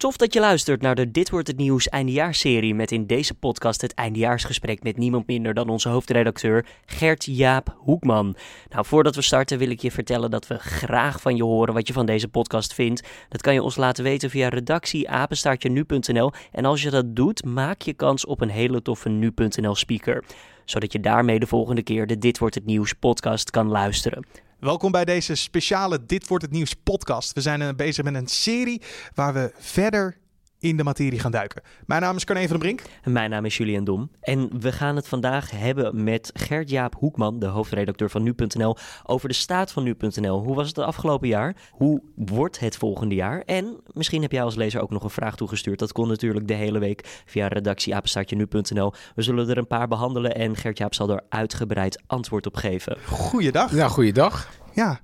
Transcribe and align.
Tof 0.00 0.16
dat 0.16 0.34
je 0.34 0.40
luistert 0.40 0.82
naar 0.82 0.94
de 0.94 1.10
Dit 1.10 1.30
wordt 1.30 1.46
het 1.46 1.56
nieuws 1.56 1.88
eindejaarsserie 1.88 2.74
met 2.74 2.92
in 2.92 3.06
deze 3.06 3.34
podcast 3.34 3.80
het 3.80 3.94
eindejaarsgesprek 3.94 4.82
met 4.82 4.96
niemand 4.96 5.26
minder 5.26 5.54
dan 5.54 5.68
onze 5.68 5.88
hoofdredacteur 5.88 6.66
Gert-Jaap 6.86 7.76
Hoekman. 7.78 8.36
Nou, 8.68 8.86
voordat 8.86 9.14
we 9.14 9.22
starten 9.22 9.58
wil 9.58 9.70
ik 9.70 9.80
je 9.80 9.90
vertellen 9.90 10.30
dat 10.30 10.46
we 10.46 10.58
graag 10.58 11.20
van 11.20 11.36
je 11.36 11.42
horen 11.42 11.74
wat 11.74 11.86
je 11.86 11.92
van 11.92 12.06
deze 12.06 12.28
podcast 12.28 12.74
vindt. 12.74 13.08
Dat 13.28 13.40
kan 13.40 13.54
je 13.54 13.62
ons 13.62 13.76
laten 13.76 14.04
weten 14.04 14.30
via 14.30 14.48
redactie-nu.nl 14.48 16.32
en 16.52 16.64
als 16.64 16.82
je 16.82 16.90
dat 16.90 17.16
doet, 17.16 17.44
maak 17.44 17.82
je 17.82 17.92
kans 17.92 18.26
op 18.26 18.40
een 18.40 18.50
hele 18.50 18.82
toffe 18.82 19.08
nu.nl 19.08 19.74
speaker, 19.74 20.24
zodat 20.64 20.92
je 20.92 21.00
daarmee 21.00 21.38
de 21.38 21.46
volgende 21.46 21.82
keer 21.82 22.06
de 22.06 22.18
Dit 22.18 22.38
wordt 22.38 22.54
het 22.54 22.66
nieuws 22.66 22.92
podcast 22.92 23.50
kan 23.50 23.68
luisteren. 23.68 24.49
Welkom 24.60 24.92
bij 24.92 25.04
deze 25.04 25.34
speciale 25.34 26.06
Dit 26.06 26.28
wordt 26.28 26.44
het 26.44 26.52
nieuws 26.52 26.74
podcast. 26.74 27.32
We 27.32 27.40
zijn 27.40 27.76
bezig 27.76 28.04
met 28.04 28.14
een 28.14 28.26
serie 28.26 28.82
waar 29.14 29.34
we 29.34 29.52
verder 29.58 30.20
in 30.60 30.76
de 30.76 30.84
materie 30.84 31.18
gaan 31.18 31.30
duiken. 31.30 31.62
Mijn 31.86 32.02
naam 32.02 32.16
is 32.16 32.24
Carne 32.24 32.48
van 32.48 32.58
den 32.58 32.58
Brink. 32.58 32.82
Mijn 33.04 33.30
naam 33.30 33.44
is 33.44 33.56
Julian 33.56 33.84
Dom. 33.84 34.10
En 34.20 34.60
we 34.60 34.72
gaan 34.72 34.96
het 34.96 35.08
vandaag 35.08 35.50
hebben 35.50 36.04
met 36.04 36.30
Gert-Jaap 36.34 36.94
Hoekman, 36.94 37.38
de 37.38 37.46
hoofdredacteur 37.46 38.10
van 38.10 38.22
Nu.nl, 38.22 38.76
over 39.04 39.28
de 39.28 39.34
staat 39.34 39.72
van 39.72 39.82
Nu.nl. 39.82 40.42
Hoe 40.42 40.54
was 40.54 40.66
het 40.66 40.74
de 40.74 40.84
afgelopen 40.84 41.28
jaar? 41.28 41.56
Hoe 41.70 42.02
wordt 42.14 42.60
het 42.60 42.76
volgende 42.76 43.14
jaar? 43.14 43.42
En 43.46 43.80
misschien 43.92 44.22
heb 44.22 44.32
jij 44.32 44.42
als 44.42 44.54
lezer 44.54 44.80
ook 44.80 44.90
nog 44.90 45.04
een 45.04 45.10
vraag 45.10 45.36
toegestuurd. 45.36 45.78
Dat 45.78 45.92
kon 45.92 46.08
natuurlijk 46.08 46.48
de 46.48 46.54
hele 46.54 46.78
week 46.78 47.22
via 47.26 47.46
redactieapenstaartje.nu.nl. 47.46 48.92
We 49.14 49.22
zullen 49.22 49.48
er 49.48 49.58
een 49.58 49.66
paar 49.66 49.88
behandelen 49.88 50.34
en 50.34 50.56
Gert-Jaap 50.56 50.94
zal 50.94 51.10
er 51.10 51.22
uitgebreid 51.28 52.02
antwoord 52.06 52.46
op 52.46 52.56
geven. 52.56 52.96
Goeiedag. 53.06 53.74
Ja, 53.74 53.88
goeiedag. 53.88 54.59
Ja. 54.74 55.00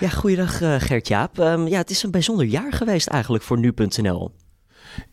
Ja, 0.00 0.08
goeiedag 0.08 0.60
uh, 0.60 0.74
Gert-Jaap. 0.78 1.38
Um, 1.38 1.68
ja, 1.68 1.78
het 1.78 1.90
is 1.90 2.02
een 2.02 2.10
bijzonder 2.10 2.46
jaar 2.46 2.72
geweest 2.72 3.06
eigenlijk 3.06 3.44
voor 3.44 3.58
Nu.nl. 3.58 4.32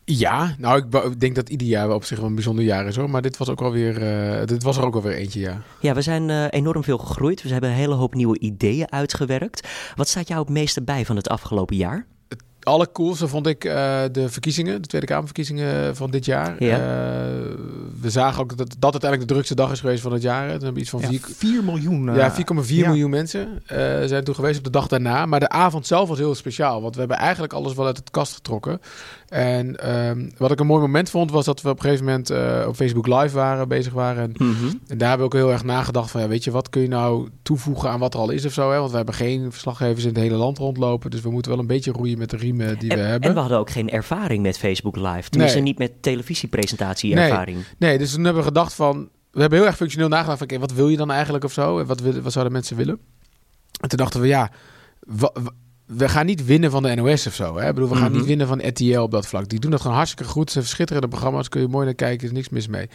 Ja, 0.04 0.54
nou, 0.58 0.84
ik 1.10 1.20
denk 1.20 1.34
dat 1.34 1.48
ieder 1.48 1.66
jaar 1.66 1.90
op 1.90 2.04
zich 2.04 2.18
wel 2.18 2.26
een 2.26 2.34
bijzonder 2.34 2.64
jaar 2.64 2.86
is 2.86 2.96
hoor. 2.96 3.10
Maar 3.10 3.22
dit 3.22 3.36
was, 3.36 3.48
ook 3.48 3.60
alweer, 3.60 4.02
uh, 4.02 4.46
dit 4.46 4.62
was 4.62 4.76
er 4.76 4.84
ook 4.84 4.94
alweer 4.94 5.14
eentje, 5.14 5.40
ja. 5.40 5.62
Ja, 5.80 5.94
we 5.94 6.02
zijn 6.02 6.28
uh, 6.28 6.46
enorm 6.50 6.84
veel 6.84 6.98
gegroeid. 6.98 7.42
We 7.42 7.48
hebben 7.48 7.70
een 7.70 7.76
hele 7.76 7.94
hoop 7.94 8.14
nieuwe 8.14 8.38
ideeën 8.38 8.92
uitgewerkt. 8.92 9.68
Wat 9.94 10.08
staat 10.08 10.28
jou 10.28 10.40
het 10.40 10.50
meeste 10.50 10.82
bij 10.82 11.04
van 11.04 11.16
het 11.16 11.28
afgelopen 11.28 11.76
jaar? 11.76 12.06
Het 12.62 12.72
allercoolste 12.72 13.28
vond 13.28 13.46
ik 13.46 13.64
uh, 13.64 14.02
de 14.12 14.28
verkiezingen, 14.28 14.82
de 14.82 14.88
Tweede 14.88 15.06
Kamerverkiezingen 15.06 15.96
van 15.96 16.10
dit 16.10 16.24
jaar. 16.24 16.54
Ja. 16.64 16.78
we 18.00 18.10
zagen 18.10 18.42
ook 18.42 18.56
dat 18.56 18.76
dat 18.78 18.92
uiteindelijk 18.92 19.20
de 19.28 19.34
drukste 19.34 19.54
dag 19.54 19.72
is 19.72 19.80
geweest 19.80 20.02
van 20.02 20.12
het 20.12 20.22
jaar. 20.22 20.46
We 20.46 20.64
hebben 20.64 20.80
iets 20.80 20.90
van 20.90 21.00
Ja, 21.00 21.08
4, 21.08 21.20
4 21.36 21.64
miljoen. 21.64 22.14
ja, 22.14 22.32
4,4 22.32 22.66
ja. 22.66 22.88
miljoen 22.88 23.10
mensen 23.10 23.62
eh, 23.66 23.76
zijn 24.04 24.24
toen 24.24 24.34
geweest 24.34 24.58
op 24.58 24.64
de 24.64 24.70
dag 24.70 24.86
daarna. 24.86 25.26
Maar 25.26 25.40
de 25.40 25.48
avond 25.48 25.86
zelf 25.86 26.08
was 26.08 26.18
heel 26.18 26.34
speciaal. 26.34 26.82
Want 26.82 26.94
we 26.94 27.00
hebben 27.00 27.18
eigenlijk 27.18 27.52
alles 27.52 27.74
wel 27.74 27.86
uit 27.86 27.96
het 27.96 28.10
kast 28.10 28.34
getrokken. 28.34 28.80
En 29.32 29.76
ehm, 29.76 30.28
wat 30.36 30.50
ik 30.50 30.60
een 30.60 30.66
mooi 30.66 30.80
moment 30.80 31.10
vond, 31.10 31.30
was 31.30 31.44
dat 31.44 31.62
we 31.62 31.68
op 31.68 31.76
een 31.76 31.82
gegeven 31.82 32.04
moment 32.04 32.30
eh, 32.30 32.64
op 32.68 32.74
Facebook 32.76 33.06
Live 33.06 33.36
waren, 33.36 33.68
bezig 33.68 33.92
waren. 33.92 34.22
En, 34.22 34.46
Mhm. 34.48 34.66
en 34.86 34.98
daar 34.98 35.08
hebben 35.08 35.28
we 35.28 35.34
ook 35.34 35.40
heel 35.42 35.52
erg 35.52 35.64
nagedacht 35.64 36.10
van, 36.10 36.20
ja, 36.20 36.28
weet 36.28 36.44
je, 36.44 36.50
wat 36.50 36.68
kun 36.70 36.82
je 36.82 36.88
nou 36.88 37.28
toevoegen 37.42 37.90
aan 37.90 37.98
wat 37.98 38.14
er 38.14 38.20
al 38.20 38.30
is 38.30 38.44
of 38.46 38.52
zo. 38.52 38.70
Hè? 38.70 38.78
Want 38.78 38.90
we 38.90 38.96
hebben 38.96 39.14
geen 39.14 39.52
verslaggevers 39.52 40.02
in 40.04 40.08
het 40.08 40.18
hele 40.18 40.34
land 40.36 40.58
rondlopen. 40.58 41.10
Dus 41.10 41.20
we 41.20 41.30
moeten 41.30 41.50
wel 41.50 41.60
een 41.60 41.66
beetje 41.66 41.92
roeien 41.92 42.18
met 42.18 42.30
de 42.30 42.36
riemen 42.36 42.78
die 42.78 42.90
En, 42.90 42.96
we 42.98 43.02
hebben. 43.02 43.28
en 43.28 43.34
we 43.34 43.40
hadden 43.40 43.58
ook 43.58 43.70
geen 43.70 43.90
ervaring 43.90 44.42
met 44.42 44.58
Facebook 44.58 44.96
Live. 44.96 45.28
Tenminste, 45.28 45.56
Nee. 45.58 45.66
niet 45.66 45.78
met 45.78 45.92
televisiepresentatie-ervaring. 46.02 47.58
Nee, 47.78 47.98
dus 47.98 48.12
toen 48.12 48.24
hebben 48.24 48.42
we 48.42 48.48
gedacht 48.48 48.74
van... 48.74 49.08
We 49.30 49.40
hebben 49.40 49.58
heel 49.58 49.66
erg 49.66 49.76
functioneel 49.76 50.08
nagedacht 50.08 50.38
van... 50.38 50.46
oké, 50.46 50.58
wat 50.58 50.72
wil 50.72 50.88
je 50.88 50.96
dan 50.96 51.10
eigenlijk 51.10 51.44
of 51.44 51.52
zo? 51.52 51.78
En 51.78 51.86
wat, 51.86 52.00
wat 52.00 52.32
zouden 52.32 52.52
mensen 52.52 52.76
willen? 52.76 52.98
En 53.80 53.88
toen 53.88 53.98
dachten 53.98 54.20
we, 54.20 54.26
ja... 54.26 54.50
we 55.96 56.08
gaan 56.08 56.26
niet 56.26 56.44
winnen 56.44 56.70
van 56.70 56.82
de 56.82 56.94
NOS 56.94 57.26
of 57.26 57.34
zo. 57.34 57.56
Hè? 57.58 57.68
Ik 57.68 57.74
bedoel, 57.74 57.88
we 57.90 57.96
gaan 57.96 58.08
Mhm. 58.10 58.16
niet 58.18 58.26
winnen 58.26 58.46
van 58.46 58.66
RTL 58.68 58.98
op 59.00 59.10
dat 59.10 59.26
vlak. 59.26 59.48
Die 59.48 59.60
doen 59.60 59.70
dat 59.70 59.80
gewoon 59.80 59.96
hartstikke 59.96 60.30
goed. 60.32 60.46
Ze 60.48 60.52
hebben 60.52 60.70
schitterende 60.74 61.08
programma's. 61.08 61.48
Kun 61.48 61.60
je 61.60 61.68
mooi 61.68 61.84
naar 61.84 61.94
kijken. 61.94 62.18
Er 62.20 62.24
is 62.32 62.32
niks 62.38 62.48
mis 62.48 62.68
mee. 62.68 62.88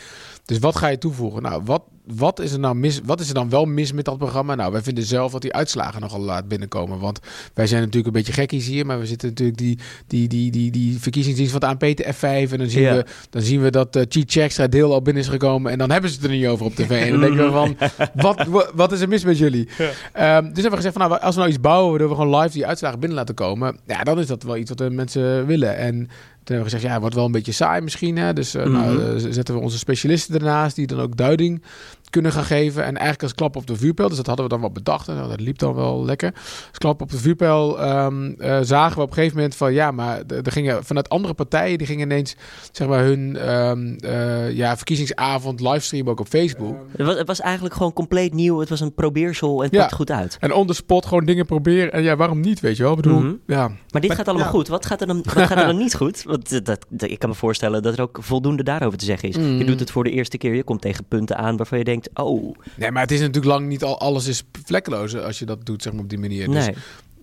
Dus 0.46 0.60
wat 0.60 0.76
ga 0.76 0.88
je 0.88 0.98
toevoegen? 0.98 1.42
Nou, 1.42 1.62
wat, 1.66 1.84
wat, 2.16 2.40
is 2.40 2.52
er 2.52 2.60
nou 2.60 2.76
mis, 2.76 3.02
wat 3.04 3.20
is 3.20 3.28
er 3.28 3.34
dan 3.34 3.50
wel 3.50 3.66
mis 3.66 3.92
met 3.94 4.06
dat 4.06 4.18
programma? 4.18 4.56
Nou, 4.56 4.72
wij 4.72 4.82
vinden 4.82 5.04
zelf 5.04 5.32
dat 5.32 5.42
die 5.42 5.54
uitslagen 5.54 6.02
nogal 6.02 6.20
laat 6.20 6.48
binnenkomen. 6.48 7.00
Want 7.00 7.20
wij 7.54 7.68
zijn 7.68 7.80
natuurlijk 7.82 8.08
een 8.08 8.22
beetje 8.24 8.34
gekkies 8.34 8.66
hier. 8.68 8.86
Maar 8.86 9.00
we 9.00 9.06
zitten 9.06 9.30
natuurlijk 9.30 9.58
die, 9.58 9.78
die, 10.08 10.28
die, 10.28 10.52
die, 10.52 10.72
die 10.72 11.00
verkiezingsdienst 11.00 11.52
van 11.52 11.62
het 11.62 11.70
ANP 11.70 11.96
te 11.96 12.14
F5. 12.14 12.52
En 12.52 12.58
dan 12.58 12.70
zien, 12.70 12.84
we, 12.84 13.06
dan 13.30 13.42
zien 13.42 13.62
we 13.62 13.72
dat 13.72 13.96
uh, 13.96 14.04
Cheat 14.10 14.36
Extra 14.36 14.68
deel 14.68 14.94
al 14.94 15.02
binnen 15.02 15.24
is 15.24 15.30
gekomen. 15.30 15.72
En 15.72 15.78
dan 15.78 15.92
hebben 15.92 16.10
ze 16.10 16.16
het 16.16 16.26
er 16.26 16.32
niet 16.32 16.48
over 16.48 16.66
op 16.66 16.76
tv. 16.76 16.90
En 17.06 17.12
dan 17.12 17.20
denken 17.20 17.46
we 17.46 17.52
van, 17.52 17.78
wat, 18.26 18.46
wa- 18.48 18.70
wat 18.74 18.92
is 18.92 19.02
er 19.02 19.08
mis 19.08 19.24
met 19.24 19.38
jullie? 19.38 19.68
Ehm, 20.14 20.44
dus 20.44 20.54
hebben 20.54 20.70
we 20.70 20.76
gezegd 20.76 20.96
van, 20.98 21.10
nou, 21.10 21.22
als 21.22 21.34
we 21.36 21.40
nou 21.42 21.52
iets 21.54 21.62
bouwen... 21.62 21.90
waardoor 21.90 22.10
we 22.10 22.16
gewoon 22.16 22.40
live 22.40 22.54
die 22.54 22.66
uitslagen 22.66 23.00
binnen 23.00 23.18
laten 23.18 23.36
komen... 23.36 23.80
ja, 23.88 24.04
dan 24.04 24.20
is 24.20 24.28
dat 24.28 24.44
wel 24.44 24.58
iets 24.58 24.70
wat 24.70 24.78
de 24.78 24.90
mensen 24.90 25.46
willen. 25.46 25.78
En 25.78 26.10
toen 26.48 26.56
hebben 26.56 26.72
we 26.74 26.78
gezegd, 26.78 26.84
ja, 26.84 26.92
het 26.92 27.00
wordt 27.00 27.16
wel 27.16 27.26
een 27.26 27.32
beetje 27.32 27.52
saai 27.52 27.82
misschien. 27.82 28.18
Hè? 28.18 28.34
Dus 28.34 28.54
eh, 28.56 28.66
nou, 28.66 28.94
Mhm. 28.98 29.16
eh, 29.26 29.32
zetten 29.32 29.56
we 29.56 29.62
onze 29.62 29.78
specialisten 29.78 30.36
ernaast... 30.36 30.76
die 30.76 30.88
dan 30.88 31.00
ook 31.00 31.18
duiding 31.18 31.62
kunnen 32.10 32.32
gaan 32.32 32.44
geven. 32.44 32.82
En 32.84 32.90
eigenlijk 32.94 33.24
als 33.24 33.34
klap 33.34 33.56
op 33.56 33.68
de 33.68 33.76
vuurpijl... 33.76 34.08
dus 34.08 34.18
dat 34.18 34.28
hadden 34.28 34.46
we 34.46 34.52
dan 34.52 34.62
wel 34.62 34.72
bedacht. 34.72 35.08
En 35.08 35.16
nou, 35.16 35.30
dat 35.30 35.40
liep 35.40 35.58
dan 35.58 35.74
wel 35.76 36.06
lekker. 36.06 36.32
Als 36.70 36.78
klap 36.78 37.02
op 37.02 37.10
de 37.12 37.18
vuurpijl 37.18 37.80
ehm, 37.80 38.32
eh, 38.38 38.60
zagen 38.62 38.96
we 38.98 39.02
op 39.02 39.08
een 39.08 39.14
gegeven 39.14 39.36
moment 39.36 39.56
van... 39.56 39.74
ja, 39.74 39.92
maar 39.92 40.22
er 40.44 40.52
gingen 40.52 40.84
vanuit 40.86 41.10
andere 41.10 41.34
partijen... 41.34 41.78
die 41.78 41.88
gingen 41.88 42.06
ineens, 42.06 42.36
zeg 42.72 42.88
maar, 42.88 43.04
hun 43.04 43.36
ehm, 43.38 43.94
eh, 44.00 44.52
ja, 44.52 44.76
verkiezingsavond 44.76 45.60
livestreamen 45.62 46.12
ook 46.12 46.20
op 46.20 46.28
Facebook. 46.28 46.76
Het, 46.96 47.06
was, 47.06 47.18
het 47.18 47.28
was 47.28 47.40
eigenlijk 47.42 47.76
gewoon 47.76 47.94
compleet 47.94 48.34
nieuw. 48.34 48.60
Het 48.60 48.70
was 48.70 48.80
een 48.80 48.94
probeersel 48.94 49.58
en 49.58 49.64
het 49.66 49.74
Ja. 49.74 49.80
pakte 49.80 49.96
goed 49.96 50.12
uit. 50.12 50.38
En 50.40 50.54
on 50.54 50.68
the 50.68 50.74
spot 50.74 51.06
gewoon 51.06 51.26
dingen 51.26 51.46
proberen. 51.46 51.92
En 51.94 52.04
ja, 52.04 52.16
waarom 52.16 52.40
niet, 52.40 52.60
weet 52.60 52.78
je 52.78 52.84
wel? 52.84 52.92
Ik 52.92 53.02
bedoel, 53.02 53.20
Mhm. 53.20 53.34
ja... 53.48 53.68
Maar 53.68 54.02
dit 54.02 54.08
Maar- 54.08 54.18
gaat 54.18 54.28
allemaal 54.28 54.46
ja. 54.46 54.52
goed. 54.52 54.68
Wat 54.68 54.86
gaat, 54.86 55.02
er 55.02 55.08
dan, 55.08 55.18
wat 55.24 55.34
gaat 55.46 55.50
er 55.60 55.66
dan 55.66 55.78
niet 55.86 55.96
goed? 55.96 56.24
Want 56.24 56.66
dat, 56.66 56.86
dat- 56.90 57.10
ik 57.10 57.20
kan 57.20 57.30
me 57.30 57.36
voorstellen 57.36 57.82
dat 57.84 57.94
er 57.98 58.02
ook 58.02 58.18
voldoende 58.22 58.64
daarover 58.64 58.98
te 58.98 59.06
zeggen 59.06 59.30
is. 59.30 59.36
Je 59.36 59.42
Mm. 59.42 59.66
doet 59.66 59.80
het 59.80 59.92
voor 59.92 60.04
de 60.04 60.10
eerste 60.12 60.38
keer. 60.38 60.56
Je 60.56 60.64
komt 60.64 60.82
tegen 60.82 61.06
punten 61.08 61.38
aan 61.38 61.58
waarvan 61.58 61.78
je 61.78 61.84
denkt... 61.84 61.97
Oh, 62.14 62.56
Nee, 62.76 62.92
maar 62.92 63.02
het 63.02 63.12
is 63.12 63.20
natuurlijk 63.20 63.46
lang 63.46 63.68
niet 63.68 63.84
al 63.84 64.00
alles 64.00 64.28
is 64.28 64.44
vlekkeloos 64.66 65.16
als 65.16 65.40
je 65.40 65.46
dat 65.46 65.66
doet, 65.66 65.82
zeg 65.82 65.94
maar, 65.94 66.02
op 66.04 66.10
die 66.10 66.20
manier. 66.20 66.48
Dus, 66.52 66.70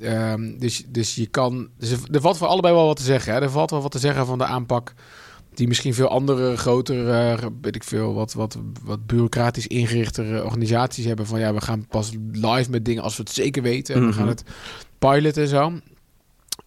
ehm, 0.00 0.58
dus, 0.58 0.84
dus 0.88 1.14
je 1.14 1.26
kan... 1.26 1.68
Dus 1.78 1.90
er, 1.90 2.20
valt 2.20 2.36
voor 2.36 2.46
allebei 2.46 2.74
wel 2.74 2.86
wat 2.86 2.96
te 2.96 3.02
zeggen. 3.02 3.32
Hè? 3.34 3.40
Er 3.40 3.50
valt 3.50 3.70
wel 3.70 3.82
wat 3.82 3.90
te 3.92 3.98
zeggen 3.98 4.26
van 4.26 4.38
de 4.38 4.44
aanpak 4.44 4.94
die 5.54 5.68
misschien 5.68 5.94
veel 5.94 6.08
andere, 6.08 6.56
grotere, 6.56 7.32
eh, 7.36 7.46
weet 7.60 7.74
ik 7.74 7.84
veel, 7.84 8.14
wat, 8.14 8.32
wat, 8.32 8.58
wat 8.82 9.06
bureaucratisch 9.06 9.66
ingerichtere 9.66 10.44
organisaties 10.44 11.04
hebben. 11.04 11.26
Van 11.26 11.38
ja, 11.40 11.54
we 11.54 11.60
gaan 11.60 11.86
pas 11.86 12.10
live 12.32 12.70
met 12.70 12.84
dingen 12.84 13.02
als 13.02 13.16
we 13.16 13.22
het 13.22 13.32
zeker 13.32 13.62
weten. 13.62 13.94
En 13.94 14.00
we 14.00 14.06
Mhm. 14.06 14.16
gaan 14.18 14.28
het 14.28 14.42
piloten 14.98 15.42
en 15.42 15.48
zo. 15.48 15.72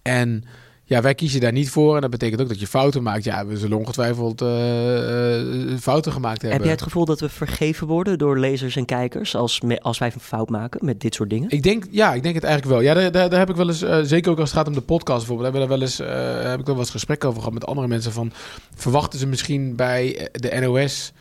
En 0.01 0.43
ja, 0.89 1.01
wij 1.01 1.15
kiezen 1.15 1.39
daar 1.41 1.51
niet 1.51 1.69
voor. 1.69 1.95
En 1.95 2.01
dat 2.01 2.09
betekent 2.09 2.41
ook 2.41 2.47
dat 2.47 2.59
je 2.59 2.67
fouten 2.67 3.03
maakt. 3.03 3.23
Ja, 3.23 3.45
we 3.45 3.57
zullen 3.57 3.77
ongetwijfeld 3.77 4.41
eh, 4.41 5.39
eh, 5.39 5.77
fouten 5.79 6.11
gemaakt 6.11 6.41
hebben. 6.41 6.51
Heb 6.51 6.61
jij 6.63 6.71
het 6.71 6.81
gevoel 6.81 7.05
dat 7.05 7.19
we 7.19 7.29
vergeven 7.29 7.87
worden 7.87 8.17
door 8.17 8.39
lezers 8.39 8.75
en 8.75 8.85
kijkers... 8.85 9.35
als, 9.35 9.61
me- 9.61 9.79
als 9.81 9.97
wij 9.97 10.11
een 10.13 10.19
fout 10.19 10.49
maken 10.49 10.85
met 10.85 11.01
dit 11.01 11.15
soort 11.15 11.29
dingen? 11.29 11.49
Ik 11.49 11.63
denk, 11.63 11.83
ja, 11.91 12.13
ik 12.13 12.23
denk 12.23 12.35
het 12.35 12.43
eigenlijk 12.43 12.73
wel. 12.75 12.83
Ja, 12.87 12.93
daar, 12.93 13.11
daar, 13.11 13.29
daar 13.29 13.39
heb 13.39 13.49
ik 13.49 13.55
wel 13.55 13.67
eens, 13.67 13.81
eh, 13.81 13.99
zeker 14.01 14.31
ook 14.31 14.39
als 14.39 14.49
het 14.49 14.57
gaat 14.57 14.67
om 14.67 14.73
de 14.73 14.81
podcast 14.81 15.17
bijvoorbeeld, 15.27 15.53
hebben 15.53 15.61
we 15.61 15.67
daar 15.67 15.77
wel 15.97 16.11
eens, 16.11 16.43
heb 16.49 16.59
ik 16.59 16.65
wel 16.65 16.75
wat 16.75 16.89
gesprekken 16.89 17.27
over 17.29 17.41
gehad 17.41 17.53
met 17.59 17.65
andere 17.65 17.87
mensen 17.87 18.11
van, 18.11 18.31
verwachten 18.75 19.19
ze 19.19 19.27
misschien 19.27 19.75
bij 19.75 20.29
de 20.31 20.59
NOS 20.59 21.11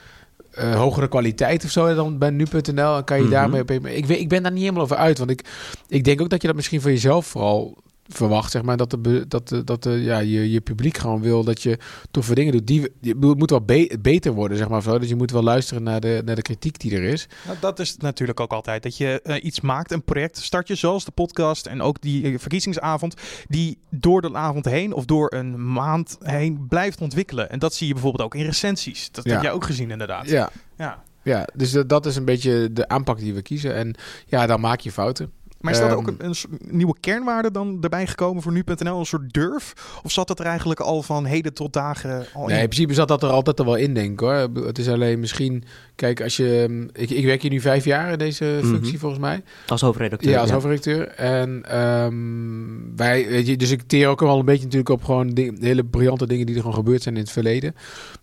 hogere 0.74 1.08
kwaliteit 1.08 1.64
of 1.64 1.70
zo 1.70 1.94
dan 1.94 2.18
bij 2.18 2.30
nu.nl 2.30 2.96
en 2.96 3.04
kan 3.04 3.16
je 3.16 3.22
Mhm. 3.22 3.32
daarmee 3.32 3.60
op 3.60 3.70
ik, 3.70 4.06
weet, 4.06 4.18
ik 4.20 4.28
ben 4.28 4.42
daar 4.42 4.52
niet 4.52 4.60
helemaal 4.60 4.82
over 4.82 4.96
uit, 4.96 5.18
want 5.18 5.30
ik, 5.30 5.44
ik 5.88 6.04
denk 6.04 6.20
ook 6.20 6.28
dat 6.30 6.40
je 6.40 6.46
dat 6.46 6.56
misschien 6.56 6.80
van 6.80 6.90
jezelf 6.90 7.26
vooral 7.26 7.76
verwacht, 8.08 8.50
zeg 8.50 8.62
maar, 8.62 8.76
dat, 8.76 8.90
de, 9.00 9.24
dat, 9.28 9.48
de, 9.48 9.64
dat 9.64 9.82
de, 9.82 9.90
ja, 9.90 10.18
je, 10.18 10.50
je 10.50 10.60
publiek 10.60 10.98
gewoon 10.98 11.20
wil 11.20 11.44
dat 11.44 11.62
je 11.62 11.78
toffe 12.10 12.34
dingen 12.34 12.52
doet. 12.52 12.66
Die, 12.66 12.88
je 13.00 13.14
moet 13.14 13.50
wel 13.50 13.60
be- 13.64 13.98
beter 14.00 14.32
worden, 14.32 14.56
zeg 14.58 14.68
maar, 14.68 14.82
zo. 14.82 14.98
Dus 14.98 15.08
je 15.08 15.16
moet 15.16 15.30
wel 15.30 15.42
luisteren 15.42 15.82
naar 15.82 16.00
de, 16.00 16.22
naar 16.24 16.34
de 16.34 16.42
kritiek 16.42 16.78
die 16.78 16.94
er 16.96 17.02
is. 17.02 17.28
Nou, 17.46 17.56
dat 17.60 17.78
is 17.78 17.96
natuurlijk 17.96 18.40
ook 18.40 18.52
altijd. 18.52 18.82
Dat 18.82 18.96
je 18.96 19.20
eh, 19.22 19.44
iets 19.44 19.60
maakt, 19.60 19.92
een 19.92 20.04
project 20.04 20.36
start 20.38 20.68
je 20.68 20.74
zoals 20.74 21.04
de 21.04 21.10
podcast 21.10 21.66
en 21.66 21.82
ook 21.82 22.00
die 22.00 22.24
eh, 22.24 22.38
verkiezingsavond, 22.38 23.14
die 23.48 23.78
door 23.90 24.22
de 24.22 24.34
avond 24.34 24.64
heen 24.64 24.92
of 24.92 25.04
door 25.04 25.32
een 25.34 25.72
maand 25.72 26.16
heen 26.20 26.66
blijft 26.68 27.00
ontwikkelen. 27.00 27.50
En 27.50 27.58
dat 27.58 27.74
zie 27.74 27.86
je 27.86 27.92
bijvoorbeeld 27.92 28.24
ook 28.24 28.34
in 28.34 28.44
recensies. 28.44 29.10
Dat 29.10 29.24
Ja. 29.24 29.32
heb 29.32 29.42
jij 29.42 29.52
ook 29.52 29.64
gezien 29.64 29.90
inderdaad. 29.90 30.28
Ja, 30.28 30.50
Ja. 30.78 31.04
Ja, 31.22 31.48
dus 31.54 31.70
dat, 31.72 31.88
dat 31.88 32.06
is 32.06 32.16
een 32.16 32.24
beetje 32.24 32.72
de 32.72 32.88
aanpak 32.88 33.18
die 33.18 33.34
we 33.34 33.42
kiezen. 33.42 33.74
En 33.74 33.94
ja, 34.26 34.46
dan 34.46 34.60
maak 34.60 34.80
je 34.80 34.92
fouten. 34.92 35.30
Maar 35.60 35.72
is 35.72 35.78
dat 35.80 35.88
Ehm, 35.88 35.98
ook 35.98 36.06
een, 36.06 36.16
een 36.18 36.34
nieuwe 36.70 36.94
kernwaarde 37.00 37.50
dan 37.50 37.78
erbij 37.80 38.06
gekomen 38.06 38.42
voor 38.42 38.52
nu.nl? 38.52 38.98
Een 38.98 39.06
soort 39.06 39.32
durf? 39.32 39.72
Of 40.02 40.12
zat 40.12 40.28
dat 40.28 40.38
er 40.40 40.46
eigenlijk 40.46 40.80
al 40.80 41.02
van 41.02 41.24
heden 41.24 41.54
tot 41.54 41.72
dagen 41.72 42.26
al 42.34 42.46
Nee, 42.46 42.56
in 42.56 42.62
in? 42.62 42.68
principe 42.68 42.94
zat 42.94 43.08
dat 43.08 43.22
er 43.22 43.28
altijd 43.28 43.58
al 43.60 43.66
wel 43.66 43.74
in, 43.76 43.94
denk 43.94 44.12
ik 44.12 44.20
hoor. 44.20 44.48
Het 44.66 44.78
is 44.78 44.88
alleen 44.88 45.20
misschien... 45.20 45.64
Kijk, 45.94 46.22
als 46.22 46.36
je... 46.36 46.66
mm, 46.68 46.88
Ik, 46.92 47.10
ik 47.10 47.24
werk 47.24 47.42
hier 47.42 47.50
nu 47.50 47.60
vijf 47.60 47.84
jaar 47.84 48.12
in 48.12 48.18
deze 48.18 48.58
functie, 48.62 48.90
Mhm. 48.92 48.98
volgens 49.00 49.20
mij. 49.20 49.42
Als 49.66 49.80
hoofdredacteur. 49.80 50.30
Ja, 50.30 50.40
als 50.40 50.50
hoofdredacteur. 50.50 51.08
En 51.08 51.62
ehm, 51.68 52.96
wij, 52.96 53.26
weet 53.28 53.46
je, 53.46 53.56
dus 53.56 53.70
ik 53.70 53.82
teer 53.86 54.08
ook 54.08 54.20
wel 54.20 54.38
een 54.38 54.44
beetje 54.44 54.62
natuurlijk 54.64 54.90
op 54.90 55.04
gewoon 55.04 55.28
ding- 55.30 55.60
hele 55.62 55.84
briljante 55.84 56.26
dingen 56.26 56.46
die 56.46 56.54
er 56.54 56.60
gewoon 56.60 56.76
gebeurd 56.76 57.02
zijn 57.02 57.14
in 57.14 57.20
het 57.20 57.30
verleden. 57.30 57.74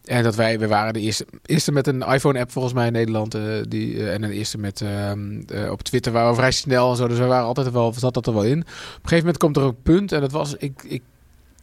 En 0.05 0.23
dat 0.23 0.35
wij, 0.35 0.59
we 0.59 0.67
waren 0.67 0.93
de 0.93 0.99
eerste, 0.99 1.25
eerste 1.45 1.71
met 1.71 1.87
een 1.87 2.01
iPhone-app 2.01 2.51
volgens 2.51 2.73
mij 2.73 2.87
in 2.87 2.93
Nederland. 2.93 3.35
eh, 3.35 3.41
die, 3.67 3.97
eh, 3.97 4.13
en 4.13 4.23
een 4.23 4.31
eerste 4.31 4.57
met 4.57 4.81
ehm, 4.81 5.41
eh, 5.47 5.71
op 5.71 5.81
Twitter 5.81 6.11
waren 6.11 6.29
we 6.29 6.35
vrij 6.35 6.51
snel 6.51 6.89
en 6.89 6.95
zo. 6.97 7.07
Dus 7.07 7.17
we 7.23 7.29
waren 7.29 7.45
altijd 7.45 7.71
wel, 7.71 7.93
zat 7.97 8.13
dat 8.13 8.27
er 8.27 8.33
wel 8.33 8.43
in. 8.43 8.59
Op 8.59 8.65
een 8.67 8.73
gegeven 8.93 9.17
moment 9.17 9.37
komt 9.37 9.57
er 9.57 9.63
een 9.63 9.81
punt 9.83 10.11
en 10.11 10.21
dat 10.21 10.31
was, 10.31 10.55
ik, 10.57 10.83
ik, 10.87 11.01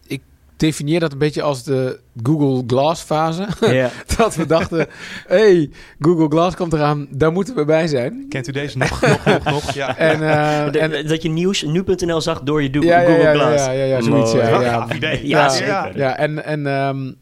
ik 0.07 0.21
definieer 0.57 1.01
dat 1.01 1.13
een 1.13 1.19
beetje 1.19 1.43
als 1.43 1.63
de 1.65 2.01
Google 2.23 2.63
Glass 2.67 3.03
fase. 3.03 3.47
Ja. 3.61 3.91
dat 4.17 4.35
we 4.35 4.47
dachten, 4.47 4.87
hey, 5.27 5.71
Google 6.01 6.27
Glass 6.29 6.57
komt 6.57 6.73
eraan, 6.73 7.07
daar 7.11 7.33
moeten 7.33 7.55
we 7.55 7.65
bij 7.65 7.87
zijn. 7.87 8.27
Kent 8.29 8.49
u 8.49 8.53
deze 8.53 8.79
nog, 8.79 9.01
nog, 9.01 9.25
nog, 9.25 9.45
nog? 9.45 9.73
Ja. 9.81 9.97
En, 9.97 10.13
eh, 10.31 10.73
De- 10.73 10.79
en 10.79 11.07
dat 11.07 11.23
je 11.23 11.29
nieuws 11.29 11.63
nu.nl 11.63 12.21
zag 12.21 12.41
door 12.43 12.63
je 12.63 12.71
do- 12.71 12.81
ja, 12.81 13.01
ja, 13.01 13.07
Google 13.09 13.23
ja, 13.23 13.33
Glass. 13.33 13.65
ja, 13.65 13.71
ja, 13.73 13.85
ja, 13.85 14.01
zoiets. 14.01 14.33
Ja, 14.33 14.49
ja. 14.61 14.87
Ja, 15.23 15.53
Ja. 15.59 15.91
Ja, 15.95 16.17
en, 16.17 16.45
en 16.45 16.67
ehm, 16.67 17.13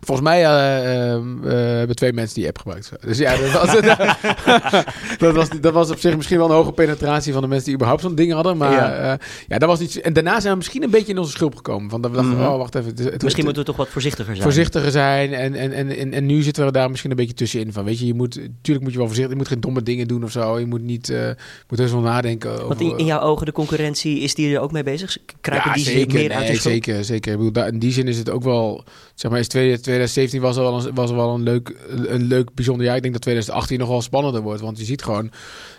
volgens 0.00 0.28
mij 0.28 0.44
eh, 0.44 1.10
ehm, 1.12 1.44
eh, 1.48 1.52
hebben 1.78 1.96
twee 1.96 2.12
mensen 2.12 2.34
die 2.34 2.46
app 2.46 2.58
gebruikt. 2.58 2.90
Dus 3.06 3.18
ja, 3.18 3.36
dat 3.36 3.52
was, 3.52 3.80
dat, 5.18 5.34
was, 5.34 5.48
dat 5.60 5.72
was 5.72 5.90
op 5.90 5.98
zich 5.98 6.16
misschien 6.16 6.38
wel 6.38 6.48
een 6.48 6.54
hoge 6.54 6.72
penetratie 6.72 7.32
van 7.32 7.42
de 7.42 7.48
mensen 7.48 7.64
die 7.66 7.74
überhaupt 7.74 8.02
zo'n 8.02 8.14
ding 8.14 8.32
hadden. 8.32 8.56
Maar 8.56 8.72
Ja. 8.72 8.94
ja. 9.04 9.18
ja, 9.48 9.58
dat 9.58 9.68
was 9.68 9.78
niet. 9.80 10.00
En 10.00 10.12
daarna 10.12 10.40
zijn 10.40 10.52
we 10.52 10.58
misschien 10.58 10.82
een 10.82 10.90
beetje 10.90 11.12
in 11.12 11.18
onze 11.18 11.30
schulp 11.32 11.56
gekomen. 11.56 11.90
Van 11.90 12.00
dat 12.00 12.10
we 12.10 12.16
dachten, 12.16 12.36
Mhm. 12.36 12.46
oh, 12.46 12.56
wacht 12.56 12.74
even. 12.74 12.88
het- 12.88 12.98
het- 12.98 13.06
Misschien 13.22 13.26
het- 13.28 13.44
moeten 13.44 13.62
we 13.62 13.68
toch 13.68 13.76
wat 13.76 13.88
voorzichtiger 13.88 14.30
zijn. 14.32 14.42
voorzichtiger 14.42 14.90
zijn. 14.90 15.32
En, 15.34 15.54
en, 15.54 15.72
en, 15.72 15.96
en, 15.96 16.12
en 16.12 16.26
nu 16.26 16.42
zitten 16.42 16.64
we 16.64 16.72
daar 16.72 16.90
misschien 16.90 17.10
een 17.10 17.16
beetje 17.16 17.34
tussenin. 17.34 17.72
Van, 17.72 17.84
weet 17.84 17.98
je, 17.98 18.06
je 18.06 18.14
moet, 18.14 18.34
natuurlijk 18.36 18.80
moet 18.84 18.92
je 18.92 18.98
wel 18.98 19.06
voorzichtig. 19.06 19.32
Je 19.32 19.38
moet 19.38 19.48
geen 19.48 19.60
domme 19.60 19.82
dingen 19.82 20.08
doen 20.08 20.24
of 20.24 20.30
zo. 20.30 20.58
Je 20.58 20.66
moet 20.66 20.82
niet, 20.82 21.08
eh 21.10 21.28
moet 21.68 21.78
heus 21.78 21.90
wel 21.92 22.00
nadenken. 22.00 22.52
Over, 22.52 22.66
Want 22.68 22.80
in, 22.80 22.98
in 22.98 23.04
jouw 23.04 23.20
ogen, 23.20 23.46
de 23.46 23.52
concurrentie, 23.52 24.20
is 24.20 24.34
die 24.34 24.54
er 24.54 24.60
ook 24.60 24.72
mee 24.72 24.82
bezig? 24.82 25.16
Kruipen 25.40 25.68
ja, 25.70 25.74
die 25.76 25.84
zich 25.84 25.92
zeker, 25.94 26.14
meer 26.14 26.30
uit 26.30 26.40
de 26.40 26.44
nee, 26.46 26.54
schulp? 26.56 26.74
zeker, 26.74 27.04
zeker. 27.04 27.30
Ik 27.32 27.36
bedoel, 27.38 27.52
daar- 27.52 27.68
in 27.68 27.78
die 27.78 27.92
zin 27.92 28.08
is 28.08 28.18
het 28.18 28.30
ook 28.30 28.42
wel, 28.42 28.84
zeg 29.14 29.30
maar, 29.30 29.40
is 29.40 29.48
2017 29.90 30.40
was 30.40 30.56
er 30.56 30.62
wel 30.62 30.86
een, 30.86 30.94
was 30.94 31.10
wel 31.10 31.34
een 31.34 31.42
leuk, 31.42 31.76
een 31.88 32.22
leuk 32.22 32.54
bijzonder 32.54 32.86
jaar. 32.86 32.96
Ik 32.96 33.02
denk 33.02 33.14
dat 33.14 33.22
2018 33.22 33.78
nog 33.78 33.88
wel 33.88 34.02
spannender 34.02 34.42
wordt, 34.42 34.60
want 34.60 34.78
je 34.78 34.84
ziet 34.84 35.02
gewoon, 35.02 35.30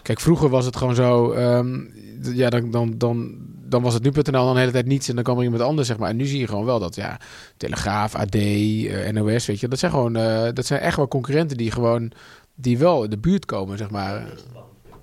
kijk, 0.02 0.20
vroeger 0.20 0.50
was 0.50 0.66
het 0.66 0.76
gewoon 0.76 0.96
zo, 0.96 1.32
ehm, 1.32 1.80
ja, 2.22 2.50
dan, 2.50 2.72
dan, 2.72 2.98
dan, 2.98 3.36
dan 3.66 3.82
was 3.82 3.94
het 3.94 4.04
nu.nl 4.04 4.46
dan 4.46 4.54
de 4.54 4.60
hele 4.60 4.72
tijd 4.72 4.86
niets 4.86 5.10
en 5.10 5.16
dan 5.16 5.24
kwam 5.24 5.38
er 5.38 5.44
iemand 5.44 5.62
anders, 5.62 5.88
zeg 5.88 5.98
maar. 5.98 6.10
En 6.10 6.16
nu 6.16 6.26
zie 6.26 6.40
je 6.40 6.48
gewoon 6.48 6.66
wel 6.66 6.80
dat, 6.80 6.96
ja, 6.96 7.20
Telegraaf, 7.58 8.16
AD, 8.16 8.36
eh, 8.36 9.12
NOS, 9.12 9.46
weet 9.46 9.60
je, 9.60 9.68
dat 9.68 9.80
zijn 9.80 9.92
gewoon, 9.92 10.16
eh, 10.16 10.48
dat 10.54 10.66
zijn 10.66 10.80
echt 10.80 10.98
wel 10.98 11.08
concurrenten 11.08 11.58
die 11.58 11.72
gewoon, 11.72 12.12
die 12.56 12.78
wel 12.78 13.04
in 13.04 13.10
de 13.10 13.18
buurt 13.18 13.46
komen, 13.46 13.78
zeg 13.78 13.90
maar. 13.90 14.28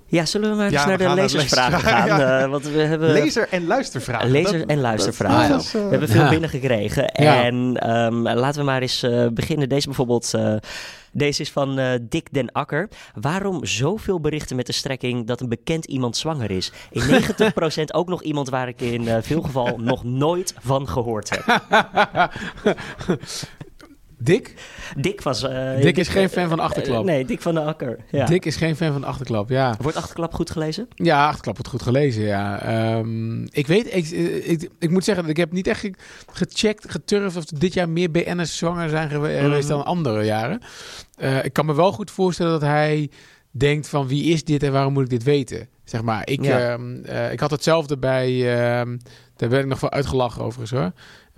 Ja, 0.09 0.25
zullen 0.25 0.49
we 0.49 0.55
maar 0.55 0.65
eens 0.65 0.73
Ja, 0.73 0.85
naar 0.85 0.97
de 0.97 1.13
lezersvragen 1.13 1.79
gaan? 1.79 2.07
ja. 2.19 2.39
Eh, 2.39 2.49
want 2.49 2.63
we 2.67 2.79
hebben... 2.79 3.11
Lezer- 3.11 3.47
en 3.49 3.67
luistervragen. 3.67 4.31
Lezer- 4.31 4.65
en 4.67 4.79
luistervragen. 4.79 5.49
dat 5.49 5.65
eh, 5.65 5.71
We 5.71 5.79
hebben 5.89 6.09
veel 6.09 6.23
Ja. 6.23 6.29
binnengekregen. 6.29 7.03
Ja. 7.13 7.43
En 7.43 7.77
ehm, 7.77 8.13
laten 8.21 8.59
we 8.59 8.65
maar 8.65 8.81
eens 8.81 9.03
eh, 9.03 9.27
beginnen. 9.33 9.69
Deze 9.69 9.85
bijvoorbeeld. 9.87 10.33
eh, 10.33 10.53
deze 11.11 11.41
is 11.41 11.51
van 11.51 11.79
eh, 11.79 11.91
Dick 12.01 12.27
den 12.31 12.51
Akker. 12.51 12.89
Waarom 13.21 13.65
zoveel 13.65 14.19
berichten 14.19 14.55
met 14.55 14.65
de 14.65 14.73
strekking 14.73 15.27
dat 15.27 15.41
een 15.41 15.49
bekend 15.49 15.85
iemand 15.85 16.17
zwanger 16.17 16.51
is? 16.51 16.71
In 16.91 17.01
90% 17.81 17.83
ook 17.91 18.07
nog 18.07 18.23
iemand 18.23 18.49
waar 18.49 18.67
ik 18.67 18.81
in 18.81 19.07
eh, 19.07 19.17
veel 19.21 19.41
geval 19.41 19.77
nog 19.77 20.03
nooit 20.03 20.53
van 20.59 20.87
gehoord 20.87 21.29
heb. 21.29 21.61
Dick? 24.29 24.53
Dick 24.97 25.21
was... 25.21 25.43
eh, 25.43 25.81
Dick 25.81 25.97
is 25.97 26.07
geen 26.07 26.29
fan 26.29 26.49
van 26.49 26.57
eh, 26.57 26.63
Achterklap. 26.65 27.05
nee, 27.05 27.25
Dick 27.25 27.41
van 27.41 27.53
de 27.53 27.61
Akker. 27.61 27.97
Ja. 28.11 28.25
Dick 28.25 28.45
is 28.45 28.55
geen 28.55 28.75
fan 28.75 28.91
van 28.93 29.03
Achterklap, 29.03 29.49
ja. 29.49 29.75
Wordt 29.81 29.97
Achterklap 29.97 30.33
goed 30.33 30.49
gelezen? 30.51 30.87
Ja, 30.95 31.25
Achterklap 31.27 31.55
wordt 31.55 31.69
goed 31.71 31.81
gelezen, 31.81 32.23
ja. 32.23 32.61
Ehm, 32.61 33.43
ik 33.43 33.67
weet, 33.67 33.95
ik, 33.95 34.09
ik, 34.45 34.69
ik 34.79 34.89
moet 34.89 35.03
zeggen, 35.03 35.25
ik 35.29 35.37
heb 35.37 35.51
niet 35.51 35.67
echt 35.67 35.79
ge- 35.79 35.93
gecheckt, 36.33 36.91
geturfd 36.91 37.37
of 37.37 37.45
dit 37.45 37.73
jaar 37.73 37.89
meer 37.89 38.11
BN'ers 38.11 38.57
zwanger 38.57 38.89
zijn 38.89 39.07
Mhm. 39.07 39.39
geweest 39.39 39.67
dan 39.67 39.85
andere 39.85 40.23
jaren. 40.23 40.59
Eh, 41.17 41.43
ik 41.45 41.53
kan 41.53 41.65
me 41.65 41.75
wel 41.75 41.91
goed 41.91 42.11
voorstellen 42.11 42.51
dat 42.51 42.61
hij 42.61 43.09
denkt 43.51 43.89
van 43.89 44.07
wie 44.07 44.23
is 44.23 44.43
dit 44.43 44.63
en 44.63 44.71
waarom 44.71 44.93
moet 44.93 45.03
ik 45.03 45.09
dit 45.09 45.23
weten? 45.23 45.67
Zeg 45.83 46.01
maar, 46.01 46.21
ik, 46.29 46.43
Ja. 46.43 46.59
ehm, 46.59 47.03
eh, 47.03 47.31
ik 47.31 47.39
had 47.39 47.51
hetzelfde 47.51 47.97
bij, 47.97 48.27
ehm, 48.57 48.97
daar 49.35 49.49
ben 49.49 49.59
ik 49.59 49.65
nog 49.65 49.79
wel 49.79 49.91
uitgelachen 49.91 50.43
overigens 50.43 50.79
hoor. 50.79 50.91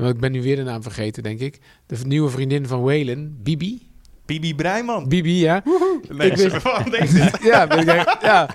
Ik 0.10 0.20
ben 0.20 0.32
nu 0.32 0.42
weer 0.42 0.56
de 0.56 0.64
naam 0.64 0.84
vergeten, 0.84 1.24
denk 1.24 1.40
ik. 1.40 1.60
De 1.86 1.98
nieuwe 2.06 2.30
vriendin 2.30 2.68
van 2.68 2.82
Whalen, 2.84 3.38
Bibi. 3.44 3.90
Bibi 4.26 4.56
Breiman. 4.56 5.08
Bibi, 5.08 5.40
ja. 5.40 5.64
Nee, 6.10 6.32
Ik 6.32 6.38
weet- 6.38 6.62
waarom 6.64 6.90
denk 6.92 7.10
dit? 7.22 7.38
ja, 7.44 7.68
ben 7.68 7.80
ik 7.80 7.86
denk, 7.86 8.18
ja. 8.22 8.50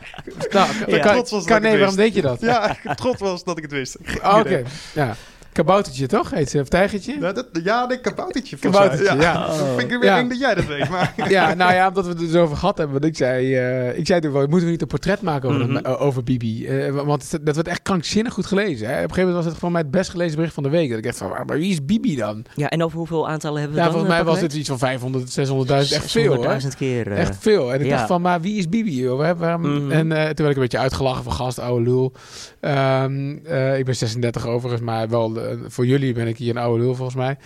Nou, 0.50 0.68
Ja. 0.86 0.98
kan, 0.98 1.12
Trots 1.12 1.30
was 1.30 1.44
dat 1.44 1.44
kan, 1.44 1.56
ik 1.56 1.62
nee, 1.62 1.70
het 1.70 1.80
waarom 1.80 1.96
wist. 1.96 1.96
denk 1.96 2.14
je 2.14 2.22
dat? 2.22 2.40
Ja, 2.40 2.76
ik 2.90 2.94
trots 2.96 3.20
was 3.20 3.44
dat 3.44 3.56
ik 3.56 3.62
het 3.62 3.72
wist. 3.72 3.96
Oh, 4.22 4.36
Oké, 4.38 4.62
ja. 4.94 5.16
Kaboutertje 5.56 6.06
toch? 6.06 6.30
Heet 6.30 6.50
ze? 6.50 6.60
Of 6.60 6.68
tijgertje? 6.68 7.18
Nou, 7.18 7.34
dat, 7.34 7.46
ja, 7.64 7.90
een 7.90 8.00
kaboutertje. 8.00 8.56
Kaboutertje, 8.56 9.16
ja. 9.20 9.52
Vind 9.76 9.92
ik 9.92 9.98
weer 10.00 10.04
Ja. 10.04 10.18
eng 10.18 10.28
dat 10.28 10.38
jij 10.38 10.54
dat 10.54 10.66
weet. 10.66 10.88
Maar 10.88 11.14
Ja, 11.28 11.54
nou 11.54 11.72
ja, 11.72 11.88
omdat 11.88 12.04
we 12.04 12.10
het 12.10 12.20
er 12.20 12.28
zo 12.28 12.42
over 12.42 12.56
gehad 12.56 12.78
hebben. 12.78 13.00
Want 13.00 13.10
ik 13.12 13.16
zei, 13.16 13.54
eh, 13.56 13.98
ik 13.98 14.06
zei 14.06 14.20
toen 14.20 14.32
wel, 14.32 14.40
moeten 14.46 14.64
we 14.64 14.70
niet 14.70 14.80
een 14.82 14.86
portret 14.86 15.20
maken 15.22 15.48
over, 15.48 15.60
Mhm. 15.68 15.82
dat- 15.82 15.98
over 15.98 16.22
Bibi? 16.24 16.66
Eh, 16.66 16.90
want 17.04 17.30
het- 17.30 17.46
dat 17.46 17.54
werd 17.54 17.68
echt 17.68 17.82
krankzinnig 17.82 18.32
goed 18.32 18.46
gelezen. 18.46 18.86
Hè? 18.86 18.92
Op 18.92 19.02
een 19.02 19.08
gegeven 19.08 19.24
moment 19.24 19.44
was 19.44 19.52
het 19.52 19.56
van 19.62 19.72
mij 19.72 19.80
het 19.80 19.90
best 19.90 20.10
gelezen 20.10 20.36
bericht 20.36 20.54
van 20.54 20.62
de 20.62 20.68
week. 20.68 20.88
Dat 20.88 20.98
ik 20.98 21.04
dacht 21.04 21.16
van, 21.18 21.28
maar 21.46 21.58
wie 21.58 21.70
is 21.70 21.84
Bibi 21.84 22.16
dan? 22.16 22.44
Ja, 22.54 22.68
en 22.68 22.82
over 22.82 22.98
hoeveel 22.98 23.28
aantallen 23.28 23.58
hebben 23.60 23.76
we 23.78 23.84
Ja, 23.84 23.88
dan? 23.90 23.96
volgens 23.98 24.12
mij 24.14 24.22
eh, 24.26 24.30
was 24.32 24.40
het 24.40 24.54
iets 24.54 24.68
van 24.68 24.78
500, 24.78 25.30
600.000. 25.30 25.96
Echt 26.02 26.10
veel 26.10 26.34
hoor. 26.34 26.44
600.000 26.44 26.76
keer. 26.76 27.10
eh. 27.12 27.18
Echt 27.20 27.36
veel. 27.40 27.72
En 27.72 27.80
ik 27.80 27.86
ja. 27.86 27.96
dacht 27.96 28.06
van, 28.06 28.20
maar 28.22 28.40
wie 28.40 28.58
is 28.58 28.68
Bibi? 28.68 28.96
Joh? 29.00 29.18
Waar- 29.18 29.36
waarom- 29.36 29.60
Mhm. 29.82 29.90
En 29.90 30.12
eh, 30.12 30.18
toen 30.22 30.24
werd 30.24 30.38
ik 30.50 30.54
een 30.56 30.62
beetje 30.62 30.78
uitgelachen 30.78 31.22
van 31.24 31.32
gast, 31.32 31.58
oude 31.58 31.84
lul. 31.90 32.12
Ehm, 32.60 33.36
eh, 33.44 33.78
ik 33.78 33.84
ben 33.84 33.96
36 33.96 34.46
overigens, 34.46 34.82
maar 34.84 35.08
wel 35.08 35.36
eh, 35.40 35.45
voor 35.66 35.86
jullie 35.86 36.12
ben 36.14 36.26
ik 36.26 36.36
hier 36.38 36.50
een 36.56 36.62
oude 36.62 36.82
lul 36.82 36.94
volgens 36.94 37.16
mij. 37.16 37.36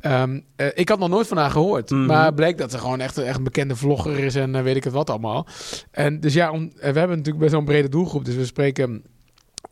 Ehm, 0.00 0.40
eh, 0.56 0.66
ik 0.74 0.88
had 0.88 0.98
nog 0.98 1.08
nooit 1.08 1.26
van 1.26 1.36
haar 1.36 1.50
gehoord. 1.50 1.90
Mhm. 1.90 2.06
Maar 2.06 2.34
bleek 2.34 2.58
dat 2.58 2.70
ze 2.70 2.78
gewoon 2.78 3.00
echt, 3.00 3.18
echt 3.18 3.36
een 3.36 3.44
bekende 3.44 3.76
vlogger 3.76 4.18
is 4.18 4.34
en 4.34 4.54
eh, 4.54 4.62
weet 4.62 4.76
ik 4.76 4.84
het 4.84 4.92
wat 4.92 5.10
allemaal. 5.10 5.46
En 5.90 6.20
dus 6.20 6.34
ja, 6.34 6.50
om, 6.50 6.62
eh, 6.62 6.92
we 6.92 6.98
hebben 6.98 7.16
natuurlijk 7.16 7.38
best 7.38 7.50
wel 7.50 7.60
een 7.60 7.66
brede 7.66 7.88
doelgroep. 7.88 8.24
Dus 8.24 8.34
we 8.34 8.44
spreken 8.44 9.02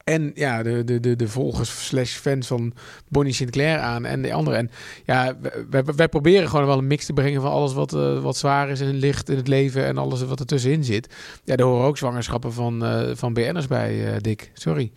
en 0.05 0.31
ja, 0.35 0.63
de, 0.63 0.85
de, 0.85 1.01
de, 1.01 1.17
de 1.17 1.29
volgers 1.29 1.87
slash 1.87 2.13
fans 2.13 2.47
van 2.47 2.73
Bonnie 3.09 3.33
Sinclair 3.33 3.79
aan 3.79 4.05
en 4.05 4.23
de 4.23 4.33
anderen. 4.33 4.59
En 4.59 4.71
ja, 5.05 5.37
wij, 5.71 5.85
wij- 5.85 5.95
wij 5.95 6.09
proberen 6.09 6.49
gewoon 6.49 6.67
wel 6.67 6.79
een 6.79 6.87
mix 6.87 7.07
te 7.07 7.13
brengen 7.13 7.41
van 7.41 7.51
alles 7.51 7.73
wat, 7.73 7.93
eh, 7.95 8.23
wat 8.23 8.37
zwaar 8.37 8.69
is 8.71 8.81
en 8.81 8.95
licht 8.95 9.29
in 9.29 9.37
het 9.37 9.49
leven 9.49 9.85
en 9.85 9.99
alles 9.99 10.25
wat 10.25 10.41
er 10.41 10.47
tussenin 10.47 10.85
zit. 10.85 11.15
Ja, 11.45 11.57
er 11.57 11.65
horen 11.65 11.87
ook 11.87 11.99
zwangerschappen 11.99 12.53
van, 12.53 12.85
eh, 12.85 13.11
van 13.15 13.33
BN'ers 13.33 13.67
bij, 13.67 14.13
eh, 14.13 14.19
Dick. 14.21 14.51
Sorry. 14.55 14.93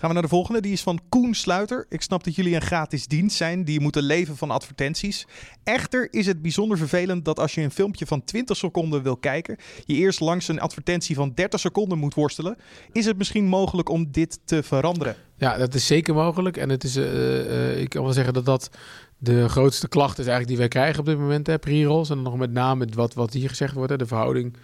Gaan 0.00 0.08
we 0.08 0.14
naar 0.14 0.24
de 0.24 0.34
volgende. 0.34 0.60
Die 0.60 0.72
is 0.72 0.82
van 0.82 1.00
Koen 1.08 1.34
Sluiter. 1.34 1.86
Ik 1.88 2.02
snap 2.02 2.24
dat 2.24 2.34
jullie 2.34 2.54
een 2.54 2.60
gratis 2.60 3.06
dienst 3.06 3.36
zijn 3.36 3.64
die 3.64 3.80
moeten 3.80 4.02
leven 4.02 4.36
van 4.36 4.50
advertenties. 4.50 5.26
Echter 5.64 6.08
is 6.10 6.26
het 6.26 6.42
bijzonder 6.42 6.78
vervelend 6.78 7.24
dat 7.24 7.38
als 7.38 7.54
je 7.54 7.60
een 7.60 7.70
filmpje 7.70 8.06
van 8.06 8.24
20 8.24 8.56
seconden 8.56 9.02
wil 9.02 9.16
kijken, 9.16 9.56
je 9.84 9.94
eerst 9.94 10.20
langs 10.20 10.48
een 10.48 10.60
advertentie 10.60 11.14
van 11.14 11.32
30 11.34 11.60
seconden 11.60 11.98
moet 11.98 12.14
worstelen. 12.14 12.56
Is 12.92 13.04
het 13.04 13.18
misschien 13.18 13.44
mogelijk 13.44 13.88
om 13.88 14.10
dit 14.10 14.40
te 14.44 14.62
veranderen? 14.62 15.16
Ja, 15.36 15.56
dat 15.56 15.74
is 15.74 15.86
zeker 15.86 16.14
mogelijk. 16.14 16.56
En 16.56 16.68
het 16.68 16.84
is, 16.84 16.96
eh, 16.96 17.70
eh, 17.70 17.80
ik 17.80 17.88
kan 17.88 18.02
wel 18.02 18.12
zeggen 18.12 18.34
dat 18.34 18.44
dat 18.44 18.70
de 19.18 19.48
grootste 19.48 19.88
klacht 19.88 20.18
is 20.18 20.26
eigenlijk 20.26 20.48
die 20.48 20.58
wij 20.58 20.68
krijgen 20.68 21.00
op 21.00 21.06
dit 21.06 21.18
moment. 21.18 21.60
Pre-rolls. 21.60 22.10
En 22.10 22.22
nog 22.22 22.36
met 22.36 22.52
name 22.52 22.86
wat, 22.94 23.14
wat 23.14 23.32
hier 23.32 23.48
gezegd 23.48 23.74
wordt. 23.74 23.90
Hè, 23.90 23.96
de 23.96 24.06
verhouding 24.06 24.56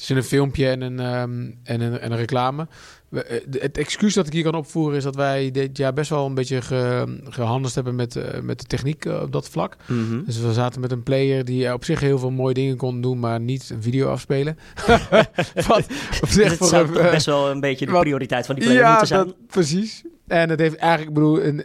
tussen 0.00 0.16
een 0.16 0.22
filmpje 0.24 0.68
en 0.68 0.80
een, 0.80 1.00
ehm, 1.00 1.50
en 1.62 1.80
een, 1.80 1.98
en 1.98 2.12
een 2.12 2.18
reclame. 2.18 2.66
We, 3.08 3.24
eh, 3.24 3.40
het 3.62 3.78
excuus 3.78 4.14
dat 4.14 4.26
ik 4.26 4.32
hier 4.32 4.42
kan 4.42 4.54
opvoeren 4.54 4.96
is 4.96 5.02
dat 5.04 5.14
wij 5.14 5.50
dit 5.50 5.76
jaar 5.76 5.92
best 5.92 6.10
wel 6.10 6.26
een 6.26 6.34
beetje 6.34 6.62
ge, 6.62 7.18
gehandeld 7.24 7.74
hebben 7.74 7.94
met, 7.94 8.16
eh, 8.16 8.40
met 8.40 8.58
de 8.60 8.64
techniek 8.64 9.04
eh, 9.04 9.20
op 9.22 9.32
dat 9.32 9.48
vlak. 9.48 9.76
Mhm. 9.86 10.24
Dus 10.24 10.40
we 10.40 10.52
zaten 10.52 10.80
met 10.80 10.92
een 10.92 11.02
player 11.02 11.44
die 11.44 11.72
op 11.72 11.84
zich 11.84 12.00
heel 12.00 12.18
veel 12.18 12.30
mooie 12.30 12.54
dingen 12.54 12.76
kon 12.76 13.00
doen, 13.00 13.18
maar 13.18 13.40
niet 13.40 13.70
een 13.70 13.82
video 13.82 14.08
afspelen. 14.08 14.58
wat 15.68 15.86
op 16.22 16.28
zich 16.28 16.34
Dus 16.34 16.36
het 16.36 16.56
voor 16.56 16.66
zou 16.66 16.86
een, 16.88 16.92
toch 16.92 17.10
best 17.10 17.26
wel 17.26 17.50
een 17.50 17.60
beetje 17.60 17.86
de 17.86 17.92
wat- 17.92 18.00
prioriteit 18.00 18.46
van 18.46 18.54
die 18.54 18.64
player 18.64 18.88
moeten 18.88 19.06
zijn. 19.06 19.26
dat, 19.26 19.36
precies. 19.46 20.02
En 20.26 20.48
het 20.50 20.60
heeft 20.60 20.76
eigenlijk, 20.76 21.08
ik 21.08 21.14
bedoel, 21.14 21.38
in, 21.38 21.64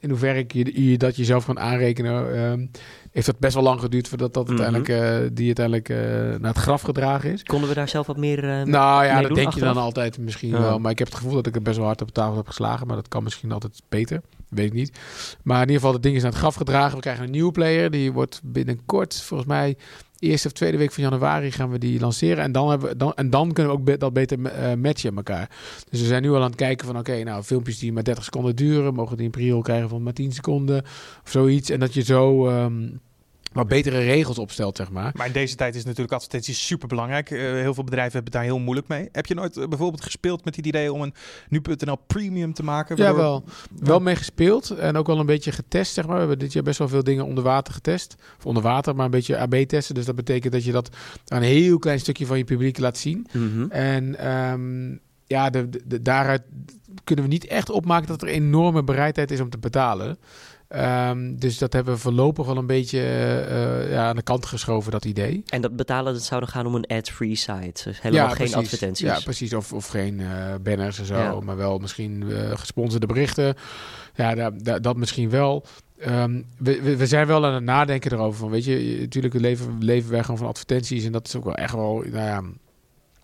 in 0.00 0.10
hoeverre 0.10 0.38
ik 0.38 0.52
je, 0.52 0.88
je 0.90 0.96
dat 0.98 1.16
jezelf 1.16 1.44
kan 1.44 1.58
aanrekenen, 1.58 2.34
ehm, 2.34 2.66
heeft 3.14 3.26
dat 3.26 3.38
best 3.38 3.54
wel 3.54 3.62
lang 3.62 3.80
geduurd 3.80 4.08
voordat 4.08 4.34
dat 4.34 4.48
Mhm. 4.48 4.60
uiteindelijk, 4.60 4.88
eh, 5.22 5.28
die 5.32 5.46
uiteindelijk 5.46 5.88
eh, 5.88 5.96
naar 6.40 6.52
het 6.52 6.58
graf 6.58 6.82
gedragen 6.82 7.32
is. 7.32 7.42
Konden 7.42 7.68
we 7.68 7.74
daar 7.74 7.88
zelf 7.88 8.06
wat 8.06 8.16
meer 8.16 8.38
eh, 8.38 8.62
nou 8.62 9.04
ja, 9.04 9.12
mee 9.12 9.18
dat 9.18 9.26
doen 9.26 9.34
denk 9.34 9.46
achteraf? 9.46 9.68
je 9.68 9.74
dan 9.74 9.82
altijd 9.84 10.18
misschien 10.18 10.50
Ja. 10.50 10.60
wel. 10.60 10.78
Maar 10.78 10.90
ik 10.90 10.98
heb 10.98 11.08
het 11.08 11.16
gevoel 11.16 11.34
dat 11.34 11.46
ik 11.46 11.54
het 11.54 11.62
best 11.62 11.76
wel 11.76 11.86
hard 11.86 12.00
op 12.00 12.06
de 12.06 12.12
tafel 12.12 12.36
heb 12.36 12.46
geslagen. 12.46 12.86
Maar 12.86 12.96
dat 12.96 13.08
kan 13.08 13.22
misschien 13.22 13.52
altijd 13.52 13.82
beter. 13.88 14.20
Weet 14.48 14.66
ik 14.66 14.72
niet. 14.72 14.98
Maar 15.42 15.56
in 15.56 15.60
ieder 15.62 15.76
geval, 15.76 15.92
het 15.92 16.02
ding 16.02 16.14
is 16.16 16.22
naar 16.22 16.30
het 16.30 16.40
graf 16.40 16.54
gedragen. 16.54 16.94
We 16.94 17.00
krijgen 17.00 17.24
een 17.24 17.30
nieuwe 17.30 17.52
player. 17.52 17.90
Die 17.90 18.12
wordt 18.12 18.40
binnenkort, 18.44 19.22
volgens 19.22 19.48
mij, 19.48 19.76
eerste 20.24 20.46
of 20.46 20.52
tweede 20.52 20.76
week 20.76 20.92
van 20.92 21.02
januari 21.02 21.52
gaan 21.52 21.70
we 21.70 21.78
die 21.78 22.00
lanceren. 22.00 22.44
En 22.44 22.52
dan, 22.52 22.70
hebben 22.70 22.88
we, 22.88 22.96
dan, 22.96 23.14
en 23.14 23.30
dan 23.30 23.52
kunnen 23.52 23.72
we 23.72 23.78
ook 23.78 24.00
dat 24.00 24.12
beter 24.12 24.44
eh, 24.44 24.74
matchen 24.74 25.14
met 25.14 25.28
elkaar. 25.28 25.50
Dus 25.90 26.00
we 26.00 26.06
zijn 26.06 26.22
nu 26.22 26.30
al 26.30 26.36
aan 26.42 26.42
het 26.42 26.54
kijken 26.54 26.86
van, 26.86 26.98
oké, 26.98 27.22
nou, 27.22 27.42
filmpjes 27.42 27.78
die 27.78 27.92
maar 27.92 28.04
30 28.04 28.24
seconden 28.24 28.56
duren, 28.56 28.94
mogen 28.94 29.16
die 29.16 29.26
een 29.26 29.30
pre-roll 29.30 29.62
krijgen 29.62 29.88
van 29.88 30.02
maar 30.02 30.12
10 30.12 30.32
seconden 30.32 30.82
of 31.24 31.30
zoiets. 31.30 31.70
En 31.70 31.80
dat 31.80 31.94
je 31.94 32.02
zo 32.02 32.48
ehm, 32.48 32.88
wat 33.54 33.68
betere 33.68 33.98
regels 33.98 34.38
opstelt, 34.38 34.76
zeg 34.76 34.90
maar. 34.90 35.12
Maar 35.16 35.26
in 35.26 35.32
deze 35.32 35.54
tijd 35.56 35.74
is 35.74 35.84
natuurlijk 35.84 36.12
advertenties 36.12 36.66
super 36.66 36.88
belangrijk. 36.88 37.28
heel 37.28 37.74
veel 37.74 37.84
bedrijven 37.84 38.12
hebben 38.12 38.32
het 38.32 38.32
daar 38.32 38.42
heel 38.42 38.58
moeilijk 38.58 38.88
mee. 38.88 39.08
Heb 39.12 39.26
je 39.26 39.34
nooit 39.34 39.56
eh, 39.56 39.68
bijvoorbeeld 39.68 40.02
gespeeld 40.02 40.44
met 40.44 40.56
het 40.56 40.66
idee 40.66 40.92
om 40.92 41.02
een 41.02 41.14
nu.nl 41.48 41.96
premium 42.06 42.52
te 42.54 42.62
maken? 42.64 42.96
Ja, 42.96 43.14
wel. 43.14 43.44
Wel 43.80 44.00
mee 44.00 44.16
gespeeld 44.16 44.70
en 44.70 44.96
ook 44.96 45.06
wel 45.06 45.18
een 45.18 45.26
beetje 45.26 45.52
getest, 45.52 45.92
zeg 45.92 46.04
maar. 46.04 46.12
We 46.14 46.20
hebben 46.20 46.38
dit 46.38 46.52
jaar 46.52 46.62
best 46.62 46.78
wel 46.78 46.88
veel 46.88 47.04
dingen 47.04 47.24
onder 47.24 47.44
water 47.44 47.74
getest. 47.74 48.14
Of 48.38 48.46
onder 48.46 48.62
water, 48.62 48.94
maar 48.96 49.04
een 49.04 49.10
beetje 49.10 49.38
AB 49.38 49.54
testen. 49.54 49.94
Dus 49.94 50.04
dat 50.04 50.14
betekent 50.16 50.52
dat 50.52 50.64
je 50.64 50.72
dat 50.72 50.88
aan 51.28 51.42
een 51.42 51.48
heel 51.48 51.78
klein 51.78 52.00
stukje 52.00 52.26
van 52.26 52.38
je 52.38 52.44
publiek 52.44 52.78
laat 52.78 52.98
zien. 52.98 53.26
Mhm. 53.32 53.70
En 53.70 54.18
ehm, 54.18 54.96
ja, 55.26 55.50
de, 55.50 55.68
de- 55.68 55.82
de- 55.86 56.02
daaruit 56.02 56.42
kunnen 57.04 57.24
we 57.24 57.30
niet 57.30 57.46
echt 57.46 57.70
opmaken 57.70 58.08
dat 58.08 58.22
er 58.22 58.28
enorme 58.28 58.84
bereidheid 58.84 59.30
is 59.30 59.40
om 59.40 59.50
te 59.50 59.58
betalen. 59.58 60.18
Ehm, 60.74 61.34
dus 61.36 61.58
dat 61.58 61.72
hebben 61.72 61.94
we 61.94 62.00
voorlopig 62.00 62.46
wel 62.46 62.56
een 62.56 62.66
beetje 62.66 62.98
eh, 63.00 63.82
eh, 63.82 63.90
ja, 63.90 64.08
aan 64.08 64.16
de 64.16 64.22
kant 64.22 64.46
geschoven, 64.46 64.92
dat 64.92 65.04
idee. 65.04 65.42
En 65.46 65.60
dat 65.60 65.76
betalen, 65.76 66.12
dat 66.12 66.22
zou 66.22 66.40
dan 66.40 66.48
gaan 66.48 66.66
om 66.66 66.74
een 66.74 66.86
ad-free 66.86 67.34
site. 67.34 67.80
Dus 67.84 68.00
helemaal 68.02 68.26
geen 68.28 68.36
precies. 68.36 68.54
advertenties. 68.54 69.06
Ja, 69.06 69.20
precies. 69.24 69.54
Of, 69.54 69.72
of 69.72 69.86
geen 69.86 70.20
eh, 70.20 70.26
banners 70.62 70.98
en 70.98 71.04
zo, 71.04 71.16
Ja. 71.16 71.40
maar 71.40 71.56
wel 71.56 71.78
misschien 71.78 72.24
eh, 72.30 72.50
gesponsorde 72.58 73.06
berichten. 73.06 73.54
Ja, 74.14 74.34
da- 74.34 74.50
da- 74.50 74.78
dat 74.78 74.96
misschien 74.96 75.30
wel. 75.30 75.64
Ehm, 75.98 76.42
we, 76.58 76.96
we, 76.96 77.06
zijn 77.06 77.26
wel 77.26 77.46
aan 77.46 77.54
het 77.54 77.64
nadenken 77.64 78.12
erover. 78.12 78.38
Van, 78.38 78.50
weet 78.50 78.64
je, 78.64 78.96
natuurlijk 79.00 79.34
leven, 79.34 79.76
leven 79.84 80.10
wij 80.10 80.20
gewoon 80.22 80.38
van 80.38 80.46
advertenties. 80.48 81.04
En 81.04 81.12
dat 81.12 81.26
is 81.26 81.36
ook 81.36 81.44
wel 81.44 81.54
echt 81.54 81.74
wel, 81.74 82.04
nou 82.10 82.26
ja, 82.26 82.42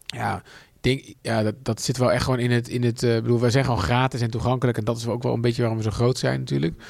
ja, 0.06 0.42
denk, 0.80 1.04
ja 1.22 1.42
dat, 1.42 1.54
dat 1.62 1.82
zit 1.82 1.96
wel 1.96 2.12
echt 2.12 2.24
gewoon 2.24 2.38
in 2.38 2.50
het, 2.50 2.68
in 2.68 2.82
het 2.84 3.02
eh, 3.02 3.14
bedoel, 3.14 3.40
wij 3.40 3.50
zijn 3.50 3.64
gewoon 3.64 3.80
gratis 3.80 4.20
en 4.20 4.30
toegankelijk. 4.30 4.78
En 4.78 4.84
dat 4.84 4.96
is 4.96 5.06
ook 5.06 5.22
wel 5.22 5.34
een 5.34 5.40
beetje 5.40 5.60
waarom 5.62 5.78
we 5.78 5.84
zo 5.84 5.90
groot 5.90 6.18
zijn 6.18 6.38
natuurlijk. 6.38 6.82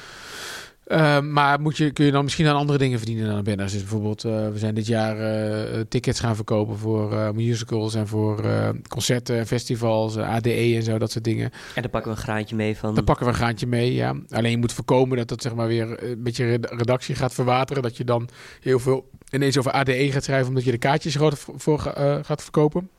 Ehm, 0.91 1.31
maar 1.31 1.61
moet 1.61 1.77
je, 1.77 1.91
kun 1.91 2.05
je 2.05 2.11
dan 2.11 2.23
misschien 2.23 2.47
aan 2.47 2.55
andere 2.55 2.77
dingen 2.77 2.97
verdienen 2.97 3.27
dan 3.27 3.43
banners? 3.43 3.71
Dus 3.71 3.81
bijvoorbeeld, 3.81 4.23
eh, 4.23 4.31
we 4.31 4.57
zijn 4.57 4.75
dit 4.75 4.87
jaar 4.87 5.17
eh, 5.17 5.79
tickets 5.89 6.19
gaan 6.19 6.35
verkopen 6.35 6.77
voor 6.77 7.13
eh, 7.13 7.31
musicals 7.31 7.95
en 7.95 8.07
voor 8.07 8.43
concerten 8.87 9.37
en 9.37 9.47
festivals, 9.47 10.17
ADE 10.17 10.75
en 10.75 10.83
zo, 10.83 10.97
dat 10.97 11.11
soort 11.11 11.23
dingen. 11.23 11.51
En 11.75 11.81
dan 11.81 11.91
pakken 11.91 12.11
we 12.11 12.17
een 12.17 12.23
graantje 12.23 12.55
mee 12.55 12.77
van... 12.77 12.95
Dan 12.95 13.03
pakken 13.03 13.25
we 13.25 13.31
een 13.31 13.37
graantje 13.37 13.67
mee, 13.67 13.93
ja. 13.93 14.15
Alleen 14.29 14.51
je 14.51 14.57
moet 14.57 14.73
voorkomen 14.73 15.17
dat 15.17 15.27
dat 15.27 15.41
zeg 15.41 15.55
maar 15.55 15.67
weer 15.67 16.03
een 16.03 16.23
beetje 16.23 16.45
red- 16.45 16.71
redactie 16.71 17.15
gaat 17.15 17.33
verwateren. 17.33 17.83
Dat 17.83 17.97
je 17.97 18.03
dan 18.03 18.29
heel 18.61 18.79
veel 18.79 19.09
ineens 19.29 19.57
over 19.57 19.71
ADE 19.71 20.11
gaat 20.11 20.23
schrijven 20.23 20.47
omdat 20.47 20.63
je 20.63 20.71
de 20.71 20.77
kaartjes 20.77 21.15
voor, 21.15 21.33
voor 21.55 21.79
ga- 21.79 22.23
gaat 22.23 22.41
verkopen. 22.41 22.89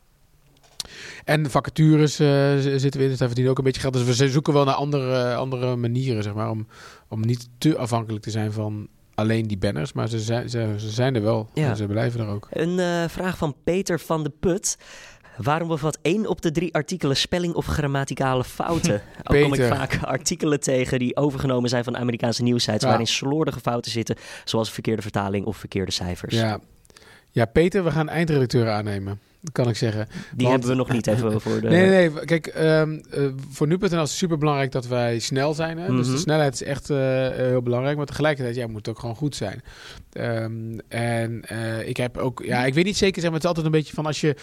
En 1.25 1.51
vacatures 1.51 2.19
eh, 2.19 2.57
zitten 2.59 2.93
we 2.93 3.03
in, 3.03 3.09
dus 3.09 3.19
daar 3.19 3.27
verdienen 3.27 3.51
ook 3.51 3.59
een 3.59 3.65
beetje 3.65 3.81
geld. 3.81 3.93
Dus 3.93 4.19
we 4.19 4.29
zoeken 4.29 4.53
wel 4.53 4.65
naar 4.65 4.75
andere, 4.75 5.35
andere 5.35 5.77
manieren, 5.77 6.23
zeg 6.23 6.35
maar, 6.35 6.51
om, 6.51 6.67
om 7.09 7.21
niet 7.21 7.49
te 7.59 7.77
afhankelijk 7.77 8.25
te 8.25 8.31
zijn 8.31 8.53
van 8.53 8.89
alleen 9.15 9.47
die 9.47 9.59
banners. 9.59 9.93
Maar 9.93 10.09
ze 10.09 10.21
zijn, 10.21 10.51
ze, 10.51 10.75
ze 10.77 10.91
zijn 10.91 11.15
er 11.15 11.23
wel 11.23 11.49
Ja. 11.55 11.69
en 11.69 11.77
ze 11.77 11.87
blijven 11.87 12.21
er 12.21 12.27
ook. 12.27 12.49
Een 12.51 12.79
eh, 12.79 13.09
vraag 13.09 13.37
van 13.37 13.55
Peter 13.65 14.01
van 14.01 14.23
de 14.23 14.31
Put. 14.41 14.77
Waarom 15.37 15.69
bevat 15.69 15.99
één 16.03 16.27
op 16.27 16.43
de 16.43 16.51
drie 16.51 16.75
artikelen 16.75 17.17
spelling 17.17 17.55
of 17.55 17.67
grammaticale 17.67 18.45
fouten? 18.45 18.95
Ook 19.25 19.43
kom 19.43 19.55
ik 19.55 19.63
vaak 19.63 19.99
artikelen 20.03 20.61
tegen 20.61 20.99
die 20.99 21.17
overgenomen 21.17 21.69
zijn 21.69 21.85
van 21.85 21.97
Amerikaanse 21.97 22.43
nieuwsites... 22.43 22.83
Ja. 22.83 22.89
waarin 22.89 23.07
slordige 23.07 23.61
fouten 23.61 23.91
zitten, 23.91 24.17
zoals 24.45 24.71
verkeerde 24.71 25.03
vertaling 25.03 25.47
of 25.47 25.57
verkeerde 25.57 25.93
cijfers. 25.93 26.35
Ja. 26.35 26.61
ja, 27.31 27.45
Peter, 27.45 27.85
we 27.85 27.91
gaan 27.91 28.09
eindredacteur 28.09 28.71
aannemen. 28.71 29.21
Dat 29.45 29.53
kan 29.53 29.69
ik 29.69 29.77
zeggen. 29.77 30.07
Die 30.09 30.47
Want- 30.47 30.51
hebben 30.51 30.69
we 30.69 30.75
nog 30.75 30.93
niet 30.93 31.07
even 31.07 31.41
voor 31.41 31.61
de... 31.61 31.69
Nee, 31.69 31.89
nee, 31.89 32.11
nee. 32.11 32.25
Kijk, 32.25 32.47
ehm, 32.47 32.99
eh, 33.11 33.25
voor 33.51 33.67
nu.nl 33.67 33.87
is 33.87 33.93
het 33.93 34.09
super 34.11 34.39
belangrijk 34.39 34.73
dat 34.73 34.87
wij 34.87 35.19
snel 35.19 35.55
zijn. 35.55 35.79
Hè? 35.79 35.87
Dus 35.87 36.07
Mhm. 36.07 36.15
de 36.15 36.21
snelheid 36.21 36.55
is 36.55 36.63
echt 36.63 36.91
eh, 36.91 37.27
eh, 37.27 37.35
heel 37.35 37.63
belangrijk. 37.63 37.97
Maar 37.97 38.07
tegelijkertijd, 38.07 38.57
ja, 38.57 38.67
moet 38.67 38.77
het 38.77 38.89
ook 38.89 38.99
gewoon 38.99 39.17
goed 39.17 39.37
zijn. 39.37 39.63
Ehm, 40.13 40.79
en 40.89 41.43
ik 41.89 41.97
heb 41.97 42.17
ook, 42.19 42.43
ja, 42.45 42.65
ik 42.65 42.75
weet 42.75 42.85
niet 42.85 42.97
zeker, 42.97 43.21
zeg 43.21 43.31
maar, 43.31 43.41
het 43.41 43.43
is 43.43 43.49
altijd 43.49 43.67
een 43.67 43.73
beetje 43.81 43.95
van 43.95 44.07
als 44.07 44.21
je 44.21 44.35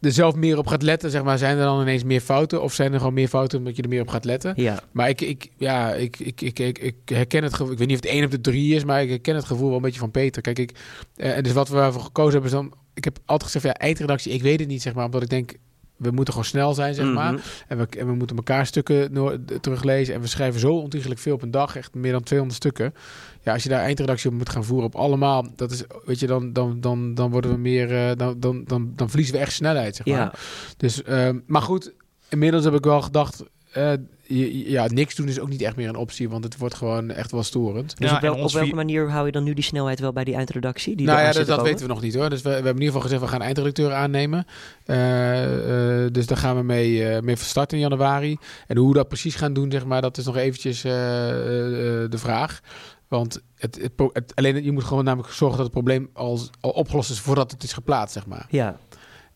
er 0.00 0.12
zelf 0.12 0.34
meer 0.34 0.58
op 0.58 0.66
gaat 0.66 0.82
letten, 0.82 1.10
zeg 1.10 1.22
maar, 1.22 1.38
zijn 1.38 1.56
er 1.58 1.64
dan 1.64 1.80
ineens 1.80 2.04
meer 2.04 2.20
fouten? 2.20 2.62
Of 2.62 2.72
zijn 2.72 2.92
er 2.92 2.98
gewoon 2.98 3.14
meer 3.14 3.28
fouten 3.28 3.58
omdat 3.58 3.76
je 3.76 3.82
er 3.82 3.88
meer 3.88 4.00
op 4.00 4.08
gaat 4.08 4.24
letten? 4.24 4.52
Ja, 4.56 4.80
Maar 4.92 5.08
ik, 5.08 5.20
ik, 5.20 5.48
ja, 5.56 5.92
ik, 5.94 6.18
ik, 6.18 6.40
ik, 6.40 6.58
ik, 6.58 6.78
ik 6.78 6.94
herken 7.04 7.42
het 7.42 7.54
gevoel. 7.54 7.72
Ik 7.72 7.78
weet 7.78 7.86
niet 7.88 7.96
of 7.98 8.02
het 8.02 8.12
één 8.12 8.24
op 8.24 8.30
de 8.30 8.40
drie 8.40 8.74
is, 8.74 8.84
maar 8.84 9.02
ik 9.02 9.08
herken 9.08 9.34
het 9.34 9.44
gevoel 9.44 9.66
wel 9.66 9.76
een 9.76 9.82
beetje 9.82 10.00
van 10.00 10.10
Peter. 10.10 10.42
Kijk, 10.42 10.58
ik, 10.58 10.70
eh, 11.16 11.36
en 11.36 11.42
dus 11.42 11.52
wat 11.52 11.68
we 11.68 11.76
ervoor 11.78 12.02
gekozen 12.02 12.32
hebben 12.32 12.50
is 12.50 12.56
dan. 12.56 12.82
Ik 12.94 13.04
heb 13.04 13.18
altijd 13.24 13.50
gezegd, 13.50 13.64
ja, 13.76 13.82
eindredactie, 13.86 14.32
ik 14.32 14.42
weet 14.42 14.60
het 14.60 14.68
niet, 14.68 14.82
zeg 14.82 14.94
maar, 14.94 15.04
omdat 15.04 15.22
ik 15.22 15.28
denk. 15.28 15.54
We 15.96 16.10
moeten 16.10 16.34
gewoon 16.34 16.48
snel 16.48 16.74
zijn, 16.74 16.94
zeg 16.94 17.12
maar. 17.12 17.32
Mhm. 17.32 17.42
En 17.68 17.78
we, 17.78 17.86
en 17.98 18.06
we 18.06 18.14
moeten 18.14 18.36
elkaar 18.36 18.66
stukken 18.66 19.12
teruglezen. 19.60 20.14
En 20.14 20.20
we 20.20 20.26
schrijven 20.26 20.60
zo 20.60 20.78
ontiegelijk 20.78 21.20
veel 21.20 21.34
op 21.34 21.42
een 21.42 21.50
dag. 21.50 21.76
Echt 21.76 21.94
meer 21.94 22.12
dan 22.12 22.22
200 22.22 22.58
stukken. 22.60 22.94
Ja, 23.42 23.52
als 23.52 23.62
je 23.62 23.68
daar 23.68 23.80
eindredactie 23.80 24.30
op 24.30 24.36
moet 24.36 24.48
gaan 24.48 24.64
voeren 24.64 24.86
op 24.86 24.94
allemaal. 24.94 25.46
Dat 25.56 25.70
is, 25.70 25.84
weet 26.04 26.20
je, 26.20 26.26
dan, 26.26 26.52
dan, 26.52 26.80
dan, 26.80 27.14
dan 27.14 27.30
worden 27.30 27.50
we 27.50 27.56
meer... 27.56 27.94
eh, 27.96 28.16
dan, 28.16 28.40
dan, 28.40 28.64
dan, 28.64 28.92
dan 28.96 29.08
verliezen 29.08 29.34
we 29.34 29.40
echt 29.40 29.52
snelheid, 29.52 29.96
zeg 29.96 30.06
maar. 30.06 30.16
ja. 30.16 30.32
Dus, 30.76 31.02
ehm, 31.02 31.38
maar 31.46 31.62
goed, 31.62 31.92
inmiddels 32.28 32.64
heb 32.64 32.74
ik 32.74 32.84
wel 32.84 33.02
gedacht... 33.02 33.42
eh, 33.74 33.92
je- 34.26 34.70
ja, 34.70 34.86
niks 34.86 35.14
doen 35.14 35.28
is 35.28 35.40
ook 35.40 35.48
niet 35.48 35.62
echt 35.62 35.76
meer 35.76 35.88
een 35.88 35.96
optie. 35.96 36.28
Want 36.28 36.44
het 36.44 36.56
wordt 36.58 36.74
gewoon 36.74 37.10
echt 37.10 37.30
wel 37.30 37.42
storend. 37.42 37.98
Dus 37.98 38.08
Ja, 38.10 38.16
op, 38.16 38.22
wel- 38.22 38.50
welke 38.52 38.74
manier 38.74 39.10
hou 39.10 39.26
je 39.26 39.32
dan 39.32 39.44
nu 39.44 39.54
die 39.54 39.64
snelheid 39.64 40.00
wel 40.00 40.12
bij 40.12 40.24
die 40.24 40.34
eindredactie? 40.34 40.96
Die 40.96 41.06
nou 41.06 41.18
ja, 41.20 41.32
dat 41.44 41.62
weten 41.62 41.86
we 41.86 41.92
nog 41.92 42.02
niet 42.02 42.14
hoor. 42.14 42.30
Dus 42.30 42.42
we, 42.42 42.48
we 42.48 42.54
hebben 42.54 42.72
in 42.74 42.78
ieder 42.80 42.92
geval 42.94 43.02
gezegd, 43.08 43.22
we 43.22 43.28
gaan 43.28 43.42
eindredacteur 43.42 43.92
aannemen. 43.92 44.46
Eh, 44.84 46.04
eh, 46.04 46.12
dus 46.12 46.26
daar 46.26 46.38
gaan 46.38 46.56
we 46.56 46.62
mee, 46.62 47.04
eh, 47.08 47.22
mee 47.22 47.36
van 47.36 47.46
start 47.46 47.72
in 47.72 47.78
januari. 47.78 48.36
En 48.66 48.76
hoe 48.76 48.88
we 48.88 48.94
dat 48.94 49.08
precies 49.08 49.34
gaan 49.34 49.52
doen, 49.52 49.70
zeg 49.70 49.84
maar, 49.84 50.00
dat 50.02 50.18
is 50.18 50.24
nog 50.24 50.36
eventjes 50.36 50.84
eh, 50.84 50.92
eh, 51.30 52.02
eh, 52.02 52.10
de 52.10 52.18
vraag. 52.18 52.60
Want 53.08 53.40
het, 53.56 53.90
het- 54.12 54.32
alleen, 54.34 54.64
je 54.64 54.72
moet 54.72 54.84
gewoon 54.84 55.04
namelijk 55.04 55.32
zorgen 55.32 55.56
dat 55.56 55.66
het 55.66 55.74
probleem 55.74 56.08
al, 56.12 56.40
al 56.60 56.70
opgelost 56.70 57.10
is 57.10 57.20
voordat 57.20 57.50
het 57.50 57.62
is 57.62 57.72
geplaatst, 57.72 58.14
zeg 58.14 58.26
maar. 58.26 58.46
Ja, 58.50 58.78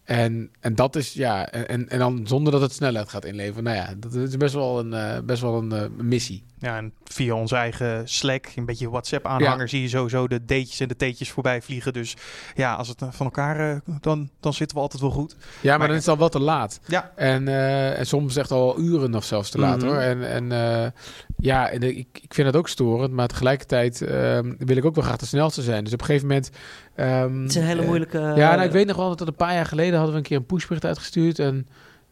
En, 0.09 0.51
en 0.61 0.75
dat 0.75 0.97
is, 0.97 1.13
ja, 1.13 1.51
en- 1.51 1.89
en, 1.89 1.99
dan 1.99 2.27
zonder 2.27 2.53
dat 2.53 2.61
het 2.61 2.73
snelheid 2.73 3.09
gaat 3.09 3.25
inleveren. 3.25 3.65
Nou 3.65 3.77
ja, 3.77 3.95
dat 3.99 4.15
is 4.15 4.37
best 4.37 4.55
wel 4.55 4.79
een, 4.79 4.93
eh, 4.93 5.21
best 5.21 5.43
wel 5.43 5.59
een 5.59 5.73
eh, 5.73 5.91
missie. 6.03 6.45
Ja, 6.61 6.77
en 6.77 6.93
via 7.05 7.35
onze 7.35 7.57
eigen 7.57 8.09
Slack, 8.09 8.47
een 8.57 8.65
beetje 8.65 8.91
WhatsApp-aanhanger, 8.91 9.69
zie 9.69 9.83
je 9.83 9.89
sowieso 9.89 10.29
de 10.29 10.45
D'tjes 10.45 10.81
en 10.81 10.89
de 10.89 10.97
T'tjes 10.97 11.31
voorbij 11.31 11.63
vliegen. 11.63 11.93
Dus 11.93 12.17
ja, 12.55 12.75
als 12.75 12.89
het 12.89 13.03
eh, 13.03 13.09
van 13.11 13.27
elkaar, 13.27 13.71
eh, 13.71 13.77
dan, 14.01 14.31
dan 14.41 14.53
zitten 14.55 14.77
we 14.77 14.83
altijd 14.83 15.03
wel 15.03 15.11
goed. 15.11 15.37
Ja, 15.39 15.71
maar, 15.71 15.79
Maar- 15.79 15.87
dan 15.89 15.97
is 15.97 16.03
het 16.03 16.13
al 16.13 16.19
wel 16.19 16.29
te 16.29 16.41
laat. 16.41 16.81
Ja, 16.87 17.13
En, 17.17 17.49
eh, 17.49 17.99
en 17.99 18.07
soms 18.07 18.37
echt 18.37 18.51
al 18.51 18.79
uren 18.81 19.15
of 19.15 19.25
zelfs 19.25 19.51
te 19.51 19.59
laat 19.59 19.77
Mhm. 19.79 19.87
hoor. 19.87 19.97
En, 19.99 20.31
en 20.31 20.53
eh, 20.53 20.91
ja, 21.39 21.69
en 21.71 21.83
ik, 21.83 22.09
ik 22.23 22.35
vind 22.35 22.47
het 22.47 22.57
ook 22.57 22.69
storend, 22.69 23.13
maar 23.13 23.29
tegelijkertijd 23.29 24.03
ehm, 24.03 24.55
wil 24.59 24.77
ik 24.77 24.85
ook 24.85 24.95
wel 24.95 25.05
graag 25.05 25.17
de 25.17 25.27
snelste 25.27 25.63
zijn. 25.63 25.85
Dus 25.85 25.93
op 25.93 26.01
een 26.01 26.07
gegeven 26.07 26.29
moment. 26.29 26.51
ehm, 26.95 27.41
het 27.41 27.51
is 27.51 27.57
een 27.57 27.63
hele 27.63 27.85
moeilijke... 27.85 28.19
ja, 28.19 28.55
nou, 28.55 28.63
ik 28.63 28.71
weet 28.73 28.87
nog 28.87 28.97
wel 28.97 29.17
dat 29.17 29.29
een 29.29 29.35
paar 29.35 29.55
jaar 29.55 29.67
geleden 29.67 29.95
hadden 29.95 30.13
we 30.13 30.17
een 30.19 30.27
keer 30.27 30.37
een 30.37 30.47
pushbericht 30.47 30.85
uitgestuurd. 30.85 31.39
En, 31.39 31.67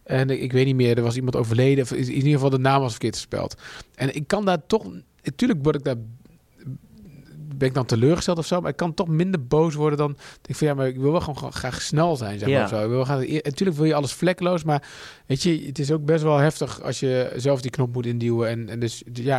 en 0.06 0.42
ik, 0.42 0.52
weet 0.52 0.66
niet 0.66 0.74
meer, 0.74 0.96
er 0.96 1.02
was 1.02 1.16
iemand 1.16 1.36
overleden. 1.36 1.84
Of 1.84 1.92
in 1.92 2.12
ieder 2.12 2.32
geval 2.32 2.50
de 2.50 2.58
naam 2.58 2.80
was 2.80 2.90
verkeerd 2.90 3.14
gespeld. 3.14 3.54
En 3.94 4.14
ik 4.14 4.26
kan 4.26 4.44
daar 4.44 4.66
toch. 4.66 4.84
Natuurlijk 5.22 5.62
word 5.62 5.76
ik 5.76 5.84
daar. 5.84 5.96
Ben 7.58 7.68
ik 7.68 7.74
dan 7.74 7.84
teleurgesteld 7.86 8.38
of 8.38 8.46
zo? 8.46 8.60
Maar 8.60 8.70
ik 8.70 8.76
kan 8.76 8.94
toch 8.94 9.08
minder 9.08 9.46
boos 9.46 9.74
worden 9.74 9.98
dan. 9.98 10.16
Ik 10.46 10.56
van 10.56 10.66
ja, 10.66 10.74
maar 10.74 10.86
ik 10.86 10.96
wil 10.96 11.10
wel 11.12 11.20
gewoon 11.20 11.52
graag 11.52 11.82
snel 11.82 12.16
zijn. 12.16 12.38
Zeg 12.38 12.48
maar, 12.48 12.56
Ja. 12.58 12.62
of 12.64 12.68
zo. 12.68 12.76
Ik 12.82 12.86
wil 12.86 12.96
wel 12.96 13.04
graag, 13.04 13.26
en 13.26 13.34
natuurlijk 13.42 13.76
wil 13.76 13.86
je 13.86 13.94
alles 13.94 14.12
vlekloos. 14.12 14.64
Maar 14.64 14.82
weet 15.26 15.42
je, 15.42 15.62
het 15.66 15.78
is 15.78 15.90
ook 15.92 16.04
best 16.04 16.22
wel 16.22 16.36
heftig 16.38 16.82
als 16.82 17.00
je 17.00 17.32
zelf 17.36 17.60
die 17.60 17.70
knop 17.70 17.92
moet 17.94 18.06
induwen. 18.06 18.48
En, 18.48 18.68
en 18.68 18.80
dus 18.80 19.02
ja. 19.12 19.38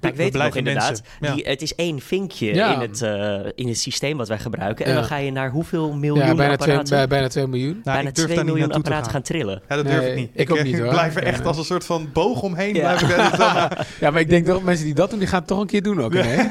Maar 0.00 0.10
ik 0.10 0.16
weet 0.16 0.16
het 0.16 0.18
nog 0.18 0.30
blijven 0.32 0.58
inderdaad. 0.58 1.02
Ja. 1.20 1.34
Die, 1.34 1.44
het 1.44 1.62
is 1.62 1.74
één 1.74 2.00
vinkje 2.00 2.54
Ja. 2.54 2.74
in, 2.74 2.80
het, 2.80 3.02
eh, 3.02 3.40
in 3.54 3.68
het 3.68 3.78
systeem 3.78 4.16
wat 4.16 4.28
wij 4.28 4.38
gebruiken. 4.38 4.84
En 4.84 4.90
Ja. 4.92 4.98
dan 4.98 5.06
ga 5.06 5.16
je 5.16 5.30
naar 5.30 5.50
hoeveel 5.50 5.92
miljoen 5.92 6.26
ja 6.26 6.34
bijna, 6.34 6.56
twee, 6.56 6.82
bij, 6.82 7.06
bijna 7.06 7.28
2 7.28 7.46
miljoen. 7.46 7.70
Nou, 7.72 7.82
bijna 7.82 8.08
ik 8.08 8.14
durf 8.14 8.26
2 8.26 8.36
daar 8.36 8.44
niet 8.44 8.54
miljoen 8.54 8.72
apparaten 8.72 9.10
gaan. 9.10 9.22
trillen. 9.22 9.62
Ja, 9.68 9.76
dat 9.76 9.84
durf 9.86 10.00
Nee, 10.00 10.10
ik 10.10 10.16
niet. 10.16 10.30
ik 10.34 10.50
ook 10.50 10.56
eh, 10.56 10.64
niet, 10.64 10.78
hoor. 10.78 10.88
blijf 10.88 11.16
er 11.16 11.22
echt 11.22 11.46
als 11.46 11.58
een 11.58 11.64
soort 11.64 11.84
van 11.84 12.08
boog 12.12 12.42
omheen. 12.42 12.74
Ja. 12.74 12.80
Blijf 12.96 13.02
ik 13.32 13.38
dan, 13.38 13.46
eh, 13.56 13.66
Ja, 14.00 14.10
maar 14.10 14.20
ik 14.20 14.28
denk 14.28 14.46
toch 14.46 14.62
mensen 14.62 14.84
die 14.84 14.94
dat 14.94 15.10
doen, 15.10 15.18
die 15.18 15.28
gaan 15.28 15.38
het 15.38 15.48
toch 15.48 15.60
een 15.60 15.66
keer 15.66 15.82
doen 15.82 16.00
ook. 16.02 16.14
hè? 16.14 16.44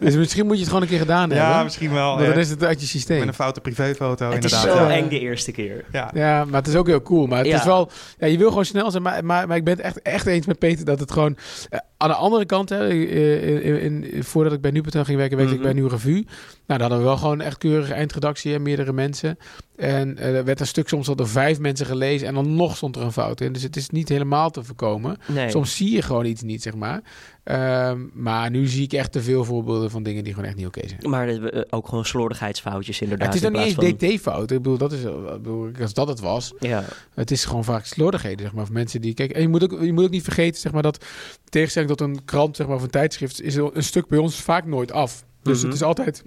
dus 0.00 0.14
misschien 0.16 0.46
moet 0.48 0.56
je 0.56 0.62
het 0.62 0.72
gewoon 0.72 0.82
een 0.82 0.88
keer 0.92 0.98
gedaan 0.98 1.30
ja, 1.30 1.44
hebben. 1.46 1.64
misschien 1.64 1.92
wel. 1.92 2.16
Dan 2.16 2.26
eh, 2.26 2.36
is 2.36 2.50
het 2.50 2.64
uit 2.64 2.80
je 2.80 2.86
systeem. 2.86 3.18
met 3.18 3.28
een 3.28 3.34
foute 3.34 3.60
privéfoto, 3.60 4.30
het 4.30 4.44
is 4.44 4.60
zo 4.60 4.74
Ja. 4.74 4.90
eng 4.90 5.08
de 5.08 5.18
eerste 5.20 5.52
keer. 5.52 5.84
Ja. 5.92 6.10
Ja, 6.14 6.44
maar 6.44 6.60
het 6.60 6.68
is 6.68 6.74
ook 6.76 6.86
heel 6.86 7.02
cool. 7.02 7.26
Maar 7.26 7.38
het 7.38 7.46
Ja. 7.46 7.56
is 7.58 7.64
wel... 7.64 7.90
Ja, 8.18 8.26
je 8.26 8.38
wil 8.38 8.48
gewoon 8.48 8.64
snel 8.64 8.90
zijn. 8.90 9.02
Maar, 9.02 9.24
maar, 9.24 9.46
maar 9.48 9.56
ik 9.56 9.64
ben 9.64 9.76
het 9.76 9.82
echt, 9.84 10.02
echt 10.02 10.26
eens 10.26 10.46
met 10.46 10.58
Peter 10.58 10.84
dat 10.84 11.00
het 11.00 11.12
gewoon... 11.12 11.36
eh, 11.70 11.78
aan 11.96 12.08
de 12.08 12.14
andere 12.14 12.46
kant, 12.46 12.68
hè, 12.68 12.88
eh, 12.88 13.84
in, 13.84 14.12
in- 14.12 14.24
voordat 14.24 14.52
ik 14.52 14.60
bij 14.60 14.70
Nu.nl 14.70 15.04
ging 15.04 15.16
werken, 15.18 15.36
werkte 15.36 15.54
Mhm. 15.54 15.64
ik 15.64 15.70
bij 15.72 15.72
Nieuw 15.72 15.88
Revue. 15.88 16.26
Nou, 16.66 16.80
dan 16.80 16.80
hadden 16.80 16.98
we 16.98 17.04
wel 17.04 17.16
gewoon 17.16 17.40
echt 17.40 17.58
keurige 17.58 17.92
eindredactie 17.94 18.54
en 18.54 18.62
meerdere 18.62 18.92
mensen. 18.92 19.38
En 19.76 20.18
eh, 20.18 20.36
er 20.36 20.44
werd 20.44 20.60
een 20.60 20.66
stuk 20.66 20.88
soms 20.88 21.08
al 21.08 21.16
door 21.16 21.28
vijf 21.28 21.58
mensen 21.58 21.86
gelezen 21.86 22.28
en 22.28 22.34
dan 22.34 22.54
nog 22.56 22.76
stond 22.76 22.96
er 22.96 23.02
een 23.02 23.12
fout 23.12 23.40
in. 23.40 23.52
Dus 23.52 23.62
het 23.62 23.76
is 23.76 23.88
niet 23.90 24.08
helemaal 24.08 24.50
te 24.50 24.64
voorkomen. 24.64 25.16
Nee. 25.26 25.50
Soms 25.50 25.76
zie 25.76 25.94
je 25.94 26.02
gewoon 26.02 26.24
iets 26.24 26.42
niet, 26.42 26.62
zeg 26.62 26.74
maar. 26.74 27.00
Ehm, 27.48 28.00
maar 28.12 28.50
nu 28.50 28.66
zie 28.66 28.82
ik 28.82 28.92
echt 28.92 29.12
te 29.12 29.22
veel 29.22 29.44
voorbeelden 29.44 29.90
van 29.90 30.02
dingen 30.02 30.24
die 30.24 30.32
gewoon 30.32 30.48
echt 30.48 30.58
niet 30.58 30.66
oké 30.66 30.80
zijn. 30.88 31.10
Maar 31.10 31.28
eh, 31.28 31.62
ook 31.70 31.88
gewoon 31.88 32.04
slordigheidsfoutjes 32.04 33.00
inderdaad. 33.00 33.26
het 33.26 33.36
is 33.36 33.40
dan 33.42 33.52
niet 33.52 33.82
eens 33.82 34.14
DT-fout. 34.16 34.50
Ik 34.50 34.56
bedoel, 34.62 34.78
dat 34.78 34.92
is, 34.92 35.02
ik 35.02 35.24
bedoel, 35.42 35.70
als 35.80 35.94
dat 35.94 36.08
het 36.08 36.20
was, 36.20 36.52
van- 36.58 36.68
Ja, 36.68 36.84
het 37.14 37.30
is 37.30 37.44
gewoon 37.44 37.64
vaak 37.64 37.84
slordigheden, 37.84 38.40
zeg 38.40 38.52
maar, 38.54 38.64
van 38.64 38.74
mensen 38.74 39.00
die... 39.00 39.14
Kijk, 39.14 39.30
en 39.30 39.40
je 39.42 39.48
moet 39.48 39.62
ook, 39.62 39.82
je 39.82 39.92
moet 39.92 40.04
ook 40.04 40.10
niet 40.10 40.22
vergeten, 40.22 40.60
zeg 40.60 40.72
maar, 40.72 40.82
dat 40.82 40.96
in 41.02 41.48
tegenstelling 41.48 41.90
tot 41.90 42.00
een 42.00 42.24
krant, 42.24 42.56
zeg 42.56 42.66
maar, 42.66 42.76
of 42.76 42.82
een 42.82 42.90
tijdschrift, 42.90 43.40
is 43.42 43.54
een 43.54 43.70
stuk 43.82 44.06
bij 44.08 44.18
ons 44.18 44.36
vaak 44.40 44.66
nooit 44.66 44.92
af. 44.92 45.24
Dus 45.42 45.56
Mhm. 45.56 45.66
het 45.66 45.74
is 45.74 45.82
altijd, 45.82 46.24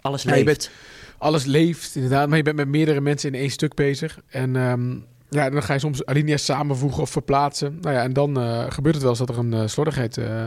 alles 0.00 0.22
Ja, 0.22 0.30
leeft. 0.30 0.44
bent- 0.44 0.70
alles 1.18 1.44
leeft, 1.44 1.94
inderdaad, 1.94 2.28
maar 2.28 2.36
je 2.36 2.42
bent 2.44 2.56
met 2.56 2.68
meerdere 2.68 3.00
mensen 3.00 3.32
in 3.34 3.40
één 3.40 3.50
stuk 3.50 3.74
bezig. 3.74 4.20
En 4.28 4.56
ehm, 4.56 4.96
ja, 5.34 5.50
dan 5.50 5.62
ga 5.62 5.72
je 5.72 5.78
soms 5.78 6.04
alinea's 6.06 6.44
samenvoegen 6.44 7.02
of 7.02 7.10
verplaatsen. 7.10 7.78
Nou 7.80 7.94
ja, 7.94 8.02
en 8.02 8.12
dan 8.12 8.40
eh, 8.40 8.64
gebeurt 8.68 8.94
het 8.94 9.02
wel 9.02 9.10
eens 9.10 9.18
dat 9.26 9.28
er 9.28 9.38
een 9.38 9.52
eh, 9.52 9.66
slordigheid 9.66 10.16
eh, 10.16 10.44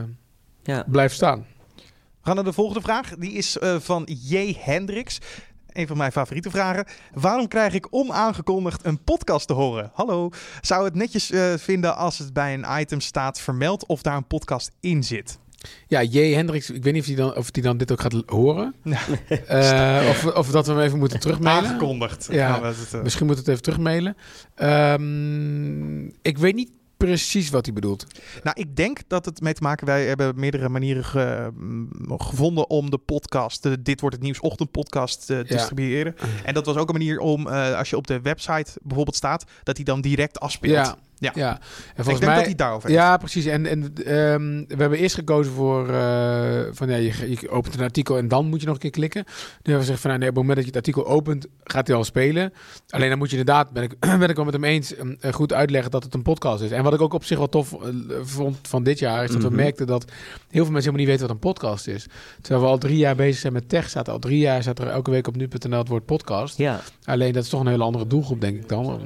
Ja. 0.64 0.84
blijft 0.88 1.16
staan. 1.16 1.46
We 1.76 2.34
gaan 2.34 2.36
naar 2.36 2.44
de 2.44 2.54
volgende 2.54 2.82
vraag. 2.82 3.16
Die 3.16 3.32
is 3.32 3.58
eh, 3.58 3.76
van 3.80 4.08
J. 4.30 4.56
Hendricks. 4.60 5.20
Een 5.68 5.88
van 5.88 5.98
mijn 5.98 6.12
favoriete 6.12 6.50
vragen. 6.50 6.86
Waarom 7.14 7.48
krijg 7.48 7.74
ik 7.74 7.88
onaangekondigd 7.90 8.86
een 8.86 9.04
podcast 9.04 9.48
te 9.48 9.54
horen? 9.54 9.92
Hallo. 9.94 10.30
Zou 10.62 10.86
het 10.86 10.96
netjes 10.96 11.32
eh, 11.32 11.54
vinden 11.58 11.96
als 11.96 12.18
het 12.18 12.34
bij 12.34 12.54
een 12.54 12.66
item 12.80 13.00
staat 13.00 13.40
vermeld 13.40 13.86
of 13.86 14.02
daar 14.02 14.16
een 14.18 14.28
podcast 14.28 14.72
in 14.80 15.04
zit? 15.04 15.40
Ja, 15.88 16.04
J. 16.04 16.34
Hendricks, 16.34 16.70
ik 16.70 16.84
weet 16.84 16.94
niet 16.94 17.02
of 17.02 17.08
hij 17.08 17.16
dan, 17.18 17.36
of 17.36 17.52
die 17.52 17.64
dan 17.64 17.78
dit 17.78 17.92
ook 17.92 18.02
gaat 18.02 18.24
horen. 18.26 18.76
Ja. 18.84 20.02
Eh, 20.02 20.10
of, 20.10 20.26
of 20.26 20.50
dat 20.52 20.68
we 20.68 20.74
hem 20.74 20.82
even 20.82 21.00
moeten 21.00 21.20
terugmailen. 21.20 21.70
Aangekondigd. 21.70 22.28
Ja, 22.32 22.52
Gaan 22.52 22.62
we 22.62 22.68
het, 22.68 22.94
eh, 22.94 23.02
Misschien 23.02 23.26
moet 23.26 23.38
het 23.38 23.48
even 23.48 23.62
terugmailen. 23.62 24.16
Ehm, 24.56 26.06
ik 26.22 26.38
weet 26.38 26.56
niet 26.56 26.72
precies 26.98 27.50
wat 27.50 27.66
hij 27.66 27.74
bedoelt. 27.74 28.06
Nou, 28.44 28.56
ik 28.60 28.76
denk 28.76 29.00
dat 29.08 29.26
het 29.26 29.42
mee 29.42 29.54
te 29.54 29.62
maken... 29.64 29.86
Wij 29.86 30.06
hebben 30.06 30.34
meerdere 30.40 30.70
manieren 30.70 31.04
ge- 31.06 31.50
mm, 31.58 31.90
gevonden 32.18 32.70
om 32.70 32.90
de 32.90 32.98
podcast... 32.98 33.64
De 33.64 33.82
Dit 33.82 34.02
Wordt 34.02 34.16
Het 34.16 34.24
Nieuws 34.26 34.40
ochtendpodcast 34.40 35.26
te 35.26 35.44
distribueren. 35.48 36.16
En 36.44 36.54
dat 36.54 36.66
was 36.66 36.76
ook 36.76 36.88
een 36.88 36.94
manier 36.98 37.20
om, 37.20 37.48
eh, 37.48 37.78
als 37.78 37.90
je 37.90 37.98
op 37.98 38.08
de 38.08 38.22
website 38.22 38.72
bijvoorbeeld 38.82 39.16
staat... 39.16 39.46
dat 39.64 39.76
hij 39.76 39.86
dan 39.86 40.02
direct 40.02 40.40
afspeelt. 40.40 40.74
Ja, 40.88 40.98
Ja. 41.20 41.32
ja. 41.36 41.52
En 41.52 41.58
ik 41.58 41.94
volgens 41.96 42.20
denk 42.20 42.26
mij, 42.26 42.36
dat 42.36 42.46
hij 42.46 42.56
daarover 42.56 42.90
heeft. 42.90 43.02
Ja, 43.02 43.18
precies. 43.18 43.46
En, 43.46 43.66
en 43.66 43.84
ehm, 43.84 44.64
we 44.68 44.76
hebben 44.78 44.98
eerst 44.98 45.16
gekozen 45.16 45.54
voor 45.54 45.90
uh, 45.90 46.62
van 46.72 46.90
ja, 46.90 46.96
je, 46.96 47.30
je, 47.30 47.50
opent 47.50 47.74
een 47.74 47.82
artikel 47.82 48.18
en 48.18 48.28
dan 48.28 48.46
moet 48.46 48.60
je 48.60 48.66
nog 48.66 48.76
een 48.76 48.82
keer 48.82 48.92
klikken. 48.92 49.24
Nu 49.28 49.34
hebben 49.54 49.74
we 49.74 49.80
gezegd 49.80 50.00
van 50.00 50.10
nou, 50.10 50.22
nee, 50.22 50.30
op 50.30 50.36
het 50.36 50.46
moment 50.46 50.66
dat 50.66 50.74
je 50.74 50.80
het 50.80 50.88
artikel 50.88 51.14
opent, 51.14 51.48
gaat 51.64 51.88
hij 51.88 51.96
al 51.96 52.04
spelen. 52.04 52.54
Alleen 52.90 53.10
dan 53.10 53.18
moet 53.18 53.30
je 53.30 53.38
inderdaad, 53.38 53.72
ben 53.72 53.84
ik, 53.84 54.00
ben 54.20 54.30
ik 54.30 54.36
wel 54.36 54.46
met 54.46 54.54
hem 54.54 54.64
eens, 54.64 55.00
um, 55.00 55.18
goed 55.32 55.54
uitleggen 55.54 55.92
dat 55.92 56.04
het 56.04 56.14
een 56.14 56.22
podcast 56.22 56.62
is. 56.62 56.72
En 56.72 56.84
wat 56.84 56.94
ik 56.94 57.02
ook 57.02 57.14
op 57.14 57.24
zich 57.24 57.38
wel 57.38 57.50
tof 57.50 57.74
uh, 57.74 57.80
vond 58.22 58.58
van 58.62 58.84
dit 58.84 59.00
jaar, 59.00 59.24
is 59.24 59.30
dat 59.30 59.38
mm-hmm. 59.38 59.56
we 59.56 59.62
merkten 59.62 59.88
dat 59.88 60.06
heel 60.50 60.64
veel 60.64 60.74
mensen 60.74 60.92
helemaal 60.92 61.00
niet 61.00 61.08
weten 61.08 61.28
wat 61.28 61.36
een 61.36 61.52
podcast 61.52 61.88
is. 61.88 62.06
Terwijl 62.42 62.66
we 62.66 62.72
al 62.72 62.78
drie 62.78 62.98
jaar 62.98 63.16
bezig 63.16 63.40
zijn 63.40 63.54
met 63.54 63.70
tech, 63.70 63.90
staat 63.90 64.10
al 64.10 64.20
drie 64.20 64.40
jaar, 64.40 64.62
staat 64.62 64.80
er 64.80 64.88
elke 64.88 65.12
week 65.12 65.28
op 65.28 65.36
nu.nl 65.36 65.78
het 65.78 65.88
woord 65.88 66.06
podcast. 66.06 66.58
Ja. 66.58 66.80
Alleen 67.04 67.34
dat 67.34 67.44
is 67.44 67.50
toch 67.50 67.60
een 67.60 67.68
hele 67.68 67.84
andere 67.84 68.08
doelgroep, 68.08 68.42
denk 68.42 68.56
ik 68.56 68.70
dan. 68.70 69.02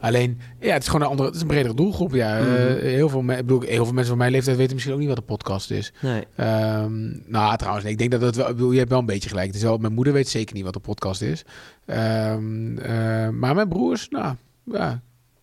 Alleen, 0.00 0.40
ja, 0.60 0.72
het 0.72 0.82
is 0.82 0.88
gewoon 0.88 1.06
een 1.06 1.07
andere, 1.08 1.28
het 1.28 1.36
is 1.36 1.42
een 1.42 1.48
bredere 1.48 1.74
doelgroep. 1.74 2.12
Ja, 2.12 2.38
mm-hmm. 2.38 2.54
uh, 2.54 2.80
heel, 2.80 3.08
veel 3.08 3.20
ik 3.20 3.36
bedoel, 3.36 3.60
heel 3.60 3.84
veel 3.84 3.92
mensen 3.92 4.06
van 4.06 4.18
mijn 4.18 4.30
leeftijd 4.30 4.56
weten 4.56 4.74
misschien 4.74 4.94
ook 4.94 5.00
niet 5.00 5.08
wat 5.08 5.18
een 5.18 5.24
podcast 5.24 5.70
is. 5.70 5.92
Nee. 6.00 6.24
Um, 6.36 7.22
nou, 7.26 7.56
trouwens, 7.56 7.84
nee, 7.84 7.92
ik 7.92 7.98
denk 7.98 8.10
dat 8.10 8.20
het 8.20 8.36
wel. 8.36 8.46
Bedoel, 8.46 8.72
je 8.72 8.78
hebt 8.78 8.90
wel 8.90 8.98
een 8.98 9.06
beetje 9.06 9.28
gelijk. 9.28 9.46
Het 9.46 9.56
is 9.56 9.62
wel, 9.62 9.78
mijn 9.78 9.92
moeder 9.92 10.12
weet 10.12 10.28
zeker 10.28 10.54
niet 10.54 10.64
wat 10.64 10.74
een 10.74 10.80
podcast 10.80 11.22
is. 11.22 11.44
Um, 11.86 12.78
uh, 12.78 13.28
maar 13.28 13.54
mijn 13.54 13.68
broers, 13.68 14.08
nou, 14.08 14.34
ja, 14.64 15.02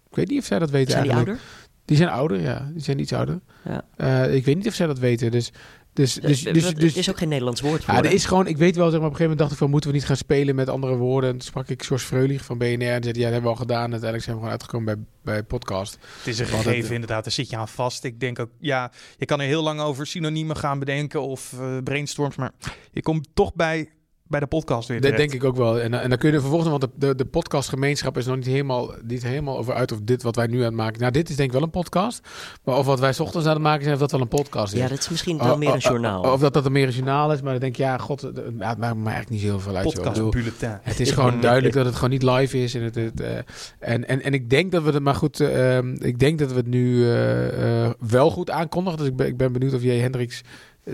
ik 0.09 0.15
weet 0.15 0.29
niet 0.29 0.39
of 0.39 0.45
zij 0.45 0.59
dat 0.59 0.69
weten. 0.69 0.91
Zijn 0.91 1.03
die 1.03 1.11
eigenlijk. 1.11 1.39
ouder? 1.39 1.63
Die 1.85 1.97
zijn 1.97 2.09
ouder, 2.09 2.41
ja. 2.41 2.69
Die 2.73 2.83
zijn 2.83 2.99
iets 2.99 3.13
ouder. 3.13 3.39
Ja. 3.63 3.85
Uh, 3.97 4.35
ik 4.35 4.45
weet 4.45 4.55
niet 4.55 4.67
of 4.67 4.73
zij 4.73 4.87
dat 4.87 4.99
weten. 4.99 5.31
Dus. 5.31 5.51
Dus, 5.95 6.13
dus, 6.13 6.43
dus, 6.43 6.53
dus, 6.53 6.73
dus, 6.73 6.95
is 6.95 7.09
ook 7.09 7.17
geen 7.17 7.29
Nederlands 7.29 7.61
woord 7.61 7.83
voor. 7.83 7.93
Ja, 7.93 8.03
er 8.03 8.11
is 8.11 8.25
gewoon, 8.25 8.47
ik 8.47 8.57
weet 8.57 8.75
wel, 8.75 8.89
zeg 8.89 8.99
maar, 8.99 9.07
op 9.07 9.13
een 9.13 9.17
gegeven 9.17 9.23
moment 9.23 9.39
dacht 9.39 9.51
ik 9.51 9.57
van, 9.57 9.69
moeten 9.69 9.89
we 9.89 9.95
niet 9.95 10.05
gaan 10.05 10.15
spelen 10.15 10.55
met 10.55 10.69
andere 10.69 10.95
woorden? 10.95 11.29
En 11.29 11.37
toen 11.37 11.47
sprak 11.47 11.69
ik 11.69 11.83
George 11.83 12.05
Freulich 12.05 12.45
van 12.45 12.57
BNR 12.57 12.67
en 12.67 13.03
zei, 13.03 13.03
ja, 13.03 13.11
dat 13.11 13.21
hebben 13.21 13.41
we 13.41 13.47
al 13.47 13.55
gedaan. 13.55 13.83
En 13.83 13.91
uiteindelijk 13.91 14.23
zijn 14.23 14.35
we 14.35 14.41
gewoon 14.41 14.51
uitgekomen 14.51 14.85
bij, 14.95 15.33
bij 15.33 15.43
podcast. 15.43 15.97
Het 16.17 16.27
is 16.27 16.39
een 16.39 16.45
gegeven, 16.45 16.81
het, 16.81 16.91
inderdaad, 16.91 17.23
daar 17.23 17.33
zit 17.33 17.49
je 17.49 17.57
aan 17.57 17.67
vast. 17.67 18.03
Ik 18.03 18.19
denk 18.19 18.39
ook, 18.39 18.49
ja, 18.59 18.91
je 19.17 19.25
kan 19.25 19.39
er 19.39 19.47
heel 19.47 19.63
lang 19.63 19.79
over 19.79 20.07
synoniemen 20.07 20.57
gaan 20.57 20.79
bedenken 20.79 21.21
of 21.21 21.53
uh, 21.59 21.77
brainstorms, 21.83 22.35
maar 22.35 22.51
je 22.91 23.01
komt 23.01 23.27
toch 23.33 23.53
bij 23.53 23.89
bij 24.27 24.39
de 24.39 24.45
podcast 24.45 24.87
weer. 24.87 25.01
Dat 25.01 25.17
denk 25.17 25.33
ik 25.33 25.43
ook 25.43 25.55
wel. 25.55 25.79
En, 25.79 26.01
en 26.01 26.09
dan 26.09 26.17
kun 26.17 26.31
je 26.31 26.39
vervolgens, 26.39 26.69
want 26.69 26.81
de, 26.81 26.89
de, 26.95 27.15
de 27.15 27.25
podcastgemeenschap 27.25 28.17
is 28.17 28.25
nog 28.25 28.35
niet 28.35 28.45
helemaal, 28.45 28.93
niet 29.03 29.23
helemaal 29.23 29.57
over 29.57 29.73
uit 29.73 29.91
of 29.91 29.99
dit 30.03 30.23
wat 30.23 30.35
wij 30.35 30.47
nu 30.47 30.57
aan 30.57 30.63
het 30.63 30.73
maken. 30.73 30.99
Nou, 30.99 31.11
dit 31.11 31.29
is 31.29 31.35
denk 31.35 31.47
ik 31.47 31.55
wel 31.55 31.63
een 31.63 31.69
podcast. 31.69 32.27
Maar 32.63 32.77
of 32.77 32.85
wat 32.85 32.99
wij 32.99 33.13
's 33.13 33.19
ochtends 33.19 33.47
aan 33.47 33.53
het 33.53 33.61
maken 33.61 33.81
zijn, 33.81 33.93
of 33.93 33.99
dat 33.99 34.11
wel 34.11 34.21
een 34.21 34.27
podcast 34.27 34.73
is. 34.73 34.79
Ja, 34.79 34.87
dat 34.87 34.99
is 34.99 35.09
misschien 35.09 35.37
wel 35.37 35.57
meer 35.57 35.73
een 35.73 35.79
journaal. 35.79 36.21
Of, 36.21 36.31
of 36.31 36.39
dat 36.39 36.53
dat 36.53 36.65
een 36.65 36.71
meer 36.71 36.87
een 36.87 36.93
journaal 36.93 37.31
is. 37.31 37.41
Maar 37.41 37.51
dan 37.51 37.61
denk 37.61 37.73
ik, 37.73 37.79
ja, 37.79 37.97
god, 37.97 38.21
het 38.21 38.57
maakt 38.57 38.79
me 38.79 38.85
eigenlijk 38.85 39.29
niet 39.29 39.41
heel 39.41 39.59
veel 39.59 39.75
uit. 39.75 39.93
Podcast 39.93 40.29
bulletin. 40.29 40.77
Het 40.81 40.99
is 40.99 41.11
gewoon 41.11 41.41
duidelijk 41.41 41.73
dat 41.73 41.85
het 41.85 41.95
gewoon 41.95 42.09
niet 42.09 42.23
live 42.23 42.63
is. 42.63 42.75
En, 42.75 42.81
het, 42.81 42.95
het, 42.95 43.21
uh, 43.21 43.37
en, 43.79 44.07
en, 44.07 44.21
en 44.21 44.33
ik 44.33 44.49
denk 44.49 44.71
dat 44.71 44.83
we 44.83 44.91
het, 44.91 45.03
maar 45.03 45.15
goed, 45.15 45.39
uh, 45.39 45.77
ik 45.77 46.19
denk 46.19 46.39
dat 46.39 46.49
we 46.49 46.55
het 46.55 46.67
nu 46.67 46.95
uh, 46.95 47.89
wel 47.99 48.31
goed 48.31 48.49
aankondigen. 48.49 48.99
Dus 48.99 49.07
ik 49.07 49.15
ben, 49.15 49.27
ik 49.27 49.37
ben 49.37 49.51
benieuwd 49.51 49.73
of 49.73 49.81
jij 49.81 49.97
Hendricks 49.97 50.41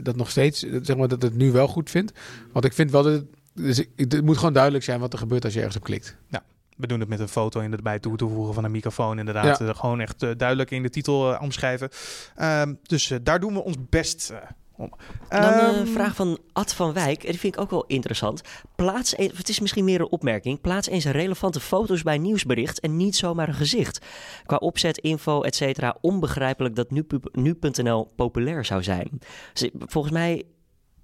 dat 0.04 0.16
nog 0.16 0.30
steeds, 0.30 0.60
zeg 0.82 0.98
maar, 0.98 1.08
dat 1.08 1.22
het 1.22 1.36
nu 1.36 1.52
wel 1.52 1.68
goed 1.68 1.90
vindt. 1.90 2.20
Want 2.52 2.66
ik 2.66 2.74
vind 2.74 2.92
wel 2.92 3.04
dat 3.04 3.14
het, 3.14 3.26
dus 3.54 3.86
het 3.96 4.26
moet 4.26 4.38
gewoon 4.38 4.54
duidelijk 4.54 4.84
zijn 4.84 5.00
wat 5.00 5.14
er 5.14 5.20
gebeurt 5.20 5.44
als 5.44 5.54
je 5.54 5.60
ergens 5.60 5.78
op 5.78 5.84
klikt. 5.84 6.18
Ja. 6.28 6.44
We 6.78 6.88
doen 6.88 7.00
het 7.00 7.10
met 7.10 7.20
een 7.20 7.28
foto 7.28 7.60
in 7.60 7.72
erbij 7.72 8.00
toe 8.00 8.18
toevoegen 8.18 8.54
van 8.54 8.64
een 8.64 8.72
microfoon. 8.72 9.20
Inderdaad, 9.20 9.60
ja. 9.60 9.66
uh, 9.66 9.76
gewoon 9.76 10.00
echt 10.00 10.24
uh, 10.24 10.30
duidelijk 10.38 10.72
in 10.72 10.84
de 10.84 10.90
titel 10.90 11.34
uh, 11.34 11.42
omschrijven. 11.42 11.90
Ehm, 12.36 12.74
dus 12.82 13.14
daar 13.24 13.40
doen 13.40 13.54
we 13.54 13.64
ons 13.64 13.76
best. 13.90 14.34
Dan 14.78 15.54
een 15.54 15.80
um, 15.80 15.88
vraag 15.88 16.16
van 16.16 16.40
Ad 16.54 16.74
van 16.74 16.94
Wijk. 16.94 17.22
Die 17.22 17.40
vind 17.40 17.56
ik 17.56 17.62
ook 17.62 17.70
wel 17.70 17.86
interessant. 17.88 18.42
Plaats, 18.76 19.18
een, 19.18 19.32
het 19.36 19.50
is 19.50 19.60
misschien 19.60 19.84
meer 19.84 20.00
een 20.00 20.12
opmerking. 20.12 20.62
Plaats 20.62 20.88
eens 20.88 21.06
relevante 21.06 21.60
foto's 21.60 22.04
bij 22.04 22.18
nieuwsbericht 22.18 22.80
en 22.80 22.98
niet 22.98 23.16
zomaar 23.16 23.48
een 23.48 23.54
gezicht. 23.54 24.06
Qua 24.46 24.56
opzet, 24.56 24.98
info, 24.98 25.42
et 25.42 25.56
cetera. 25.56 25.98
Onbegrijpelijk 26.02 26.76
dat 26.76 26.92
nu.nl 26.92 28.08
nu 28.08 28.14
populair 28.16 28.66
zou 28.66 28.84
zijn. 28.84 29.10
Dus 29.54 29.70
volgens 29.78 30.14
mij 30.14 30.44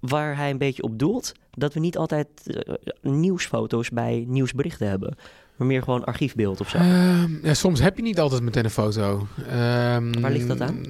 waar 0.00 0.36
hij 0.36 0.50
een 0.50 0.58
beetje 0.58 0.82
op 0.82 0.98
doelt, 0.98 1.32
dat 1.50 1.74
we 1.74 1.80
niet 1.80 1.96
altijd 1.96 2.26
uh, 2.44 2.74
nieuwsfoto's 3.02 3.90
bij 3.90 4.24
nieuwsberichten 4.28 4.88
hebben. 4.88 5.16
Maar 5.56 5.66
meer 5.66 5.82
gewoon 5.82 6.04
archiefbeeld 6.04 6.60
of 6.60 6.68
zo. 6.68 6.78
Uh, 6.78 7.42
ja, 7.42 7.54
soms 7.54 7.80
heb 7.80 7.96
je 7.96 8.02
niet 8.02 8.20
altijd 8.20 8.42
meteen 8.42 8.64
een 8.64 8.70
foto. 8.70 9.26
Um, 9.38 10.20
waar 10.20 10.30
ligt 10.30 10.48
dat 10.48 10.60
aan? 10.60 10.82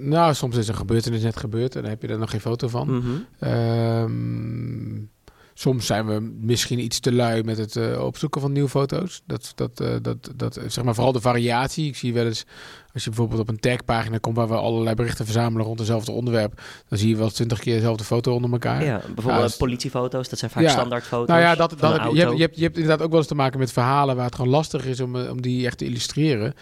Nou, 0.00 0.34
soms 0.34 0.56
is 0.56 0.68
een 0.68 0.74
gebeurtenis 0.74 1.22
net 1.22 1.36
gebeurd 1.36 1.76
en 1.76 1.82
dan 1.82 1.90
heb 1.90 2.02
je 2.02 2.08
er 2.08 2.18
nog 2.18 2.30
geen 2.30 2.40
foto 2.40 2.68
van. 2.68 2.88
Mm-hmm. 2.88 3.26
Um, 3.40 5.10
soms 5.58 5.86
zijn 5.86 6.06
we 6.06 6.20
misschien 6.40 6.78
iets 6.78 7.00
te 7.00 7.12
lui 7.12 7.42
met 7.42 7.58
het 7.58 7.76
uh, 7.76 8.04
opzoeken 8.04 8.40
van 8.40 8.52
nieuwe 8.52 8.68
foto's. 8.68 9.22
Dat, 9.26 9.52
dat, 9.54 9.80
uh, 9.80 9.88
dat, 10.02 10.30
dat, 10.36 10.60
zeg 10.66 10.84
maar 10.84 10.94
vooral 10.94 11.12
de 11.12 11.20
variatie. 11.20 11.86
Ik 11.86 11.96
zie 11.96 12.12
wel 12.12 12.24
eens, 12.24 12.44
als 12.92 13.04
je 13.04 13.10
bijvoorbeeld 13.10 13.40
op 13.40 13.48
een 13.48 13.60
tagpagina 13.60 14.18
komt 14.18 14.36
waar 14.36 14.48
we 14.48 14.54
allerlei 14.54 14.94
berichten 14.94 15.24
verzamelen 15.24 15.66
rond 15.66 15.78
hetzelfde 15.78 16.12
onderwerp, 16.12 16.60
dan 16.88 16.98
zie 16.98 17.08
je 17.08 17.16
wel 17.16 17.30
twintig 17.30 17.58
keer 17.58 17.74
dezelfde 17.74 18.04
foto 18.04 18.34
onder 18.34 18.52
elkaar. 18.52 18.84
Ja, 18.84 19.00
bijvoorbeeld 19.14 19.46
nou, 19.46 19.56
politiefoto's, 19.58 20.28
dat 20.28 20.38
zijn 20.38 20.50
vaak 20.50 20.62
ja, 20.62 20.70
standaardfoto's. 20.70 21.28
Nou 21.28 21.40
ja, 21.40 21.54
dat, 21.54 21.74
dat, 21.78 22.12
je, 22.12 22.20
hebt, 22.20 22.36
je, 22.36 22.42
hebt, 22.42 22.56
je 22.56 22.62
hebt 22.62 22.76
inderdaad 22.76 23.02
ook 23.02 23.10
wel 23.10 23.18
eens 23.18 23.28
te 23.28 23.34
maken 23.34 23.58
met 23.58 23.72
verhalen 23.72 24.16
waar 24.16 24.24
het 24.24 24.34
gewoon 24.34 24.50
lastig 24.50 24.86
is 24.86 25.00
om, 25.00 25.16
om 25.16 25.42
die 25.42 25.66
echt 25.66 25.78
te 25.78 25.84
illustreren. 25.84 26.54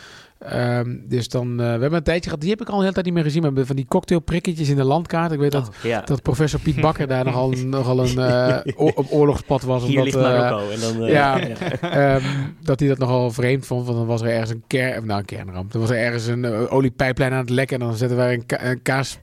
Um, 0.53 1.05
dus 1.09 1.29
dan, 1.29 1.51
uh, 1.51 1.57
we 1.57 1.63
hebben 1.63 1.93
een 1.93 2.03
tijdje 2.03 2.25
gehad, 2.25 2.41
die 2.41 2.51
heb 2.51 2.61
ik 2.61 2.69
al 2.69 2.75
een 2.75 2.81
hele 2.81 2.93
tijd 2.93 3.05
niet 3.05 3.15
meer 3.15 3.25
gezien, 3.25 3.43
maar 3.43 3.67
van 3.67 3.77
die 3.77 3.87
cocktailprikketjes 3.89 4.69
in 4.69 4.77
de 4.77 4.85
landkaart. 4.85 5.33
Ik 5.33 5.39
weet 5.39 5.53
dat, 5.53 5.69
oh, 5.69 5.75
ja. 5.83 6.01
dat 6.01 6.23
professor 6.23 6.61
Piet 6.61 6.81
Bakker 6.81 7.07
daar 7.07 7.25
nogal, 7.25 7.51
nogal 7.51 7.99
een 7.99 8.19
uh, 8.67 8.89
op 8.97 9.07
oorlogspad 9.11 9.63
was. 9.63 9.83
Hier 9.83 9.99
omdat, 9.99 10.05
ligt 10.05 10.27
Marokko. 10.27 10.71
En 10.71 10.81
dan, 10.81 11.09
ja, 11.09 11.39
ja. 11.81 12.15
Um, 12.15 12.23
dat 12.63 12.81
hij 12.81 12.89
dat 12.89 12.99
nogal 12.99 13.31
vreemd 13.31 13.67
vond, 13.67 13.87
want 13.87 13.99
dan 13.99 14.07
was 14.07 14.23
er 14.23 14.29
ergens 14.29 14.51
een 14.51 14.65
kern, 14.67 15.07
nou 15.07 15.19
een 15.19 15.25
kernramp. 15.25 15.73
Dan 15.73 15.81
was 15.81 15.91
er 15.91 15.99
ergens 15.99 16.27
een 16.27 16.69
oliepijplijn 16.69 17.33
aan 17.33 17.39
het 17.39 17.51
lekken 17.51 17.81
en 17.81 17.87
dan 17.87 17.97
zetten 17.97 18.17
wij 18.17 18.35
een, 18.35 18.47
ka 18.47 18.65
een 18.65 18.83
kaas 18.83 19.19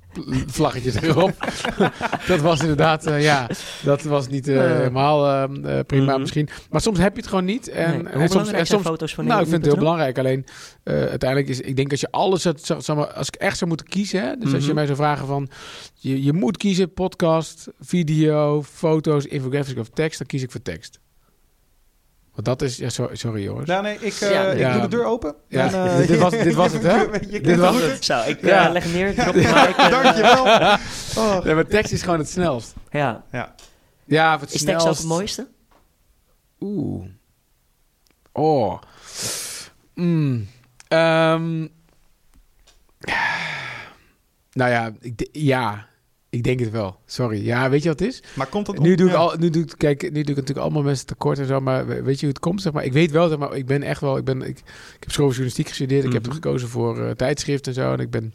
vlaggetjes 0.47 0.95
erop. 0.95 1.33
dat 2.27 2.39
was 2.39 2.59
inderdaad, 2.59 3.07
uh, 3.07 3.21
ja, 3.21 3.49
dat 3.83 4.01
was 4.01 4.27
niet 4.27 4.47
uh, 4.47 4.61
helemaal 4.61 5.49
uh, 5.49 5.79
prima 5.87 6.03
mm-hmm. 6.03 6.19
misschien. 6.19 6.49
Maar 6.69 6.81
soms 6.81 6.97
heb 6.97 7.13
je 7.15 7.19
het 7.19 7.29
gewoon 7.29 7.45
niet. 7.45 7.69
En, 7.69 8.03
nee. 8.03 8.13
en 8.13 8.29
soms, 8.29 8.51
en 8.51 8.65
soms 8.65 8.85
foto's 8.85 9.13
van 9.13 9.25
Nou, 9.25 9.41
ik 9.41 9.47
vind 9.47 9.61
het 9.61 9.71
heel 9.71 9.81
belangrijk. 9.81 10.17
Alleen 10.17 10.45
uiteindelijk 10.83 11.49
is, 11.49 11.61
ik 11.61 11.75
denk 11.75 11.91
als 11.91 11.99
je 11.99 12.11
alles, 12.11 12.43
het, 12.43 12.71
als 13.15 13.27
ik 13.27 13.35
echt 13.35 13.57
zou 13.57 13.69
moeten 13.69 13.87
kiezen, 13.87 14.21
hè, 14.21 14.35
dus 14.37 14.53
als 14.53 14.65
je 14.65 14.73
mij 14.73 14.85
zou 14.85 14.97
vragen 14.97 15.27
van, 15.27 15.49
je, 15.93 16.23
je 16.23 16.33
moet 16.33 16.57
kiezen 16.57 16.93
podcast, 16.93 17.67
video, 17.79 18.63
foto's, 18.63 19.25
infographics 19.25 19.79
of 19.79 19.89
tekst, 19.89 20.17
dan 20.17 20.27
kies 20.27 20.43
ik 20.43 20.51
voor 20.51 20.61
tekst. 20.61 20.99
Want 22.33 22.45
dat 22.45 22.61
is... 22.61 22.77
Ja, 22.77 22.89
sorry, 22.89 23.15
sorry 23.15 23.43
jongens. 23.43 23.67
Ja, 23.67 23.81
nee, 23.81 23.97
ik, 23.99 24.21
uh, 24.21 24.31
ja, 24.31 24.43
ik 24.43 24.59
ja. 24.59 24.73
doe 24.73 24.81
de 24.81 24.87
deur 24.87 25.05
open. 25.05 25.35
Ja, 25.47 25.73
en, 25.73 26.01
uh, 26.01 26.07
dit, 26.07 26.19
was, 26.19 26.31
dit 26.31 26.53
was 26.53 26.73
het, 26.73 26.83
hè? 26.83 27.19
dit 27.41 27.55
was 27.55 27.81
het. 27.81 28.05
Zo, 28.05 28.21
ik 28.27 28.45
ja. 28.45 28.67
uh, 28.67 28.71
leg 28.71 28.93
neer, 28.93 29.13
drop 29.15 29.35
ja. 29.35 29.65
mic. 29.65 29.75
Dankjewel. 29.89 30.45
Oh. 31.17 31.45
Ja, 31.45 31.53
maar 31.53 31.67
tekst 31.67 31.91
is 31.91 32.01
gewoon 32.01 32.19
het 32.19 32.29
snelst. 32.29 32.73
Ja. 32.91 33.23
ja. 33.31 33.55
Ja, 34.05 34.39
het 34.39 34.53
is 34.53 34.59
snelst. 34.59 34.85
tekst 34.85 34.87
ook 34.87 35.09
het 35.09 35.17
mooiste? 35.17 35.47
Oeh. 36.59 37.05
Oh. 38.31 38.81
Mm. 39.93 40.47
Um. 40.87 41.69
Nou 44.53 44.71
ja, 44.71 44.91
ik, 44.99 45.27
ja, 45.31 45.87
ik 46.33 46.43
denk 46.43 46.59
het 46.59 46.71
wel. 46.71 46.97
Sorry. 47.05 47.45
Ja, 47.45 47.69
weet 47.69 47.83
je 47.83 47.89
wat 47.89 47.99
het 47.99 48.07
is? 48.09 48.23
Maar 48.35 48.47
komt 48.47 48.67
het 48.67 48.79
nu 48.79 48.95
doe 48.95 49.09
ik 49.09 49.15
al, 49.15 49.35
nu 49.39 49.49
doe 49.49 49.61
ik, 49.63 49.73
kijk, 49.77 50.01
nu 50.01 50.09
doe 50.09 50.21
ik 50.21 50.27
natuurlijk 50.27 50.57
allemaal 50.59 50.81
mensen 50.83 51.05
tekort 51.05 51.39
en 51.39 51.45
zo, 51.45 51.59
maar 51.59 51.87
weet 51.87 52.15
je 52.15 52.25
hoe 52.25 52.29
het 52.35 52.39
komt? 52.39 52.61
Zeg 52.61 52.73
maar, 52.73 52.83
ik 52.83 52.93
weet 52.93 53.11
wel, 53.11 53.27
zeg 53.27 53.37
maar, 53.37 53.55
ik 53.55 53.65
ben 53.65 53.83
echt 53.83 54.01
wel, 54.01 54.17
ik 54.17 54.23
ben, 54.25 54.41
ik, 54.41 54.57
ik 54.57 54.99
heb 54.99 55.11
schooljournalistiek 55.11 55.67
gestudeerd, 55.67 56.03
Mhm. 56.05 56.15
ik 56.15 56.23
heb 56.23 56.31
gekozen 56.33 56.67
voor 56.69 56.99
uh, 56.99 57.09
tijdschrift 57.09 57.67
en 57.67 57.73
zo, 57.73 57.93
en 57.93 57.99
ik 57.99 58.09
ben 58.09 58.33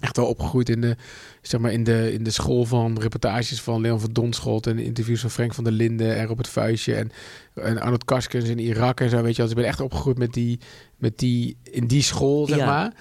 echt 0.00 0.16
wel 0.16 0.26
opgegroeid 0.26 0.68
in 0.68 0.80
de, 0.80 0.96
zeg 1.42 1.60
maar, 1.60 1.72
in 1.72 1.84
de, 1.84 2.12
in 2.12 2.22
de 2.22 2.30
school 2.30 2.64
van 2.64 2.98
reportages 3.00 3.62
van 3.62 3.80
Leon 3.80 4.00
van 4.00 4.12
Donschot 4.12 4.66
en 4.66 4.78
interviews 4.78 5.20
van 5.20 5.30
Frank 5.30 5.54
van 5.54 5.64
der 5.64 5.72
Linden 5.72 6.16
en 6.16 6.26
Robert 6.26 6.48
Vuistje 6.48 6.94
en, 6.94 7.10
en 7.54 7.80
Arnold 7.80 8.04
Karskens 8.04 8.48
in 8.48 8.58
Irak 8.58 9.00
en 9.00 9.10
zo, 9.10 9.16
weet 9.22 9.30
je 9.30 9.36
wel. 9.36 9.46
Dus 9.46 9.50
ik 9.56 9.62
ben 9.62 9.64
echt 9.70 9.80
opgegroeid 9.80 10.18
met 10.18 10.32
die, 10.32 10.60
met 10.96 11.18
die, 11.18 11.56
in 11.62 11.86
die 11.86 12.02
school, 12.02 12.46
zeg 12.46 12.58
Ja. 12.58 12.66
maar. 12.66 12.92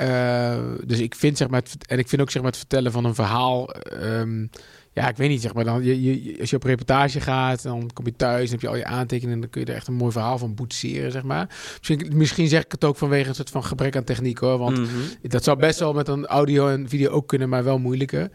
Eh, 0.00 0.58
dus 0.84 0.98
ik 0.98 1.14
vind 1.14 1.36
zeg 1.36 1.48
maar, 1.48 1.60
het, 1.60 1.86
en 1.86 1.98
ik 1.98 2.08
vind 2.08 2.22
ook 2.22 2.30
zeg 2.30 2.42
maar 2.42 2.50
het 2.50 2.60
vertellen 2.60 2.92
van 2.92 3.04
een 3.04 3.14
verhaal. 3.14 3.70
ehm, 3.72 4.46
ja, 4.92 5.08
ik 5.08 5.16
weet 5.16 5.28
niet, 5.28 5.40
zeg 5.42 5.54
maar. 5.54 5.64
Dan, 5.64 5.84
je, 5.84 6.02
je, 6.24 6.36
als 6.40 6.50
je 6.50 6.56
op 6.56 6.62
reportage 6.62 7.20
gaat, 7.20 7.62
dan 7.62 7.90
kom 7.94 8.04
je 8.06 8.16
thuis, 8.16 8.42
dan 8.42 8.50
heb 8.50 8.60
je 8.60 8.68
al 8.68 8.76
je 8.76 8.84
aantekeningen. 8.84 9.34
En 9.34 9.40
dan 9.40 9.50
kun 9.50 9.60
je 9.60 9.66
er 9.66 9.74
echt 9.74 9.86
een 9.86 9.94
mooi 9.94 10.12
verhaal 10.12 10.38
van 10.38 10.54
boetseren, 10.54 11.12
zeg 11.12 11.22
maar. 11.22 11.46
Misschien, 11.78 12.16
misschien 12.16 12.48
zeg 12.48 12.64
ik 12.64 12.72
het 12.72 12.84
ook 12.84 12.96
vanwege 12.96 13.28
een 13.28 13.34
soort 13.34 13.50
van 13.50 13.64
gebrek 13.64 13.96
aan 13.96 14.04
techniek 14.04 14.38
hoor. 14.38 14.58
Want 14.58 14.78
Mhm. 14.78 14.88
dat 15.22 15.44
zou 15.44 15.58
best 15.58 15.78
wel 15.78 15.92
met 15.92 16.08
een 16.08 16.26
audio 16.26 16.68
en 16.68 16.88
video 16.88 17.10
ook 17.10 17.28
kunnen, 17.28 17.48
maar 17.48 17.64
wel 17.64 17.78
moeilijker. 17.78 18.30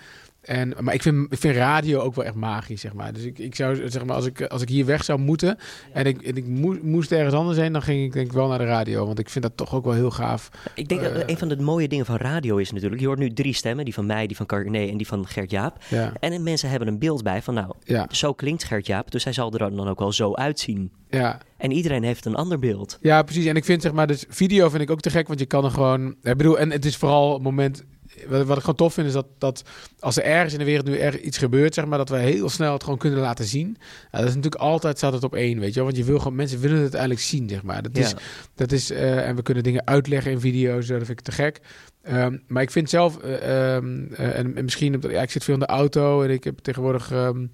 En, 0.46 0.74
maar 0.80 0.94
ik 0.94 1.02
vind, 1.02 1.32
ik 1.32 1.38
vind 1.40 1.56
radio 1.56 2.00
ook 2.00 2.16
wel 2.16 2.26
echt 2.26 2.36
magisch, 2.36 2.82
zeg 2.82 2.94
maar. 2.94 3.14
Dus 3.14 3.24
ik, 3.24 3.40
ik 3.40 3.56
zou 3.56 3.90
zeg 3.90 4.06
maar, 4.06 4.16
als 4.16 4.26
ik, 4.26 4.42
als 4.42 4.62
ik 4.62 4.70
hier 4.70 4.86
weg 4.86 5.04
zou 5.04 5.20
moeten 5.20 5.58
en 5.94 6.06
ik, 6.06 6.22
en 6.22 6.36
ik 6.38 6.48
moe- 6.48 6.80
moest 6.82 7.12
ergens 7.12 7.34
anders 7.36 7.58
heen, 7.58 7.74
dan 7.74 7.82
ging 7.82 8.04
ik 8.04 8.14
denk 8.14 8.26
ik 8.26 8.34
wel 8.34 8.48
naar 8.48 8.58
de 8.58 8.66
radio. 8.66 9.06
Want 9.06 9.20
ik 9.20 9.30
vind 9.30 9.44
dat 9.44 9.58
toch 9.58 9.74
ook 9.76 9.84
wel 9.86 9.94
heel 9.94 10.12
gaaf. 10.12 10.50
Ik 10.76 10.88
denk 10.88 11.02
dat 11.02 11.12
Eh. 11.12 11.24
een 11.26 11.38
van 11.38 11.48
de 11.48 11.58
mooie 11.62 11.88
dingen 11.88 12.06
van 12.06 12.16
radio 12.18 12.58
is 12.58 12.72
natuurlijk... 12.72 13.02
Je 13.02 13.08
hoort 13.08 13.20
nu 13.20 13.34
drie 13.34 13.54
stemmen, 13.54 13.86
die 13.86 13.94
van 13.94 14.06
mij, 14.06 14.28
die 14.28 14.36
van 14.36 14.46
Carné 14.46 14.86
en 14.88 14.98
die 14.98 15.08
van 15.08 15.28
Gert-Jaap. 15.28 15.78
Ja, 15.90 16.14
En 16.20 16.44
mensen 16.44 16.70
hebben 16.70 16.88
een 16.88 17.00
beeld 17.00 17.24
bij 17.24 17.42
van, 17.42 17.54
nou, 17.54 17.74
ja, 17.84 18.08
zo 18.12 18.34
klinkt 18.34 18.64
Gert-Jaap, 18.64 19.12
dus 19.12 19.24
hij 19.24 19.34
zal 19.34 19.52
er 19.54 19.60
dan 19.76 19.88
ook 19.88 20.00
wel 20.00 20.12
zo 20.12 20.34
uitzien. 20.34 20.92
ja. 21.10 21.40
En 21.58 21.72
iedereen 21.72 22.04
heeft 22.04 22.26
een 22.26 22.36
ander 22.36 22.60
beeld. 22.60 22.98
Ja, 23.02 23.24
precies. 23.24 23.46
En 23.46 23.56
ik 23.56 23.66
vind 23.66 23.82
zeg 23.82 23.92
maar, 23.94 24.08
dus 24.08 24.26
video 24.30 24.70
vind 24.70 24.82
ik 24.82 24.90
ook 24.92 25.00
te 25.02 25.10
gek, 25.10 25.28
want 25.28 25.40
je 25.40 25.46
kan 25.46 25.64
er 25.66 25.72
gewoon. 25.72 26.16
Ik 26.22 26.38
bedoel, 26.38 26.60
en 26.60 26.72
het 26.72 26.86
is 26.86 26.96
vooral 26.98 27.34
het 27.34 27.42
moment. 27.42 27.84
Wat, 28.28 28.46
wat 28.46 28.56
ik 28.56 28.62
gewoon 28.62 28.76
tof 28.76 28.94
vind, 28.94 29.08
is 29.08 29.14
dat, 29.14 29.26
dat 29.38 29.64
als 30.00 30.18
er 30.18 30.24
ergens 30.24 30.54
in 30.54 30.60
de 30.60 30.66
wereld 30.66 30.86
nu 30.86 30.98
erg 30.98 31.20
iets 31.22 31.38
gebeurt, 31.38 31.74
zeg 31.74 31.86
maar, 31.86 31.98
dat 31.98 32.10
we 32.10 32.18
heel 32.18 32.50
snel 32.50 32.74
het 32.74 32.84
gewoon 32.84 32.98
kunnen 32.98 33.20
laten 33.20 33.46
zien. 33.46 33.68
Nou, 33.68 33.78
dat 34.24 34.28
is 34.28 34.36
natuurlijk 34.36 34.62
altijd 34.62 34.98
staat 34.98 35.14
het 35.14 35.24
op 35.24 35.36
één, 35.36 35.60
weet 35.60 35.70
je 35.70 35.76
wel. 35.76 35.84
Want 35.84 35.98
je 35.98 36.04
wil 36.04 36.18
gewoon, 36.18 36.36
mensen 36.36 36.60
willen 36.60 36.82
het 36.82 36.94
eigenlijk 36.94 37.24
zien, 37.24 37.50
zeg 37.50 37.64
maar. 37.64 37.82
Dat 37.82 37.98
is, 37.98 38.10
Ja. 38.10 38.18
dat 38.56 38.72
is, 38.72 38.92
eh, 38.92 39.28
en 39.28 39.36
we 39.36 39.42
kunnen 39.42 39.64
dingen 39.64 39.88
uitleggen 39.88 40.32
in 40.32 40.40
video's, 40.40 40.88
dat 40.88 40.98
vind 40.98 41.10
ik 41.10 41.22
te 41.22 41.32
gek. 41.32 41.60
Ehm, 42.02 42.38
maar 42.48 42.62
ik 42.62 42.72
vind 42.72 42.90
zelf, 42.90 43.18
eh, 43.18 43.76
en, 43.76 44.12
en 44.56 44.64
misschien, 44.64 45.04
ja, 45.10 45.22
ik 45.22 45.32
zit 45.32 45.44
veel 45.44 45.54
in 45.54 45.60
de 45.60 45.66
auto 45.66 46.22
en 46.22 46.30
ik 46.30 46.44
heb 46.44 46.60
tegenwoordig, 46.60 47.12
ehm, 47.12 47.46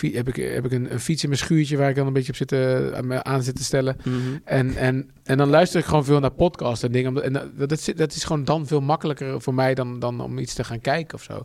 heb 0.00 0.28
ik, 0.28 0.36
heb 0.36 0.64
ik 0.64 0.72
een, 0.72 0.92
een 0.92 1.00
fiets 1.00 1.22
in 1.22 1.28
mijn 1.28 1.40
schuurtje 1.40 1.76
waar 1.76 1.88
ik 1.88 1.96
dan 1.96 2.06
een 2.06 2.12
beetje 2.12 2.32
op 2.32 2.36
zit, 2.36 2.52
eh, 2.52 3.18
aan 3.18 3.42
zit 3.42 3.56
te 3.56 3.64
stellen. 3.64 3.96
Mhm. 4.04 4.18
En, 4.44 4.76
en, 4.76 5.10
en 5.24 5.38
dan 5.38 5.48
luister 5.48 5.80
ik 5.80 5.86
gewoon 5.86 6.04
veel 6.04 6.20
naar 6.20 6.30
podcasts 6.30 6.82
en 6.82 6.92
dingen. 6.92 7.22
En 7.22 7.32
dat, 7.32 7.46
dat, 7.56 7.72
is, 7.72 7.84
dat 7.84 8.14
is 8.14 8.24
gewoon 8.24 8.44
dan 8.44 8.66
veel 8.66 8.80
makkelijker 8.80 9.40
voor 9.40 9.54
mij 9.54 9.74
dan, 9.74 9.98
dan 9.98 10.20
om 10.20 10.38
iets 10.38 10.54
te 10.54 10.64
gaan 10.64 10.80
kijken 10.80 11.14
of 11.14 11.22
zo. 11.22 11.44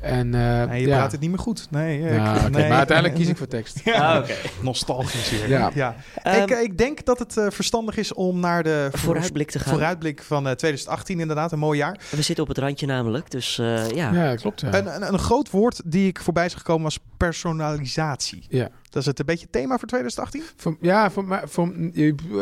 En, 0.00 0.34
eh 0.34 0.68
Nee, 0.68 0.80
je 0.80 0.86
ja. 0.86 0.96
praat 0.96 1.12
het 1.12 1.20
niet 1.20 1.30
meer 1.30 1.38
goed. 1.38 1.66
Nee, 1.70 2.02
maar 2.10 2.54
uiteindelijk 2.54 3.14
kies 3.14 3.28
ik 3.28 3.36
voor 3.36 3.46
tekst. 3.46 3.80
Ja, 3.84 4.12
Ah, 4.14 4.18
oké. 4.22 4.34
nostalgisch 4.62 5.30
weer. 5.30 5.48
Ja. 5.48 5.70
Ja. 5.74 5.96
Ehm, 6.22 6.42
ik, 6.42 6.50
eh, 6.50 6.62
ik 6.62 6.78
denk 6.78 7.04
dat 7.04 7.18
het 7.18 7.36
eh, 7.36 7.46
verstandig 7.50 7.96
is 7.96 8.12
om 8.14 8.40
naar 8.40 8.62
de 8.62 8.88
voor- 8.90 8.98
vooruitblik 8.98 9.50
te 9.50 9.58
gaan. 9.58 9.72
vooruitblik 9.72 10.22
van 10.22 10.46
eh, 10.48 10.52
2018 10.54 11.20
inderdaad, 11.20 11.52
een 11.52 11.58
mooi 11.58 11.78
jaar. 11.78 11.98
We 12.10 12.22
zitten 12.22 12.44
op 12.44 12.48
het 12.48 12.58
randje 12.58 12.86
namelijk, 12.86 13.30
dus 13.30 13.58
eh, 13.58 13.88
ja. 13.90 14.12
Ja, 14.12 14.34
klopt. 14.34 14.60
Ja. 14.60 14.74
Een, 14.74 14.94
een, 14.94 15.12
een 15.12 15.18
groot 15.18 15.50
woord 15.50 15.80
die 15.84 16.08
ik 16.08 16.20
voorbij 16.20 16.44
is 16.46 16.54
gekomen 16.54 16.82
was 16.82 16.98
personalisatie. 17.16 18.46
Ja. 18.48 18.68
Dat 18.90 19.02
is 19.02 19.06
het 19.08 19.18
een 19.18 19.26
beetje 19.26 19.42
het 19.42 19.52
thema 19.52 19.78
voor 19.78 19.88
2018? 19.88 20.42
Voor, 20.56 20.76
ja, 20.80 21.10
voor 21.10 21.24
mij. 21.24 21.40
Voor, 21.44 21.72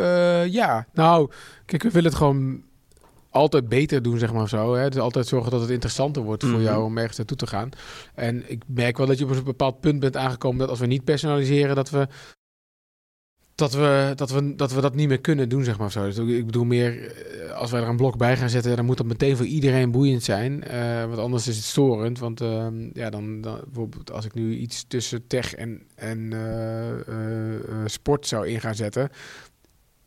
eh, 0.01 0.47
ja, 0.47 0.87
nou, 0.93 1.31
kijk, 1.67 1.83
we 1.83 1.91
willen 1.91 2.09
het 2.11 2.19
gewoon 2.19 2.63
altijd 3.39 3.69
beter 3.69 4.03
doen, 4.03 4.19
zeg 4.19 4.33
maar 4.33 4.49
zo. 4.49 4.75
Hè? 4.75 4.89
Dus 4.91 5.01
altijd 5.01 5.27
zorgen 5.27 5.51
dat 5.51 5.61
het 5.61 5.71
interessanter 5.71 6.23
wordt 6.23 6.43
voor 6.45 6.53
Mhm. 6.53 6.63
jou 6.63 6.85
om 6.85 6.99
ergens 6.99 7.17
naartoe 7.17 7.37
te 7.37 7.47
gaan. 7.47 7.69
En 8.15 8.51
ik 8.51 8.63
merk 8.67 8.97
wel 8.97 9.07
dat 9.07 9.19
je 9.19 9.25
op 9.25 9.31
een 9.31 9.45
bepaald 9.45 9.81
punt 9.81 10.01
bent 10.01 10.17
aangekomen 10.17 10.59
dat 10.59 10.69
als 10.69 10.79
we 10.79 10.87
niet 10.87 11.05
personaliseren, 11.05 11.75
dat 11.75 11.91
we 11.91 12.09
dat 13.55 13.73
we 13.73 14.13
dat, 14.17 14.31
we, 14.31 14.55
dat, 14.55 14.73
we 14.73 14.81
dat 14.81 14.95
niet 14.95 15.09
meer 15.09 15.21
kunnen 15.21 15.49
doen, 15.49 15.65
zeg 15.65 15.79
maar 15.79 15.93
zo. 15.93 16.05
Dus 16.05 16.17
ik 16.19 16.47
bedoel 16.47 16.65
meer, 16.65 17.13
eh, 17.17 17.51
als 17.53 17.71
wij 17.71 17.81
er 17.83 17.89
een 17.89 17.97
blok 17.97 18.17
bij 18.17 18.37
gaan 18.37 18.51
zetten, 18.51 18.77
dan 18.77 18.85
moet 18.85 18.97
dat 18.97 19.07
meteen 19.07 19.37
voor 19.37 19.47
iedereen 19.47 19.91
boeiend 19.91 20.23
zijn. 20.23 20.65
Eh, 20.65 21.05
want 21.05 21.19
anders 21.19 21.49
is 21.49 21.57
het 21.57 21.65
storend. 21.65 22.19
Want 22.19 22.41
ehm, 22.41 22.91
ja, 22.93 23.11
dan, 23.11 23.41
dan 23.41 23.61
bijvoorbeeld 23.65 24.13
als 24.13 24.25
ik 24.25 24.35
nu 24.35 24.57
iets 24.57 24.85
tussen 24.89 25.27
tech 25.27 25.55
en, 25.55 25.83
en 25.95 26.33
eh, 26.33 27.83
sport 27.87 28.27
zou 28.27 28.49
in 28.49 28.61
gaan 28.61 28.75
zetten. 28.75 29.11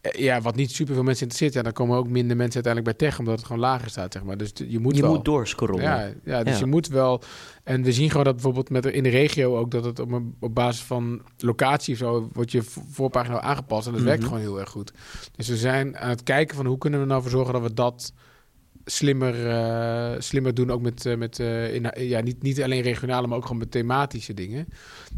Eh, 0.01 0.11
Ja, 0.21 0.41
wat 0.41 0.55
niet 0.55 0.71
super 0.71 0.93
veel 0.93 1.03
mensen 1.03 1.23
interesseert, 1.23 1.53
ja, 1.53 1.61
dan 1.61 1.71
komen 1.71 1.97
ook 1.97 2.07
minder 2.07 2.37
mensen 2.37 2.63
uiteindelijk 2.63 2.97
bij 2.97 3.07
tech, 3.07 3.19
omdat 3.19 3.35
het 3.35 3.45
gewoon 3.45 3.61
lager 3.61 3.89
staat, 3.89 4.13
zeg 4.13 4.23
maar. 4.23 4.37
Dus 4.37 4.51
je 4.67 4.79
moet 4.79 4.95
je 4.95 5.01
wel. 5.01 5.13
moet 5.15 5.25
doorscrollen. 5.25 5.81
Ja, 5.83 6.11
ja 6.25 6.43
dus 6.43 6.53
Ja. 6.53 6.59
je 6.59 6.65
moet 6.65 6.87
wel. 6.87 7.21
En 7.63 7.83
we 7.83 7.91
zien 7.91 8.09
gewoon 8.09 8.25
dat 8.25 8.33
bijvoorbeeld 8.33 8.69
met 8.69 8.85
in 8.85 9.03
de 9.03 9.09
regio 9.09 9.57
ook 9.57 9.71
dat 9.71 9.85
het 9.85 9.99
op, 9.99 10.11
een- 10.11 10.35
op 10.39 10.55
basis 10.55 10.83
van 10.83 11.21
locatie 11.37 11.93
of 11.93 11.99
zo 11.99 12.29
wordt 12.33 12.51
je 12.51 12.61
vo- 12.63 12.81
voorpagina 12.91 13.41
aangepast. 13.41 13.87
En 13.87 13.93
dat 13.93 14.01
werkt 14.01 14.19
Mhm. 14.19 14.27
gewoon 14.27 14.43
heel 14.43 14.59
erg 14.59 14.69
goed. 14.69 14.93
Dus 15.35 15.47
we 15.47 15.57
zijn 15.57 15.97
aan 15.97 16.09
het 16.09 16.23
kijken 16.23 16.55
van 16.55 16.65
hoe 16.65 16.77
kunnen 16.77 16.99
we 16.99 17.05
nou 17.05 17.21
voor 17.21 17.31
zorgen 17.31 17.53
dat 17.53 17.61
we 17.61 17.73
dat 17.73 18.13
slimmer, 18.85 19.47
eh, 19.49 20.19
slimmer 20.19 20.53
doen. 20.53 20.71
Ook 20.71 20.81
met, 20.81 21.05
eh, 21.05 21.15
met 21.17 21.39
eh, 21.39 21.73
in, 21.73 21.91
ja, 21.97 22.21
niet, 22.21 22.43
niet 22.43 22.63
alleen 22.63 22.81
regionale, 22.81 23.27
maar 23.27 23.37
ook 23.37 23.43
gewoon 23.43 23.57
met 23.57 23.71
thematische 23.71 24.33
dingen. 24.33 24.67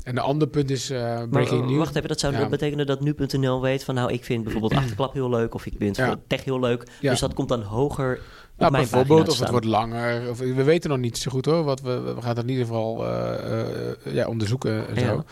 En 0.04 0.16
de 0.16 0.22
andere 0.22 0.52
punt 0.52 0.70
is 0.70 0.90
Maar 0.90 1.28
breaking 1.30 1.62
eh, 1.62 1.68
news. 1.68 1.78
wacht 1.78 1.96
even, 1.96 2.08
dat 2.08 2.20
zou 2.20 2.34
Ja. 2.34 2.40
dat 2.40 2.50
betekenen 2.50 2.86
dat 2.86 3.02
nu.nl 3.02 3.62
weet 3.62 3.84
van 3.84 3.96
nou, 3.96 4.12
ik 4.14 4.24
vind 4.24 4.44
bijvoorbeeld 4.44 4.74
Achterklap 4.74 5.14
heel 5.14 5.30
leuk 5.30 5.54
of 5.54 5.66
ik 5.66 5.74
vind 5.78 5.96
Ja. 5.98 6.16
tech 6.28 6.44
heel 6.44 6.60
leuk. 6.60 6.88
Ja. 7.00 7.10
Dus 7.10 7.20
dat 7.20 7.34
komt 7.34 7.50
dan 7.50 7.62
hoger 7.62 8.20
Nou, 8.58 8.72
mijn 8.72 8.84
bijvoorbeeld, 8.90 9.30
of 9.30 9.40
het 9.40 9.50
wordt 9.50 9.66
langer. 9.66 10.30
Of, 10.30 10.38
we 10.40 10.64
weten 10.64 10.90
nog 10.90 11.00
niet 11.00 11.18
zo 11.18 11.32
goed 11.32 11.46
hoor. 11.46 11.64
Wat 11.64 11.82
we, 11.82 12.00
we 12.16 12.22
gaan 12.22 12.36
het 12.36 12.44
in 12.46 12.50
ieder 12.50 12.66
geval 12.66 13.06
ja, 14.04 14.28
onderzoeken 14.28 14.88
en 14.88 15.00
zo. 15.00 15.24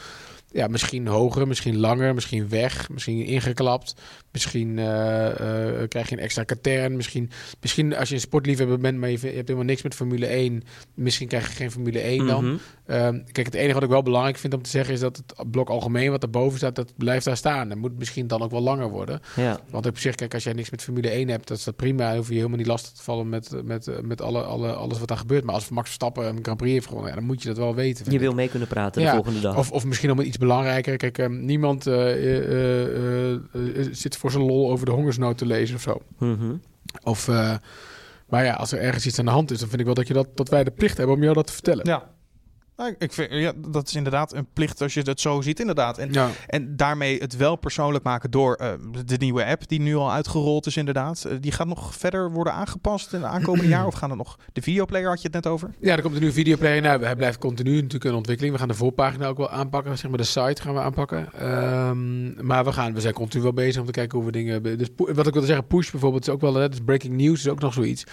Ja, 0.53 0.67
misschien 0.67 1.07
hoger, 1.07 1.47
misschien 1.47 1.77
langer, 1.77 2.13
misschien 2.13 2.49
weg, 2.49 2.89
misschien 2.89 3.25
ingeklapt. 3.25 3.95
Misschien 4.31 4.79
eh, 4.79 5.29
eh, 5.29 5.87
krijg 5.89 6.09
je 6.09 6.15
een 6.15 6.21
extra 6.21 6.43
katern. 6.43 6.95
Misschien, 6.95 7.29
misschien 7.61 7.95
als 7.95 8.09
je 8.09 8.15
een 8.15 8.21
sportliefhebber 8.21 8.79
bent, 8.79 8.97
maar 8.97 9.09
je, 9.09 9.17
hebt 9.19 9.33
helemaal 9.33 9.63
niks 9.63 9.81
met 9.81 9.95
Formule 9.95 10.25
1. 10.25 10.63
Misschien 10.93 11.27
krijg 11.27 11.47
je 11.47 11.55
geen 11.55 11.71
Formule 11.71 11.99
1 11.99 12.27
dan. 12.27 12.45
Mhm. 12.45 12.55
Ehm, 12.85 13.19
kijk, 13.31 13.45
het 13.45 13.55
enige 13.55 13.73
wat 13.73 13.83
ik 13.83 13.89
wel 13.89 14.03
belangrijk 14.03 14.37
vind 14.37 14.53
om 14.53 14.61
te 14.61 14.69
zeggen 14.69 14.93
is 14.93 14.99
dat 14.99 15.17
het 15.17 15.51
blok 15.51 15.69
algemeen 15.69 16.11
wat 16.11 16.23
erboven 16.23 16.57
staat, 16.57 16.75
dat 16.75 16.93
blijft 16.97 17.25
daar 17.25 17.37
staan. 17.37 17.69
Dat 17.69 17.77
moet 17.77 17.97
misschien 17.97 18.27
dan 18.27 18.41
ook 18.41 18.51
wel 18.51 18.61
langer 18.61 18.89
worden. 18.89 19.21
Ja. 19.35 19.59
Want 19.69 19.85
op 19.85 19.97
zich, 19.97 20.15
kijk, 20.15 20.33
als 20.33 20.43
jij 20.43 20.53
niks 20.53 20.69
met 20.69 20.81
Formule 20.81 21.09
1 21.09 21.27
hebt, 21.27 21.47
dat 21.47 21.57
is 21.57 21.63
dat 21.63 21.75
prima. 21.75 22.07
Dan 22.07 22.17
hoef 22.17 22.27
je 22.27 22.35
helemaal 22.35 22.57
niet 22.57 22.67
lastig 22.67 22.91
te 22.91 23.03
vallen 23.03 23.29
met, 23.29 23.63
met, 23.63 24.03
met 24.03 24.21
alle, 24.21 24.41
alle, 24.41 24.73
alles 24.73 24.99
wat 24.99 25.07
daar 25.07 25.17
gebeurt. 25.17 25.43
Maar 25.43 25.55
als 25.55 25.69
Max 25.69 25.85
Verstappen 25.85 26.27
een 26.27 26.39
Grand 26.41 26.57
Prix 26.57 26.73
heeft 26.73 26.87
gewonnen, 26.87 27.09
ja, 27.09 27.15
dan 27.15 27.25
moet 27.25 27.41
je 27.41 27.47
dat 27.47 27.57
wel 27.57 27.75
weten. 27.75 28.11
Je 28.11 28.19
wil 28.19 28.33
mee 28.33 28.49
kunnen 28.49 28.67
praten 28.67 29.01
Ja, 29.01 29.07
de 29.07 29.15
volgende 29.15 29.39
dag. 29.39 29.57
Of, 29.57 29.71
of 29.71 29.85
misschien 29.85 30.15
wel 30.15 30.25
iets 30.25 30.37
belangrijker. 30.41 30.97
Kijk, 30.97 31.17
ehm, 31.17 31.45
niemand 31.45 31.87
eh, 31.87 32.11
eh, 32.11 33.33
eh, 33.33 33.39
zit 33.91 34.17
voor 34.17 34.31
zijn 34.31 34.43
lol 34.43 34.71
over 34.71 34.85
de 34.85 34.91
hongersnood 34.91 35.37
te 35.37 35.45
lezen 35.45 35.75
of 35.75 35.81
zo. 35.81 36.01
Mhm. 36.17 36.55
Of, 37.03 37.27
eh, 37.27 37.55
maar 38.29 38.45
ja, 38.45 38.53
als 38.53 38.71
er 38.71 38.79
ergens 38.79 39.05
iets 39.05 39.19
aan 39.19 39.25
de 39.25 39.31
hand 39.31 39.51
is, 39.51 39.59
dan 39.59 39.67
vind 39.67 39.79
ik 39.79 39.85
wel 39.85 39.95
dat, 39.95 40.07
je 40.07 40.13
dat, 40.13 40.37
dat 40.37 40.49
wij 40.49 40.63
de 40.63 40.71
plicht 40.71 40.97
hebben 40.97 41.15
om 41.15 41.21
jou 41.21 41.33
dat 41.33 41.47
te 41.47 41.53
vertellen. 41.53 41.87
Ja. 41.87 42.09
Nou, 42.81 42.95
ik 42.97 43.13
vind, 43.13 43.31
ja, 43.31 43.51
dat 43.67 43.87
is 43.87 43.95
inderdaad 43.95 44.33
een 44.33 44.47
plicht 44.53 44.81
als 44.81 44.93
je 44.93 45.01
het 45.01 45.21
zo 45.21 45.41
ziet, 45.41 45.59
inderdaad. 45.59 45.97
En, 45.97 46.13
Ja. 46.13 46.29
en 46.47 46.75
daarmee 46.75 47.19
het 47.19 47.37
wel 47.37 47.55
persoonlijk 47.55 48.03
maken 48.03 48.31
door 48.31 48.55
eh, 48.55 48.69
de 49.05 49.17
nieuwe 49.17 49.45
app 49.45 49.67
die 49.67 49.81
nu 49.81 49.95
al 49.95 50.11
uitgerold 50.11 50.65
is, 50.65 50.77
inderdaad. 50.77 51.25
Eh, 51.25 51.35
die 51.39 51.51
gaat 51.51 51.67
nog 51.67 51.95
verder 51.95 52.31
worden 52.31 52.53
aangepast 52.53 53.13
in 53.13 53.19
de 53.19 53.25
aankomende 53.25 53.67
jaar? 53.75 53.85
Of 53.85 53.93
gaan 53.93 54.09
er 54.09 54.15
nog... 54.15 54.39
De 54.53 54.61
videoplayer 54.61 55.09
had 55.09 55.21
je 55.21 55.27
het 55.31 55.43
net 55.43 55.47
over? 55.53 55.69
Ja, 55.79 55.95
er 55.95 56.01
komt 56.01 56.13
een 56.13 56.19
nieuwe 56.19 56.35
videoplayer. 56.35 56.81
Nou, 56.81 57.03
hij 57.03 57.15
blijft 57.15 57.37
continu 57.37 57.75
natuurlijk 57.75 58.05
in 58.05 58.13
ontwikkeling. 58.13 58.53
We 58.53 58.59
gaan 58.59 58.69
de 58.69 58.73
voorpagina 58.73 59.27
ook 59.27 59.37
wel 59.37 59.49
aanpakken. 59.49 59.97
Zeg 59.97 60.09
maar 60.09 60.19
de 60.19 60.25
site 60.25 60.61
gaan 60.61 60.73
we 60.73 60.79
aanpakken. 60.79 61.33
Ehm, 61.33 62.45
maar 62.45 62.65
we, 62.65 62.71
gaan, 62.71 62.93
we 62.93 63.01
zijn 63.01 63.13
continu 63.13 63.43
wel 63.43 63.53
bezig 63.53 63.79
om 63.79 63.85
te 63.85 63.91
kijken 63.91 64.17
hoe 64.17 64.25
we 64.25 64.31
dingen... 64.31 64.63
Dus 64.63 64.87
wat 64.95 65.27
ik 65.27 65.33
wilde 65.33 65.47
zeggen, 65.47 65.67
push 65.67 65.91
bijvoorbeeld 65.91 66.27
is 66.27 66.33
ook 66.33 66.41
wel... 66.41 66.55
Hè, 66.55 66.69
dus 66.69 66.79
breaking 66.85 67.17
news 67.17 67.39
is 67.39 67.47
ook 67.49 67.59
nog 67.59 67.73
zoiets. 67.73 68.03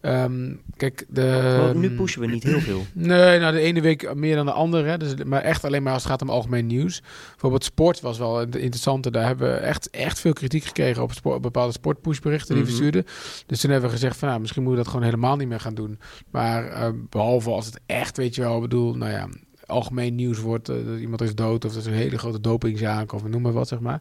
Ehm, 0.00 0.54
kijk, 0.76 1.04
de... 1.08 1.70
Nu 1.74 1.90
pushen 1.90 2.20
we 2.20 2.26
niet 2.26 2.42
heel 2.42 2.60
veel. 2.60 2.82
Nee, 2.92 3.38
nou 3.38 3.52
de 3.52 3.60
ene 3.60 3.80
week 3.80 4.10
meer 4.14 4.36
dan 4.36 4.46
de 4.46 4.52
andere. 4.52 4.88
Hè. 4.88 4.96
Dus, 4.98 5.14
maar 5.24 5.42
echt 5.42 5.64
alleen 5.64 5.82
maar 5.82 5.92
als 5.92 6.02
het 6.02 6.10
gaat 6.10 6.22
om 6.22 6.30
algemeen 6.30 6.66
nieuws. 6.66 7.02
Bijvoorbeeld 7.30 7.64
sport 7.64 8.00
was 8.00 8.18
wel 8.18 8.40
een 8.40 8.50
interessante. 8.50 9.10
Daar 9.10 9.26
hebben 9.26 9.52
we 9.52 9.56
echt, 9.56 9.90
echt 9.90 10.20
veel 10.20 10.32
kritiek 10.32 10.64
gekregen 10.64 11.02
op, 11.02 11.12
sport, 11.12 11.36
op 11.36 11.42
bepaalde 11.42 11.72
sportpushberichten 11.72 12.54
die 12.54 12.62
Mhm. 12.64 12.72
we 12.72 12.78
stuurden. 12.78 13.04
Dus 13.46 13.60
toen 13.60 13.70
hebben 13.70 13.88
we 13.88 13.94
gezegd 13.94 14.16
van 14.16 14.28
nou, 14.28 14.40
misschien 14.40 14.62
moeten 14.62 14.80
we 14.80 14.84
dat 14.86 14.94
gewoon 14.94 15.10
helemaal 15.10 15.36
niet 15.36 15.48
meer 15.48 15.60
gaan 15.60 15.74
doen. 15.74 15.98
Maar 16.30 16.66
eh, 16.68 16.88
behalve 17.08 17.50
als 17.50 17.66
het 17.66 17.80
echt, 17.86 18.16
weet 18.16 18.34
je 18.34 18.40
wel, 18.40 18.60
bedoel, 18.60 18.94
nou 18.94 19.10
ja, 19.12 19.28
algemeen 19.66 20.14
nieuws 20.14 20.38
wordt, 20.38 20.68
eh, 20.68 20.76
dat 20.86 20.98
iemand 20.98 21.20
is 21.20 21.34
dood 21.34 21.64
of 21.64 21.72
dat 21.72 21.80
is 21.80 21.86
een 21.86 21.92
hele 21.92 22.18
grote 22.18 22.40
dopingzaak 22.40 23.12
of 23.12 23.24
noem 23.24 23.42
maar 23.42 23.52
wat, 23.52 23.68
zeg 23.68 23.80
maar. 23.80 24.00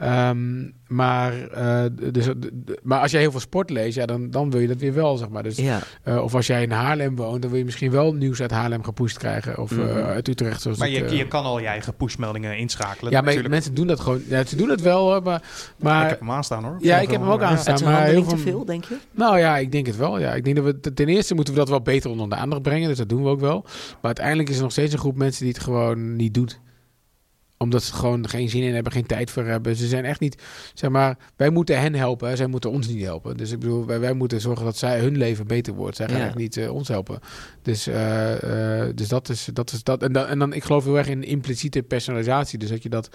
Ehm, 0.00 0.68
maar, 0.88 1.48
eh, 1.48 1.84
dus, 2.12 2.28
maar 2.82 3.00
als 3.00 3.10
jij 3.10 3.20
heel 3.20 3.30
veel 3.30 3.40
sport 3.40 3.70
leest, 3.70 3.96
ja, 3.96 4.06
dan, 4.06 4.30
dan 4.30 4.50
wil 4.50 4.60
je 4.60 4.66
dat 4.66 4.76
weer 4.76 4.94
wel, 4.94 5.16
zeg 5.16 5.28
maar. 5.28 5.42
Dus 5.42 5.56
Ja, 5.56 5.78
eh, 6.02 6.22
of 6.22 6.34
als 6.34 6.46
jij 6.46 6.62
in 6.62 6.70
Haarlem 6.70 7.16
woont, 7.16 7.40
dan 7.42 7.50
wil 7.50 7.58
je 7.58 7.64
misschien 7.64 7.90
wel 7.90 8.12
nieuws 8.14 8.40
uit 8.40 8.50
Haarlem 8.50 8.82
gepusht 8.84 9.18
krijgen. 9.18 9.58
Of 9.58 9.70
eh, 9.70 9.78
Mhm. 9.78 9.88
uit 9.96 10.28
Utrecht. 10.28 10.62
Zoals 10.62 10.78
Maar 10.78 10.88
ik, 10.88 11.10
je, 11.10 11.16
je 11.16 11.28
kan 11.28 11.44
al 11.44 11.58
je 11.60 11.66
eigen 11.66 11.94
pushmeldingen 11.94 12.56
inschakelen. 12.58 13.12
ja, 13.12 13.20
maar 13.20 13.50
mensen 13.50 13.74
doen 13.74 13.86
dat 13.86 14.00
gewoon. 14.00 14.22
Ja, 14.28 14.44
ze 14.44 14.56
doen 14.56 14.68
het 14.68 14.80
wel, 14.80 15.10
hoor, 15.12 15.22
maar... 15.22 15.42
maar 15.78 16.02
ik 16.02 16.08
heb 16.10 16.20
hem 16.20 16.30
aanstaan 16.30 16.64
hoor. 16.64 16.76
Ja, 16.78 16.98
ik 16.98 17.10
heb 17.10 17.20
hem 17.20 17.30
ook 17.30 17.40
Ja. 17.40 17.46
aanstaan. 17.46 17.72
het 17.72 17.80
is 17.82 17.86
een 17.88 17.92
maar 17.92 18.02
heel 18.04 18.14
handeling 18.14 18.38
te 18.42 18.48
veel- 18.48 18.56
veel, 18.56 18.64
denk 18.64 18.84
je? 18.84 18.96
Nou 19.10 19.38
ja, 19.38 19.56
ik 19.58 19.72
denk 19.72 19.86
het 19.86 19.96
wel. 19.96 20.18
Ja. 20.18 20.34
Ik 20.34 20.44
denk 20.44 20.56
dat 20.56 20.64
we 20.64 20.92
ten 20.94 21.08
eerste 21.08 21.34
moeten 21.34 21.54
we 21.54 21.60
dat 21.60 21.68
wel 21.68 21.80
beter 21.82 22.10
onder 22.10 22.28
de 22.28 22.34
aandacht 22.34 22.62
brengen. 22.62 22.88
Dus 22.88 22.98
dat 22.98 23.08
doen 23.08 23.22
we 23.22 23.28
ook 23.28 23.40
wel. 23.40 23.60
Maar 23.64 23.96
uiteindelijk 24.00 24.48
is 24.48 24.56
er 24.56 24.62
nog 24.62 24.72
steeds 24.72 24.92
een 24.92 24.98
groep 24.98 25.16
mensen 25.16 25.44
die 25.44 25.52
het 25.54 25.62
gewoon 25.62 26.16
niet 26.16 26.34
doet. 26.34 26.60
Omdat 27.62 27.82
ze 27.82 27.94
gewoon 27.94 28.28
geen 28.28 28.48
zin 28.48 28.62
in 28.62 28.74
hebben, 28.74 28.92
geen 28.92 29.06
tijd 29.06 29.30
voor 29.30 29.44
hebben. 29.44 29.76
Ze 29.76 29.86
zijn 29.86 30.04
echt 30.04 30.20
niet, 30.20 30.42
zeg 30.74 30.90
maar, 30.90 31.16
wij 31.36 31.50
moeten 31.50 31.80
hen 31.80 31.94
helpen. 31.94 32.28
hè. 32.28 32.36
Zij 32.36 32.46
moeten 32.46 32.70
ons 32.70 32.88
niet 32.88 33.04
helpen. 33.04 33.36
Dus 33.36 33.50
ik 33.52 33.58
bedoel, 33.58 33.86
wij, 33.86 34.00
wij 34.00 34.12
moeten 34.12 34.40
zorgen 34.40 34.64
dat 34.64 34.76
zij 34.76 35.00
hun 35.00 35.16
leven 35.16 35.46
beter 35.46 35.74
wordt. 35.74 35.96
Zij 35.96 36.08
gaan 36.08 36.18
Ja. 36.18 36.26
echt 36.26 36.34
niet 36.36 36.56
eh, 36.56 36.74
ons 36.74 36.88
helpen. 36.88 37.18
Dus, 37.62 37.86
eh, 37.86 38.82
eh, 38.88 38.96
dus 38.96 39.08
dat 39.08 39.28
is 39.28 39.48
dat. 39.52 39.72
Is 39.72 39.82
dat. 39.82 40.02
En, 40.02 40.12
dan, 40.12 40.26
en 40.26 40.38
dan, 40.38 40.52
ik 40.52 40.64
geloof 40.64 40.84
heel 40.84 40.98
erg 40.98 41.08
in 41.08 41.22
impliciete 41.24 41.82
personalisatie. 41.82 42.58
Dus 42.58 42.68
dat 42.68 42.82
je 42.82 42.88
dat 42.88 43.08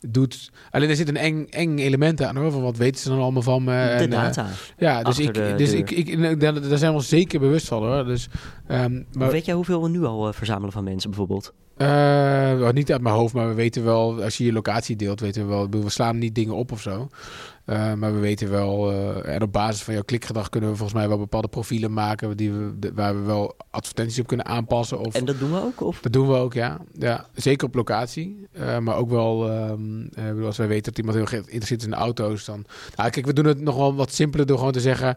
doet. 0.00 0.50
Alleen 0.70 0.88
er 0.88 0.96
zit 0.96 1.08
een 1.08 1.16
eng, 1.16 1.46
eng 1.50 1.78
element 1.78 2.22
aan 2.22 2.36
hoor. 2.36 2.50
Van 2.52 2.62
wat 2.62 2.76
weten 2.76 3.00
ze 3.00 3.08
dan 3.08 3.18
allemaal 3.20 3.42
van 3.42 3.64
me? 3.64 3.72
de 3.98 4.02
En, 4.04 4.10
data. 4.10 4.46
ja, 4.78 5.02
dus, 5.02 5.18
ik, 5.18 5.34
dus 5.34 5.70
deur. 5.70 5.78
ik, 5.78 5.90
ik, 5.90 6.08
ik, 6.08 6.40
daar, 6.40 6.78
zijn 6.78 6.90
we 6.90 6.96
ons 6.98 7.08
zeker 7.08 7.40
bewust 7.40 7.66
van 7.68 7.82
hoor. 7.86 8.04
Dus, 8.04 8.28
ehm, 8.66 9.02
maar, 9.12 9.30
Weet 9.30 9.44
jij 9.44 9.54
hoeveel 9.54 9.82
we 9.82 9.88
nu 9.88 10.04
al 10.04 10.32
verzamelen 10.32 10.72
van 10.72 10.84
mensen 10.84 11.10
bijvoorbeeld? 11.10 11.52
Eh, 11.78 12.70
niet 12.70 12.92
uit 12.92 13.02
mijn 13.02 13.14
hoofd, 13.14 13.34
maar 13.34 13.48
we 13.48 13.54
weten 13.54 13.84
wel, 13.84 14.22
als 14.22 14.36
je 14.36 14.44
je 14.44 14.52
locatie 14.52 14.96
deelt, 14.96 15.20
weten 15.20 15.42
we 15.42 15.48
wel. 15.48 15.68
We 15.70 15.90
slaan 15.90 16.18
niet 16.18 16.34
dingen 16.34 16.54
op 16.54 16.72
of 16.72 16.80
zo. 16.80 17.08
Eh, 17.68 17.94
maar 17.94 18.14
we 18.14 18.18
weten 18.18 18.50
wel, 18.50 18.92
eh, 18.92 19.34
en 19.34 19.42
op 19.42 19.52
basis 19.52 19.82
van 19.82 19.94
jouw 19.94 20.02
klikgedrag 20.02 20.48
kunnen 20.48 20.70
we 20.70 20.76
volgens 20.76 20.98
mij 20.98 21.08
wel 21.08 21.18
bepaalde 21.18 21.48
profielen 21.48 21.92
maken 21.92 22.36
die 22.36 22.52
we, 22.52 22.92
waar 22.94 23.14
we 23.14 23.20
wel 23.20 23.56
advertenties 23.70 24.18
op 24.18 24.26
kunnen 24.26 24.46
aanpassen. 24.46 24.98
Of, 24.98 25.14
En 25.14 25.24
dat 25.24 25.38
doen 25.38 25.50
we 25.50 25.62
ook? 25.62 25.80
Of? 25.80 26.00
dat 26.00 26.12
doen 26.12 26.28
we 26.28 26.34
ook, 26.34 26.54
ja. 26.54 26.80
ja 26.92 27.26
zeker 27.34 27.66
op 27.66 27.74
locatie. 27.74 28.46
Maar 28.80 28.96
ook 28.96 29.10
wel, 29.10 29.50
ehm, 29.50 30.06
eh, 30.14 30.44
als 30.44 30.56
wij 30.56 30.68
weten 30.68 30.84
dat 30.84 30.98
iemand 30.98 31.16
heel 31.16 31.26
geïnteresseerd 31.26 31.80
is 31.80 31.86
in 31.86 31.94
auto's, 31.94 32.44
dan... 32.44 32.64
Nou, 32.96 33.10
kijk, 33.10 33.26
we 33.26 33.32
doen 33.32 33.46
het 33.46 33.60
nog 33.60 33.76
wel 33.76 33.94
wat 33.94 34.12
simpeler 34.12 34.46
door 34.46 34.58
gewoon 34.58 34.72
te 34.72 34.80
zeggen... 34.80 35.16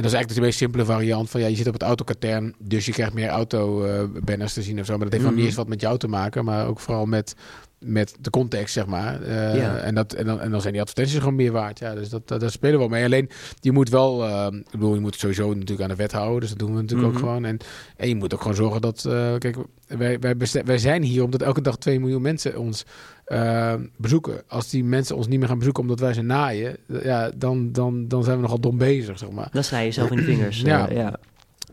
En 0.00 0.06
dat 0.06 0.14
is 0.14 0.18
eigenlijk 0.18 0.34
de 0.34 0.40
meest 0.40 0.58
simpele 0.58 0.84
variant 0.96 1.30
van 1.30 1.40
ja, 1.40 1.46
je 1.46 1.56
zit 1.56 1.66
op 1.66 1.72
het 1.72 1.82
autokatern, 1.82 2.54
dus 2.58 2.86
je 2.86 2.92
krijgt 2.92 3.12
meer 3.12 3.28
auto-banners 3.28 4.52
te 4.52 4.62
zien 4.62 4.80
of 4.80 4.86
zo. 4.86 4.92
Maar 4.92 5.02
dat 5.04 5.12
heeft 5.12 5.22
Mhm. 5.24 5.32
dan 5.32 5.34
niet 5.40 5.44
eens 5.48 5.56
wat 5.58 5.68
met 5.68 5.80
jou 5.80 5.98
te 5.98 6.08
maken, 6.08 6.44
maar 6.44 6.66
ook 6.66 6.80
vooral 6.80 7.06
met, 7.06 7.34
met 7.78 8.14
de 8.20 8.30
context, 8.30 8.72
zeg 8.74 8.86
maar. 8.86 9.22
Eh, 9.22 9.56
Ja. 9.56 9.76
en, 9.76 9.94
dat, 9.94 10.12
en, 10.12 10.26
dan, 10.26 10.40
en 10.40 10.50
dan 10.50 10.60
zijn 10.60 10.72
die 10.72 10.82
advertenties 10.82 11.18
gewoon 11.18 11.34
meer 11.34 11.52
waard. 11.52 11.78
Ja, 11.78 11.94
dus 11.94 12.08
dat, 12.08 12.28
dat, 12.28 12.40
daar 12.40 12.50
spelen 12.50 12.72
we 12.74 12.78
wel 12.78 12.88
mee. 12.88 13.04
Alleen, 13.04 13.30
je 13.60 13.72
moet 13.72 13.88
wel, 13.88 14.24
eh, 14.26 14.46
ik 14.52 14.70
bedoel, 14.70 14.94
je 14.94 15.00
moet 15.00 15.10
het 15.10 15.20
sowieso 15.20 15.48
natuurlijk 15.54 15.80
aan 15.82 15.88
de 15.88 15.94
wet 16.02 16.12
houden. 16.12 16.40
Dus 16.40 16.48
dat 16.48 16.58
doen 16.58 16.74
we 16.74 16.80
natuurlijk 16.80 17.08
Mhm. 17.08 17.16
ook 17.16 17.24
gewoon. 17.24 17.44
En, 17.44 17.56
en 17.96 18.08
je 18.08 18.14
moet 18.16 18.34
ook 18.34 18.40
gewoon 18.40 18.56
zorgen 18.56 18.80
dat, 18.80 19.04
eh, 19.04 19.34
kijk, 19.38 19.56
wij, 19.86 20.18
wij, 20.18 20.36
wij 20.64 20.78
zijn 20.78 21.02
hier 21.02 21.22
omdat 21.24 21.42
elke 21.42 21.60
dag 21.60 21.76
2 21.78 22.00
miljoen 22.00 22.22
mensen 22.22 22.58
ons 22.58 22.84
eh, 23.30 23.74
bezoeken. 23.96 24.42
Als 24.48 24.68
die 24.70 24.84
mensen 24.84 25.16
ons 25.16 25.26
niet 25.28 25.38
meer 25.38 25.48
gaan 25.48 25.58
bezoeken 25.58 25.82
omdat 25.82 26.00
wij 26.00 26.12
ze 26.12 26.22
naaien, 26.22 26.76
ja, 27.02 27.30
dan, 27.36 27.72
dan, 27.72 28.08
dan 28.08 28.24
zijn 28.24 28.36
we 28.36 28.42
nogal 28.42 28.60
dom 28.60 28.78
bezig, 28.78 29.18
zeg 29.18 29.30
maar. 29.30 29.48
Dan 29.52 29.64
snij 29.64 29.84
je 29.84 29.90
zelf 29.90 30.10
in 30.10 30.16
de 30.16 30.22
vingers. 30.22 30.60
Ja. 30.60 30.88
eh, 30.88 30.96
ja. 30.96 31.18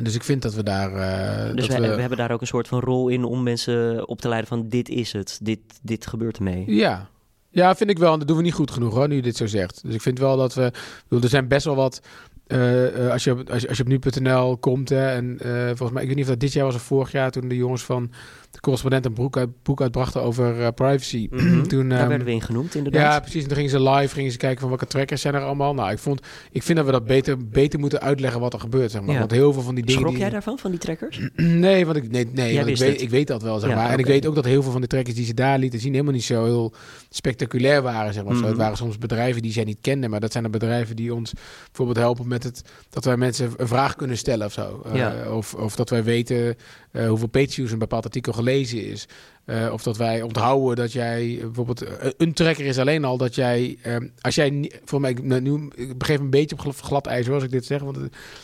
Dus 0.01 0.15
ik 0.15 0.23
vind 0.23 0.41
dat 0.41 0.53
we 0.53 0.63
daar. 0.63 0.93
eh, 0.93 1.55
Dus 1.55 1.67
dat 1.67 1.77
we, 1.79 1.95
we, 1.95 1.99
hebben 2.01 2.17
daar 2.17 2.31
ook 2.31 2.41
een 2.41 2.47
soort 2.47 2.67
van 2.67 2.79
rol 2.79 3.07
in 3.07 3.23
om 3.23 3.43
mensen 3.43 4.07
op 4.07 4.21
te 4.21 4.27
leiden 4.27 4.49
van 4.49 4.69
dit 4.69 4.89
is 4.89 5.13
het, 5.13 5.39
dit, 5.41 5.59
dit 5.81 6.07
gebeurt 6.07 6.37
ermee. 6.37 6.63
Ja. 6.67 7.09
Ja, 7.49 7.75
vind 7.75 7.89
ik 7.89 7.97
wel. 7.99 8.13
En 8.13 8.19
dat 8.19 8.27
doen 8.27 8.37
we 8.37 8.43
niet 8.43 8.53
goed 8.53 8.71
genoeg 8.71 8.93
hoor, 8.93 9.07
nu 9.07 9.15
je 9.15 9.21
dit 9.21 9.37
zo 9.37 9.45
zegt. 9.47 9.81
Dus 9.85 9.93
ik 9.95 10.01
vind 10.01 10.19
wel 10.19 10.37
dat 10.37 10.53
we. 10.53 10.71
bedoel, 11.07 11.23
er 11.23 11.29
zijn 11.29 11.47
best 11.47 11.65
wel 11.65 11.75
wat. 11.75 12.01
Eh, 12.47 13.05
eh, 13.05 13.11
als, 13.11 13.23
je, 13.23 13.31
op- 13.31 13.49
als, 13.49 13.61
je, 13.61 13.67
als 13.67 13.77
je 13.77 13.83
op 13.83 13.89
nu.nl 13.89 14.57
komt 14.57 14.89
hè, 14.89 15.07
en 15.07 15.37
eh, 15.39 15.65
volgens 15.65 15.91
mij, 15.91 16.01
ik 16.01 16.07
weet 16.07 16.15
niet 16.17 16.25
of 16.25 16.31
dat 16.31 16.39
dit 16.39 16.53
jaar 16.53 16.65
was 16.65 16.75
of 16.75 16.81
vorig 16.81 17.11
jaar, 17.11 17.31
toen 17.31 17.47
de 17.47 17.55
jongens 17.55 17.83
van 17.83 18.11
de 18.51 18.59
correspondent 18.59 19.05
een 19.05 19.13
boek, 19.13 19.37
uit, 19.37 19.49
boek 19.63 19.81
uitbrachten 19.81 20.21
over 20.21 20.73
privacy. 20.73 21.27
Mhm. 21.31 21.63
toen, 21.63 21.89
Daar 21.89 21.99
ehm, 21.99 22.07
werden 22.07 22.27
we 22.27 22.33
in 22.33 22.41
genoemd, 22.41 22.75
inderdaad. 22.75 23.01
Ja, 23.13 23.19
precies. 23.19 23.41
En 23.41 23.47
toen 23.47 23.57
gingen 23.57 23.71
ze 23.71 23.81
live, 23.89 24.13
gingen 24.13 24.31
ze 24.31 24.37
kijken 24.37 24.59
van 24.59 24.69
welke 24.69 24.85
trackers 24.87 25.21
zijn 25.21 25.33
er 25.35 25.41
allemaal. 25.41 25.73
Nou, 25.73 25.91
ik, 25.91 25.97
vond, 25.99 26.21
ik 26.51 26.63
vind 26.63 26.77
dat 26.77 26.85
we 26.85 26.91
dat 26.91 27.05
beter, 27.05 27.47
beter 27.47 27.79
moeten 27.79 28.01
uitleggen 28.01 28.39
wat 28.39 28.53
er 28.53 28.59
gebeurt, 28.59 28.91
zeg 28.91 29.01
maar. 29.01 29.13
Ja. 29.13 29.19
Want 29.19 29.31
heel 29.31 29.53
veel 29.53 29.61
van 29.61 29.75
die 29.75 29.83
dingen... 29.83 29.99
Schrok 29.99 30.13
die... 30.13 30.21
jij 30.23 30.31
daarvan, 30.31 30.59
van 30.59 30.71
die 30.71 30.79
trekkers? 30.79 31.19
Nee, 31.67 31.85
want 31.85 31.97
ik, 31.97 32.11
nee, 32.11 32.27
nee, 32.33 32.55
want 32.55 32.67
ik, 32.67 32.77
weet, 32.77 33.01
ik 33.01 33.09
weet 33.09 33.27
dat 33.27 33.41
wel, 33.41 33.59
zeg 33.59 33.69
Ja, 33.69 33.75
maar. 33.75 33.89
En 33.89 33.99
ik 33.99 34.05
weet 34.05 34.25
ook 34.27 34.35
dat 34.35 34.45
heel 34.45 34.63
veel 34.63 34.71
van 34.71 34.81
de 34.81 34.87
trackers 34.87 35.15
die 35.15 35.25
ze 35.25 35.33
daar 35.33 35.59
lieten 35.59 35.79
zien... 35.79 35.91
helemaal 35.91 36.13
niet 36.13 36.23
zo 36.23 36.43
heel 36.43 36.73
spectaculair 37.09 37.81
waren, 37.81 38.13
zeg 38.13 38.23
maar. 38.23 38.33
Zo, 38.33 38.39
Mhm. 38.39 38.47
Het 38.49 38.57
waren 38.57 38.77
soms 38.77 38.97
bedrijven 38.97 39.41
die 39.41 39.51
zij 39.51 39.63
niet 39.63 39.77
kenden... 39.81 40.09
maar 40.09 40.19
dat 40.19 40.31
zijn 40.31 40.43
de 40.43 40.49
bedrijven 40.49 40.95
die 40.95 41.13
ons 41.13 41.33
bijvoorbeeld 41.65 41.97
helpen 41.97 42.27
met 42.27 42.36
het... 42.43 42.61
dat 42.89 43.05
wij 43.05 43.17
mensen 43.17 43.53
een 43.57 43.67
vraag 43.67 43.95
kunnen 43.95 44.17
stellen 44.17 44.45
of 44.45 44.53
zo. 44.53 44.81
Eh, 45.25 45.35
of, 45.35 45.53
of 45.53 45.75
dat 45.75 45.89
wij 45.89 46.03
weten 46.03 46.55
eh, 46.91 47.07
hoeveel 47.07 47.27
pageviews 47.27 47.71
een 47.71 47.79
bepaald 47.79 48.05
artikel 48.05 48.33
gelezen 48.33 48.85
is. 48.85 49.07
Eh, 49.45 49.69
of 49.73 49.83
dat 49.83 49.97
wij 49.97 50.21
onthouden 50.21 50.75
dat 50.75 50.91
jij... 50.91 51.37
bijvoorbeeld 51.41 51.85
een 52.17 52.33
tracker 52.33 52.65
is 52.65 52.77
alleen 52.77 53.05
al 53.05 53.17
dat 53.17 53.35
jij... 53.35 53.77
eh, 53.81 53.95
als 54.21 54.35
jij... 54.35 54.49
niet- 54.49 54.79
Voor 54.85 55.01
mij, 55.01 55.13
nou, 55.21 55.41
nu, 55.41 55.69
ik 55.75 55.97
begeef 55.97 56.19
een 56.19 56.29
beetje 56.29 56.55
op 56.65 56.81
glad, 56.81 57.05
hoor, 57.25 57.33
als 57.33 57.43
ik 57.43 57.51
dit 57.51 57.65
zeg... 57.65 57.81
want 57.81 57.97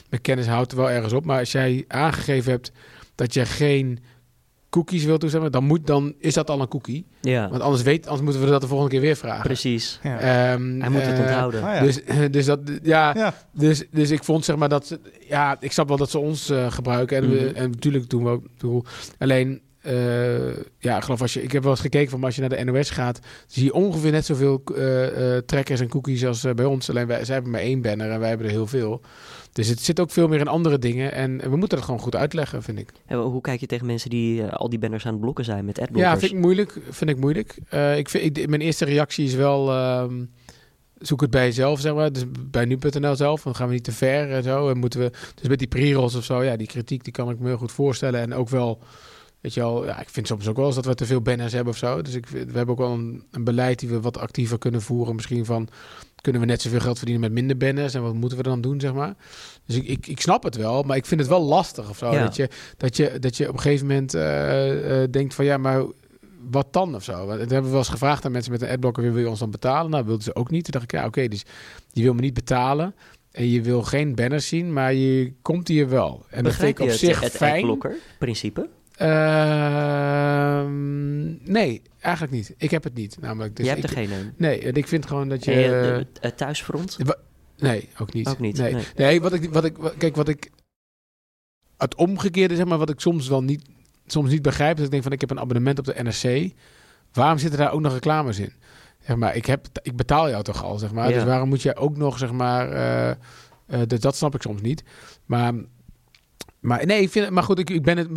mijn 0.10 0.22
kennis 0.22 0.48
houdt 0.48 0.72
er 0.72 0.78
wel 0.78 0.90
ergens 0.92 1.14
op. 1.14 1.26
Maar 1.26 1.40
als 1.40 1.52
jij 1.52 1.86
aangegeven 1.88 2.52
hebt 2.52 2.72
dat 3.16 3.34
je 3.34 3.46
geen 3.46 4.00
cookies 4.74 5.04
wilt 5.06 5.20
toestemmen, 5.20 5.52
dan, 5.52 5.64
moet, 5.64 5.88
dan 5.88 6.14
is 6.20 6.34
dat 6.34 6.50
al 6.50 6.62
een 6.62 6.68
cookie. 6.68 7.06
Ja, 7.22 7.50
Want 7.50 7.62
anders, 7.62 7.82
weet, 7.84 8.08
anders 8.08 8.24
moeten 8.24 8.42
we 8.44 8.50
dat 8.50 8.62
de 8.62 8.68
volgende 8.68 8.92
keer 8.92 9.02
weer 9.02 9.16
vragen. 9.16 9.44
precies. 9.44 10.00
Ja. 10.04 10.20
Ehm, 10.20 10.80
Hij 10.80 10.90
moet 10.90 11.02
het 11.02 11.14
eh, 11.16 11.20
onthouden. 11.22 11.64
Ah, 11.64 11.74
ja. 11.76 11.82
Dus, 11.82 12.00
dus 12.36 12.46
dat, 12.46 12.60
ja, 12.84 13.14
ja. 13.16 13.34
dus, 13.52 13.84
dus 13.92 14.12
ik 14.12 14.24
vond 14.24 14.46
zeg 14.46 14.56
maar 14.56 14.70
dat, 14.70 14.88
ze- 14.88 15.00
ja, 15.28 15.58
ik 15.60 15.72
snap 15.72 15.88
wel 15.88 15.98
dat 15.98 16.10
ze 16.10 16.18
ons 16.20 16.50
eh, 16.50 16.72
gebruiken 16.72 17.18
en, 17.18 17.30
we, 17.30 17.36
Mhm. 17.36 17.56
en 17.56 17.70
natuurlijk 17.70 18.10
doen 18.10 18.24
we 18.24 18.30
ook, 18.30 18.44
bedoel, 18.54 18.84
alleen, 19.18 19.62
eh, 19.84 20.56
ja, 20.80 20.98
ik 20.98 21.04
geloof 21.04 21.22
als 21.22 21.34
je, 21.34 21.43
ik 21.43 21.52
heb 21.52 21.62
wel 21.62 21.72
eens 21.72 21.82
gekeken 21.82 22.10
van 22.10 22.24
als 22.24 22.36
je 22.36 22.41
naar 22.41 22.50
de 22.50 22.63
NOS 22.63 22.89
gaat, 22.89 23.19
zie 23.48 23.63
je 23.63 23.74
ongeveer 23.74 24.12
net 24.12 24.26
zoveel 24.26 24.62
eh, 24.76 25.36
eh, 25.36 25.43
trackers 25.46 25.80
en 25.80 25.88
cookies 25.88 26.26
als 26.26 26.46
bij 26.56 26.65
ons. 26.65 26.89
Alleen 26.89 27.08
wij, 27.08 27.26
zij 27.26 27.34
hebben 27.34 27.52
maar 27.52 27.62
één 27.62 27.82
banner 27.82 28.12
en 28.12 28.19
wij 28.19 28.30
hebben 28.30 28.48
er 28.48 28.54
heel 28.54 28.67
veel. 28.67 29.02
Dus 29.52 29.67
het 29.67 29.80
zit 29.80 30.00
ook 30.00 30.12
veel 30.12 30.28
meer 30.28 30.39
in 30.39 30.48
andere 30.48 30.80
dingen 30.80 31.13
en 31.13 31.50
we 31.50 31.56
moeten 31.56 31.78
het 31.78 31.86
gewoon 31.86 32.02
goed 32.02 32.15
uitleggen, 32.15 32.63
vind 32.63 32.80
ik. 32.80 32.89
En 33.06 33.17
hoe 33.17 33.41
kijk 33.41 33.60
je 33.60 33.65
tegen 33.65 33.86
mensen 33.86 34.10
die 34.10 34.43
al 34.43 34.69
die 34.69 34.80
banners 34.80 35.06
aan 35.06 35.12
het 35.12 35.22
blokken 35.22 35.46
zijn 35.46 35.65
met 35.65 35.78
Ja, 35.78 35.84
adblockers? 35.84 36.19
vind 36.19 36.32
ik 36.32 36.38
moeilijk. 36.39 36.78
Vind 36.89 37.10
ik 37.10 37.17
moeilijk. 37.17 37.58
Ik 37.98 38.10
vind, 38.10 38.38
ik, 38.38 38.48
mijn 38.48 38.62
eerste 38.62 38.86
reactie 38.86 39.26
is 39.26 39.34
wel... 39.34 39.72
ehm, 39.72 40.26
zoek 40.98 41.22
het 41.22 41.30
bij 41.30 41.46
jezelf, 41.46 41.80
zeg 41.80 41.93
maar. 41.93 42.12
Dus 42.12 42.24
bij 42.50 42.65
nu.nl 42.65 43.15
zelf. 43.15 43.43
Dan 43.43 43.56
gaan 43.56 43.67
we 43.67 43.74
niet 43.74 43.84
te 43.84 43.91
ver 43.91 44.32
en 44.32 44.43
zo. 44.43 44.69
En 44.69 44.78
moeten 44.78 45.00
we... 45.00 45.12
Dus 45.36 45.48
met 45.48 45.60
die 45.60 45.67
pre-rolls 45.67 46.15
of 46.15 46.24
zo, 46.24 46.43
ja, 46.43 46.56
die 46.56 46.67
kritiek 46.67 47.04
die 47.04 47.13
kan 47.13 47.30
ik 47.30 47.39
me 47.39 47.48
heel 47.48 47.58
goed 47.58 47.72
voorstellen. 47.72 48.22
En 48.22 48.34
ook 48.34 48.50
wel... 48.50 48.80
Weet 49.44 49.54
je 49.54 49.60
wel, 49.60 49.86
ja, 49.86 50.00
ik 50.00 50.10
vind 50.10 50.28
soms 50.28 50.48
ook 50.48 50.56
wel 50.56 50.66
eens 50.66 50.76
dat 50.76 50.86
we 50.86 50.96
te 50.96 51.06
veel 51.06 51.22
banners 51.22 51.54
hebben 51.54 51.74
of 51.74 51.80
zo. 51.80 52.02
Dus 52.02 52.14
ik, 52.14 52.28
we 52.28 52.38
hebben 52.38 52.68
ook 52.68 52.78
wel 52.78 52.92
een, 52.92 53.24
een 53.32 53.44
beleid 53.44 53.80
die 53.80 53.90
we 53.90 54.02
wat 54.02 54.18
actiever 54.18 54.58
kunnen 54.58 54.82
voeren. 54.82 55.16
Misschien 55.16 55.46
van, 55.46 55.68
kunnen 56.22 56.42
we 56.42 56.48
net 56.48 56.62
zoveel 56.62 56.80
geld 56.80 56.98
verdienen 56.98 57.24
met 57.24 57.34
minder 57.34 57.58
banners? 57.58 57.94
En 57.94 58.02
wat 58.02 58.14
moeten 58.14 58.38
we 58.38 58.44
dan 58.44 58.62
doen, 58.62 58.80
zeg 58.80 58.94
maar? 58.94 59.16
Dus 59.66 59.76
ik, 59.76 59.88
ik, 59.88 60.08
ik 60.08 60.22
snap 60.22 60.44
het 60.44 60.56
wel, 60.56 60.84
maar 60.84 60.98
ik 60.98 61.06
vind 61.06 61.20
het 61.20 61.30
wel 61.30 61.42
lastig 61.42 61.90
of 61.90 61.98
zo. 61.98 62.12
Ja. 62.12 62.24
Dat, 62.24 62.36
je, 62.36 62.50
dat, 62.78 62.98
je, 62.98 63.20
dat 63.20 63.38
je 63.38 63.48
op 63.48 63.54
een 63.54 63.60
gegeven 63.60 63.88
moment 63.88 64.14
eh, 64.14 65.04
eh, 65.04 65.12
denkt 65.12 65.34
van, 65.34 65.46
ja, 65.46 65.58
maar 65.58 65.86
wat 66.50 66.74
dan 66.74 66.96
of 66.96 67.04
zo? 67.04 67.28
Dat 67.28 67.38
hebben 67.38 67.64
we 67.64 67.70
wel 67.70 67.78
eens 67.78 67.90
gevraagd 67.90 68.26
aan 68.26 68.32
mensen 68.32 68.52
met 68.52 68.62
een 68.62 68.70
adblocker, 68.70 69.04
wil 69.14 69.18
je 69.18 69.30
ons 69.30 69.40
dan 69.40 69.52
betalen? 69.52 69.92
Nou, 69.92 70.06
wilden 70.06 70.24
ze 70.24 70.36
ook 70.36 70.50
niet. 70.50 70.64
Toen 70.64 70.72
dacht 70.72 70.84
ik, 70.84 70.92
ja, 70.92 71.06
oké, 71.06 71.28
dus 71.28 71.44
je 71.92 72.04
wil 72.04 72.14
me 72.14 72.22
niet 72.22 72.34
betalen. 72.34 72.96
En 73.32 73.50
je 73.50 73.62
wil 73.62 73.82
geen 73.82 74.16
banners 74.16 74.48
zien, 74.48 74.74
maar 74.74 74.94
je 74.94 75.34
komt 75.42 75.68
hier 75.68 75.90
wel. 75.90 76.26
En 76.30 76.44
dat 76.44 76.54
vind 76.54 76.76
Begrijp 76.76 76.80
ik 76.80 76.86
op 76.86 76.92
zich 76.92 77.20
het, 77.20 77.32
fijn. 77.32 77.78
principe? 78.20 78.70
Ehm, 80.44 81.52
nee, 81.52 81.82
eigenlijk 82.00 82.34
niet. 82.34 82.54
Ik 82.58 82.72
heb 82.72 82.84
het 82.84 82.94
niet, 82.94 83.18
namelijk. 83.22 83.56
Dus 83.56 83.66
je 83.66 83.72
hebt 83.72 83.84
ik, 83.84 83.90
er 83.90 83.96
geen 83.96 84.12
een. 84.12 84.34
Nee, 84.38 84.60
ik 84.60 84.88
vind 84.88 85.06
gewoon 85.06 85.30
dat 85.30 85.44
je... 85.46 85.52
De- 85.52 86.08
het 86.20 86.38
thuisfront? 86.38 86.98
nee, 87.58 87.90
ook 88.00 88.14
niet. 88.14 88.28
Ook 88.28 88.40
niet, 88.40 88.58
Nee, 88.58 88.74
nee. 88.74 88.84
nee. 88.96 89.22
wat 89.22 89.34
ik, 89.34 89.50
wat 89.54 89.66
ik, 89.66 89.78
kijk, 89.98 90.16
wat 90.16 90.28
ik... 90.28 90.52
Het 91.78 91.96
omgekeerde, 91.96 92.56
zeg 92.56 92.66
maar, 92.66 92.78
wat 92.78 92.90
ik 92.90 93.00
soms 93.00 93.28
wel 93.28 93.44
niet, 93.44 93.62
soms 94.06 94.30
niet 94.30 94.42
begrijp... 94.42 94.72
is 94.72 94.76
dat 94.78 94.86
ik 94.86 94.92
denk 94.92 95.04
van, 95.04 95.12
ik 95.12 95.22
heb 95.22 95.30
een 95.32 95.40
abonnement 95.40 95.80
op 95.80 95.86
de 95.86 95.96
NRC. 96.04 96.52
Waarom 97.14 97.38
zitten 97.38 97.60
daar 97.60 97.72
ook 97.72 97.82
nog 97.82 97.94
reclames 97.94 98.40
in? 98.40 98.54
Zeg 99.00 99.16
maar, 99.16 99.36
ik, 99.36 99.46
heb, 99.46 99.68
ik 99.82 99.96
betaal 99.96 100.30
jou 100.30 100.44
toch 100.44 100.64
al, 100.64 100.78
zeg 100.78 100.92
maar. 100.92 101.10
Ja. 101.10 101.14
Dus 101.16 101.24
waarom 101.24 101.50
moet 101.50 101.62
je 101.62 101.76
ook 101.76 101.98
nog, 101.98 102.18
zeg 102.18 102.32
maar... 102.32 102.72
eh, 102.72 103.10
eh, 103.10 103.88
dus 103.88 104.00
dat 104.00 104.16
snap 104.16 104.36
ik 104.36 104.42
soms 104.42 104.62
niet. 104.62 104.84
Maar... 105.26 105.54
Maar 106.63 106.86
nee, 106.86 107.02
ik 107.02 107.10
vind, 107.10 107.30
maar 107.30 107.43
goed, 107.43 107.60
ik, 107.60 107.69
ik 107.69 107.82
ben 107.82 107.97
het, 107.97 108.08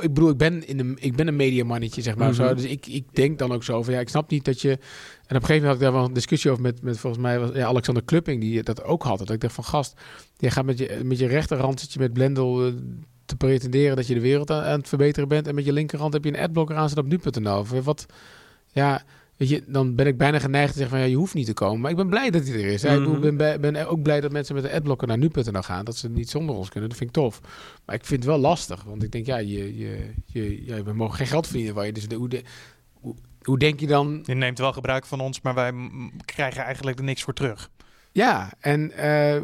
ik 0.00 0.12
bedoel, 0.12 0.30
ik 0.30 0.36
ben 0.36 0.66
in 0.66 0.78
een, 0.78 0.96
ik 1.00 1.16
ben 1.16 1.26
een 1.26 1.36
mediamannetje, 1.36 2.02
zeg 2.02 2.16
maar. 2.16 2.28
Mhm. 2.28 2.36
zo, 2.36 2.54
dus 2.54 2.64
ik, 2.64 2.86
ik 2.86 3.04
denk 3.12 3.38
dan 3.38 3.52
ook 3.52 3.64
zo 3.64 3.82
van, 3.82 3.94
ja, 3.94 4.00
ik 4.00 4.08
snap 4.08 4.30
niet 4.30 4.44
dat 4.44 4.60
je. 4.60 4.70
En 4.70 4.76
op 4.76 4.80
een 5.28 5.46
gegeven 5.46 5.54
moment 5.54 5.66
had 5.66 5.74
ik 5.74 5.80
daar 5.80 5.92
wel 5.92 6.04
een 6.04 6.12
discussie 6.12 6.50
over 6.50 6.62
met, 6.62 6.82
met 6.82 6.98
volgens 6.98 7.22
mij 7.22 7.38
was 7.38 7.50
ja, 7.54 7.66
Alexander 7.66 8.04
Klupping 8.04 8.40
die 8.40 8.62
dat 8.62 8.84
ook 8.84 9.02
had. 9.02 9.18
Dat 9.18 9.30
ik 9.30 9.40
dacht 9.40 9.54
van, 9.54 9.64
gast, 9.64 10.00
je 10.36 10.50
gaat 10.50 10.64
met 10.64 10.78
je, 10.78 11.00
met 11.04 11.18
je 11.18 11.26
rechterhand 11.26 11.80
zit 11.80 11.92
je 11.92 11.98
met 11.98 12.12
Blendel 12.12 12.66
eh, 12.66 12.72
te 13.24 13.36
pretenderen 13.36 13.96
dat 13.96 14.06
je 14.06 14.14
de 14.14 14.20
wereld 14.20 14.50
aan, 14.50 14.62
aan 14.62 14.78
het 14.78 14.88
verbeteren 14.88 15.28
bent, 15.28 15.46
en 15.46 15.54
met 15.54 15.64
je 15.64 15.72
linkerhand 15.72 16.12
heb 16.12 16.24
je 16.24 16.30
een 16.30 16.42
adblocker 16.42 16.76
aan 16.76 16.96
op 16.96 17.06
nu.nl. 17.06 17.58
Of 17.58 17.84
Wat, 17.84 18.06
ja. 18.72 19.02
Weet 19.36 19.48
je, 19.48 19.62
dan 19.66 19.94
ben 19.94 20.06
ik 20.06 20.16
bijna 20.18 20.38
geneigd 20.38 20.72
te 20.72 20.78
zeggen 20.78 20.96
van 20.96 21.06
ja, 21.06 21.10
je 21.12 21.16
hoeft 21.18 21.34
niet 21.34 21.46
te 21.46 21.52
komen. 21.52 21.80
Maar 21.80 21.90
ik 21.90 21.96
ben 21.96 22.08
blij 22.08 22.30
dat 22.30 22.46
hij 22.46 22.52
er 22.54 22.66
is. 22.66 22.84
Ik 22.84 22.98
Mhm. 23.00 23.36
ben, 23.36 23.60
ben, 23.60 23.88
ook 23.88 24.02
blij 24.02 24.20
dat 24.20 24.32
mensen 24.32 24.54
met 24.54 24.64
een 24.64 24.70
adblocker 24.70 25.08
naar 25.08 25.18
nu.nl 25.18 25.62
gaan. 25.62 25.84
Dat 25.84 25.96
ze 25.96 26.08
niet 26.08 26.30
zonder 26.30 26.54
ons 26.54 26.68
kunnen. 26.68 26.88
Dat 26.88 26.98
vind 26.98 27.10
ik 27.10 27.16
tof. 27.16 27.40
Maar 27.84 27.94
ik 27.94 28.04
vind 28.04 28.20
het 28.22 28.30
wel 28.30 28.38
lastig. 28.40 28.82
Want 28.82 29.02
ik 29.02 29.12
denk, 29.12 29.26
ja, 29.26 29.36
je, 29.36 29.78
je, 29.78 30.10
je, 30.26 30.64
ja 30.64 30.82
we 30.82 30.92
mogen 30.92 31.16
geen 31.16 31.26
geld 31.26 31.46
verdienen. 31.46 31.74
Waar 31.74 31.86
je, 31.86 31.92
dus 31.92 32.08
de, 32.08 32.14
hoe, 32.14 32.28
de, 32.28 32.42
hoe, 32.92 33.14
hoe 33.42 33.58
denk 33.58 33.80
je 33.80 33.86
dan? 33.86 34.22
Je 34.26 34.34
neemt 34.34 34.58
wel 34.58 34.72
gebruik 34.72 35.06
van 35.06 35.20
ons, 35.20 35.40
maar 35.40 35.54
wij 35.54 35.72
krijgen 36.24 36.62
eigenlijk 36.64 36.98
er 36.98 37.04
niks 37.04 37.22
voor 37.22 37.34
terug. 37.34 37.70
Ja, 38.12 38.52
en 38.60 38.90
eh, 38.92 39.40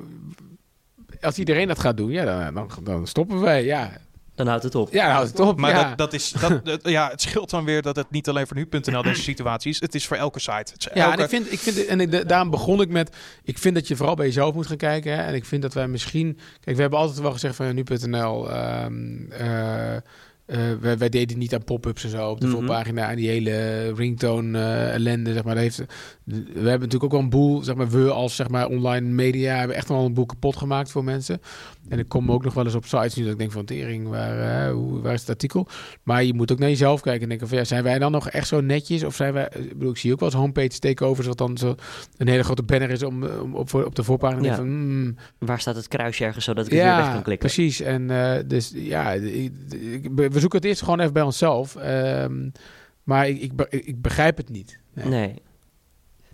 als 1.20 1.38
iedereen 1.38 1.68
dat 1.68 1.78
gaat 1.80 1.96
doen, 1.96 2.10
ja, 2.10 2.24
dan, 2.24 2.54
dan, 2.54 2.70
dan 2.84 3.06
stoppen 3.06 3.40
wij. 3.40 3.64
Ja, 3.64 3.92
Dan 4.34 4.46
houdt 4.46 4.62
het 4.62 4.74
op. 4.74 4.92
Ja, 4.92 5.12
nou, 5.12 5.26
het 5.26 5.40
op. 5.40 5.58
Maar 5.60 5.70
ja. 5.70 5.88
dat, 5.88 5.98
dat 5.98 6.12
is, 6.12 6.30
dat, 6.40 6.64
dat- 6.66 6.88
ja, 6.88 7.08
het 7.10 7.20
scheelt 7.22 7.50
dan 7.50 7.64
weer 7.64 7.82
dat 7.82 7.96
het 7.96 8.10
niet 8.10 8.28
alleen 8.28 8.46
voor 8.46 8.56
nu.nl 8.56 9.02
deze 9.02 9.22
situatie 9.22 9.70
is. 9.70 9.80
Het 9.80 9.94
is 9.94 10.06
voor 10.06 10.16
elke 10.16 10.40
site. 10.40 10.52
Het 10.52 10.74
is 10.78 10.88
Ja, 10.94 11.04
elke- 11.04 11.16
en 11.16 11.22
ik 11.22 11.28
vind, 11.28 11.52
ik 11.52 11.58
vind 11.58 11.86
en 11.86 12.00
ik, 12.00 12.10
da- 12.12 12.22
daarom 12.24 12.50
begon 12.50 12.80
ik 12.80 12.88
met, 12.88 13.16
ik 13.44 13.58
vind 13.58 13.74
dat 13.74 13.88
je 13.88 13.96
vooral 13.96 14.14
bij 14.14 14.26
jezelf 14.26 14.54
moet 14.54 14.66
gaan 14.66 14.76
kijken. 14.76 15.12
Hè? 15.12 15.22
En 15.22 15.34
ik 15.34 15.44
vind 15.44 15.62
dat 15.62 15.74
wij 15.74 15.88
misschien, 15.88 16.38
kijk, 16.60 16.76
we 16.76 16.82
hebben 16.82 16.98
altijd 17.00 17.20
wel 17.20 17.32
gezegd 17.32 17.56
van 17.56 17.66
ja, 17.66 17.72
nu.nl, 17.72 18.50
ehm, 18.50 19.30
eh, 19.30 19.96
eh, 19.96 20.00
wij, 20.80 20.98
wij 20.98 21.08
deden 21.08 21.38
niet 21.38 21.54
aan 21.54 21.64
pop-ups 21.64 22.04
en 22.04 22.10
zo 22.10 22.30
op 22.30 22.40
de 22.40 22.46
Mhm. 22.46 22.56
voorpagina 22.56 23.10
en 23.10 23.16
die 23.16 23.28
hele 23.28 23.92
ringtone 23.94 24.58
eh, 24.58 24.94
ellende, 24.94 25.32
zeg 25.32 25.44
maar. 25.44 25.54
Dat 25.54 25.62
heeft, 25.62 25.78
we 26.24 26.34
hebben 26.54 26.64
natuurlijk 26.64 27.04
ook 27.04 27.10
wel 27.12 27.20
een 27.20 27.30
boel, 27.30 27.62
zeg 27.62 27.74
maar, 27.74 27.88
we 27.90 28.10
als 28.10 28.36
zeg 28.36 28.48
maar 28.48 28.66
online 28.68 29.08
media 29.08 29.56
hebben 29.56 29.76
echt 29.76 29.88
wel 29.88 30.04
een 30.04 30.14
boel 30.14 30.26
kapot 30.26 30.56
gemaakt 30.56 30.90
voor 30.90 31.04
mensen. 31.04 31.40
En 31.88 31.98
ik 31.98 32.08
kom 32.08 32.32
ook 32.32 32.44
nog 32.44 32.54
wel 32.54 32.64
eens 32.64 32.74
op 32.74 32.84
sites 32.84 33.14
nu 33.14 33.22
dat 33.22 33.32
ik 33.32 33.38
denk 33.38 33.52
van 33.52 33.64
tering, 33.64 34.08
waar, 34.08 34.66
eh, 34.66 34.72
hoe, 34.72 35.00
waar 35.00 35.12
is 35.12 35.20
het 35.20 35.28
artikel? 35.28 35.66
Maar 36.02 36.24
je 36.24 36.34
moet 36.34 36.52
ook 36.52 36.58
naar 36.58 36.68
jezelf 36.68 37.00
kijken 37.00 37.22
en 37.22 37.28
denken 37.28 37.48
van 37.48 37.58
ja, 37.58 37.64
zijn 37.64 37.82
wij 37.82 37.98
dan 37.98 38.12
nog 38.12 38.28
echt 38.30 38.48
zo 38.48 38.60
netjes? 38.60 39.04
Of 39.04 39.14
zijn 39.14 39.32
wij, 39.32 39.48
ik 39.58 39.68
bedoel, 39.72 39.90
ik 39.90 39.96
zie 39.96 40.12
ook 40.12 40.20
wel 40.20 40.28
eens 40.28 40.38
homepage 40.38 40.78
takeovers, 40.78 41.26
wat 41.26 41.38
dan 41.38 41.56
zo 41.58 41.74
een 42.16 42.28
hele 42.28 42.42
grote 42.42 42.62
banner 42.62 42.90
is 42.90 43.02
om, 43.02 43.24
om 43.24 43.54
op, 43.54 43.74
op 43.74 43.94
de 43.94 44.02
voorpagina 44.04 44.46
Ja. 44.46 44.54
van, 44.54 44.64
hmm, 44.64 45.16
Waar 45.38 45.60
staat 45.60 45.76
het 45.76 45.88
kruisje 45.88 46.24
ergens 46.24 46.44
zodat 46.44 46.66
ik 46.66 46.72
het 46.72 46.82
weer 46.82 46.96
weg 46.96 47.12
kan 47.12 47.22
klikken? 47.22 47.48
precies. 47.48 47.80
En 47.80 48.10
eh, 48.10 48.42
dus 48.46 48.72
ja, 48.74 49.18
we 49.20 50.28
zoeken 50.32 50.58
het 50.58 50.64
eerst 50.64 50.82
gewoon 50.82 51.00
even 51.00 51.12
bij 51.12 51.22
onszelf. 51.22 51.76
Ehm, 51.76 52.48
maar 53.02 53.28
ik, 53.28 53.40
ik, 53.40 53.84
ik 53.84 54.02
begrijp 54.02 54.36
het 54.36 54.48
niet. 54.50 54.78
Nee. 54.94 55.06
Nee. 55.06 55.34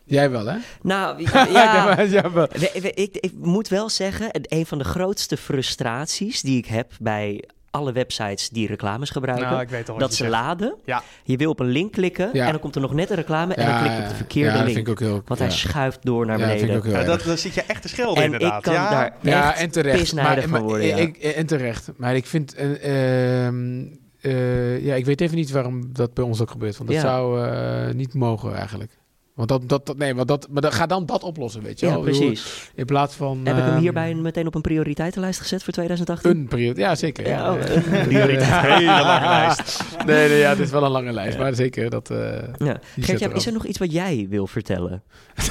Jij 0.08 0.30
wel, 0.30 0.46
hè? 0.46 0.56
Nou, 0.82 1.22
ja, 1.52 1.84
maar- 1.84 2.08
ja, 2.08 2.30
wel. 2.32 2.48
We- 2.52 2.92
ik, 2.94 3.16
ik 3.16 3.32
moet 3.40 3.68
wel 3.68 3.88
zeggen, 3.88 4.28
een 4.32 4.66
van 4.66 4.78
de 4.78 4.84
grootste 4.84 5.36
frustraties 5.36 6.40
die 6.40 6.58
ik 6.58 6.66
heb 6.66 6.92
bij 7.00 7.44
alle 7.70 7.92
websites 7.92 8.48
die 8.48 8.66
reclames 8.66 9.10
gebruiken, 9.10 9.50
Nou, 9.86 9.98
dat 9.98 10.10
ze 10.10 10.16
zegt. 10.16 10.30
laden. 10.30 10.74
Ja. 10.84 11.02
Je 11.24 11.36
wil 11.36 11.50
op 11.50 11.60
een 11.60 11.66
link 11.66 11.92
klikken 11.92 12.30
Ja. 12.32 12.44
en 12.46 12.50
dan 12.50 12.60
komt 12.60 12.74
er 12.74 12.80
nog 12.80 12.92
net 12.94 13.10
een 13.10 13.16
reclame 13.16 13.54
en 13.54 13.66
dan 13.66 13.78
klik 13.80 13.92
je 13.96 14.02
op 14.02 14.08
de 14.08 14.14
verkeerde 14.14 14.48
ja, 14.50 14.54
dat 14.56 14.64
link. 14.64 14.74
vind 14.76 14.86
ik 14.88 14.92
ook 14.92 15.00
heel... 15.08 15.22
Want 15.24 15.40
ja. 15.40 15.46
hij 15.46 15.54
schuift 15.54 15.98
door 16.02 16.26
naar 16.26 16.38
Ja, 16.38 16.46
vind 16.46 16.60
beneden. 16.60 16.76
ik 16.80 16.84
ook 16.86 16.92
heel 16.92 17.00
Ja, 17.00 17.06
dat, 17.16 17.22
dan 17.26 17.38
zit 17.38 17.54
je 17.54 17.62
echt 17.62 17.82
te 17.82 17.88
schelden 17.88 18.16
en 18.16 18.24
inderdaad. 18.32 18.56
ik 18.58 18.62
kan 18.62 18.72
ja. 18.72 18.90
daar 18.90 19.16
Ja, 19.22 19.56
en 19.56 19.70
terecht. 19.70 19.98
pisnijdig 19.98 20.48
van 20.48 20.62
worden, 20.62 20.86
ja. 20.86 20.96
ik, 20.96 21.16
en 21.16 21.46
terecht. 21.46 21.90
Maar 21.96 22.16
ik 22.16 22.26
vind... 22.26 22.54
eh, 22.54 23.46
ehm, 23.46 23.84
eh, 24.20 24.84
ja, 24.84 24.94
ik 24.94 25.04
weet 25.04 25.20
even 25.20 25.36
niet 25.36 25.50
waarom 25.50 25.92
dat 25.92 26.14
bij 26.14 26.24
ons 26.24 26.40
ook 26.40 26.50
gebeurt. 26.50 26.76
Want 26.76 26.88
dat 26.90 26.98
Ja. 26.98 27.04
zou 27.04 27.46
eh, 27.48 27.94
niet 27.94 28.14
mogen 28.14 28.54
eigenlijk. 28.54 28.97
Want 29.38 29.50
dat, 29.50 29.68
dat, 29.68 29.86
dat, 29.86 29.96
nee, 29.96 30.14
want 30.14 30.28
dat, 30.28 30.46
maar 30.50 30.62
dan, 30.62 30.72
ga 30.72 30.86
dan 30.86 31.06
dat 31.06 31.22
oplossen, 31.22 31.62
weet 31.62 31.80
je 31.80 31.86
Ja, 31.86 31.92
wel. 31.92 32.02
Precies. 32.02 32.70
In 32.74 32.84
plaats 32.84 33.14
van... 33.14 33.40
Heb 33.44 33.56
ik 33.56 33.62
hem 33.62 33.72
ehm, 33.72 33.80
hierbij 33.80 34.14
meteen 34.14 34.46
op 34.46 34.54
een 34.54 34.60
prioriteitenlijst 34.60 35.40
gezet 35.40 35.62
voor 35.62 35.72
2018? 35.72 36.30
Een 36.30 36.48
periode, 36.48 36.80
ja 36.80 36.94
zeker. 36.94 37.26
Ja, 37.28 37.36
Ja, 37.36 37.52
oh, 37.52 37.60
Eh, 37.60 37.74
een 37.74 38.06
prioriteit. 38.08 38.66
Hele 38.66 38.84
lange 39.02 39.28
lijst. 39.38 39.84
Nee, 40.06 40.28
nee, 40.28 40.38
ja, 40.38 40.48
het 40.48 40.58
is 40.58 40.70
wel 40.70 40.84
een 40.84 40.90
lange 40.90 41.12
lijst, 41.12 41.36
Ja. 41.36 41.42
maar 41.42 41.54
zeker 41.54 41.90
dat... 41.90 42.10
eh, 42.10 42.18
Ja. 42.58 42.80
er 42.96 43.34
is 43.34 43.46
er 43.46 43.52
nog 43.52 43.66
iets 43.66 43.78
wat 43.78 43.92
jij 43.92 44.26
wil 44.30 44.46
vertellen? 44.46 45.02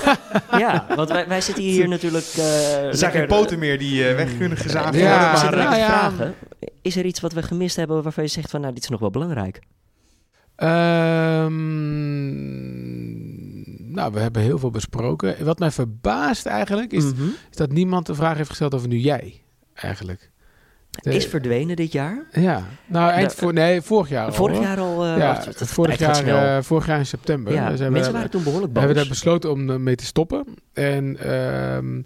ja, 0.63 0.86
want 0.95 1.10
wij, 1.10 1.28
wij 1.28 1.41
zitten 1.41 1.63
hier 1.63 1.88
natuurlijk... 1.88 2.26
eh 2.38 2.86
Er 2.86 2.95
zijn 2.97 3.12
geen 3.12 3.19
lekker- 3.19 3.38
poten 3.39 3.60
meer 3.60 3.80
die 3.80 4.08
eh, 4.10 4.15
weg 4.15 4.38
kunnen 4.38 4.58
gezaagd 4.58 4.95
Ja, 4.95 5.41
worden. 5.41 5.60
Maar, 5.60 5.71
eh, 5.73 5.78
ja. 5.80 5.88
vragen. 5.88 6.34
Is 6.82 6.95
er 6.95 7.06
iets 7.06 7.19
wat 7.19 7.34
we 7.34 7.41
gemist 7.41 7.76
hebben 7.76 8.04
waarvan 8.04 8.23
je 8.23 8.30
zegt 8.30 8.50
van... 8.50 8.62
nou, 8.62 8.73
dit 8.73 8.84
is 8.84 8.89
nog 8.89 9.00
wel 9.00 9.10
belangrijk? 9.12 9.60
Ehm, 10.56 11.56
nou, 13.97 14.13
we 14.13 14.19
hebben 14.19 14.41
heel 14.41 14.60
veel 14.60 14.71
besproken. 14.71 15.45
Wat 15.45 15.60
mij 15.60 15.71
verbaast 15.71 16.45
eigenlijk, 16.45 16.91
is, 16.91 17.03
Mhm. 17.03 17.23
is 17.51 17.57
dat 17.57 17.71
niemand 17.71 18.05
de 18.05 18.15
vraag 18.15 18.38
heeft 18.38 18.49
gesteld 18.49 18.73
over 18.75 18.88
nu 18.88 18.97
jij, 18.97 19.41
eigenlijk. 19.73 20.29
De- 20.89 21.13
Is 21.13 21.25
verdwenen 21.25 21.75
dit 21.75 21.91
jaar? 21.91 22.25
Ja, 22.31 22.63
nou 22.88 23.12
eind 23.12 23.33
voor, 23.33 23.53
nee, 23.53 23.81
vorig 23.81 24.10
jaar 24.10 24.25
al. 24.25 24.33
Vorig 24.33 24.60
jaar 24.60 24.79
al... 24.79 25.03
eh, 25.05 25.17
ja, 25.17 25.27
wacht, 25.27 25.45
het- 25.45 25.60
het 25.60 25.69
vorig, 25.69 25.99
jaar, 25.99 26.55
eh, 26.57 26.63
vorig 26.63 26.86
jaar 26.88 26.97
in 26.99 27.05
september. 27.05 27.53
ja, 27.53 27.60
Dus 27.69 27.79
hebben 27.79 27.91
mensen 27.91 28.12
we, 28.12 28.17
waren 28.17 28.31
toen 28.31 28.43
behoorlijk 28.43 28.73
we 28.73 28.79
boos. 28.79 28.83
hebben 28.88 29.03
daar 29.03 29.12
besloten 29.13 29.51
om 29.51 29.69
ermee 29.69 29.95
te 29.95 30.05
stoppen. 30.05 30.45
En, 30.73 31.17
ehm 31.19 32.01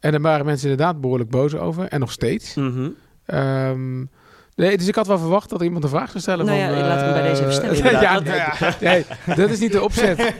en 0.00 0.10
daar 0.10 0.20
waren 0.20 0.46
mensen 0.46 0.70
inderdaad 0.70 1.00
behoorlijk 1.00 1.30
boos 1.30 1.54
over. 1.54 1.84
En 1.88 2.00
nog 2.00 2.12
steeds. 2.12 2.54
Mhm. 2.54 2.88
Ehm, 3.26 4.00
nee, 4.56 4.76
dus 4.76 4.88
ik 4.88 4.94
had 4.94 5.06
wel 5.06 5.18
verwacht 5.18 5.50
dat 5.50 5.62
iemand 5.62 5.84
een 5.84 5.90
vraag 5.90 6.08
zou 6.10 6.20
stellen. 6.20 6.46
Nou 6.46 6.58
van, 6.58 6.68
ja, 6.76 6.86
laat 6.86 6.98
ik 6.98 7.04
hem 7.04 7.12
bij 7.12 7.22
deze 7.22 7.46
even 7.46 7.68
eh, 7.70 7.74
stellen, 7.76 8.00
ja, 8.02 8.20
nee, 8.80 9.04
nee, 9.26 9.36
dat 9.36 9.50
is 9.50 9.58
niet 9.58 9.72
de 9.72 9.82
opzet, 9.82 10.34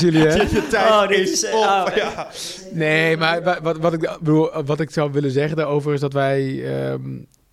Jullie. 0.00 0.20
Hè? 0.26 0.34
je 0.34 0.66
tijd 0.70 0.90
Oh, 0.90 1.08
dit 1.08 1.18
is 1.18 1.42
is, 1.42 1.46
op. 1.50 1.54
oh, 1.54 1.84
ja. 1.94 2.28
Nee, 2.72 3.16
maar 3.16 3.42
wa- 3.42 3.58
wat, 3.62 3.78
wat, 3.78 3.92
ik, 3.92 4.16
bedoel, 4.18 4.62
wat 4.64 4.80
ik 4.80 4.90
zou 4.90 5.12
willen 5.12 5.30
zeggen 5.30 5.56
daarover 5.56 5.92
is 5.94 6.00
dat 6.00 6.12
wij... 6.12 6.64
ehm, 6.90 7.00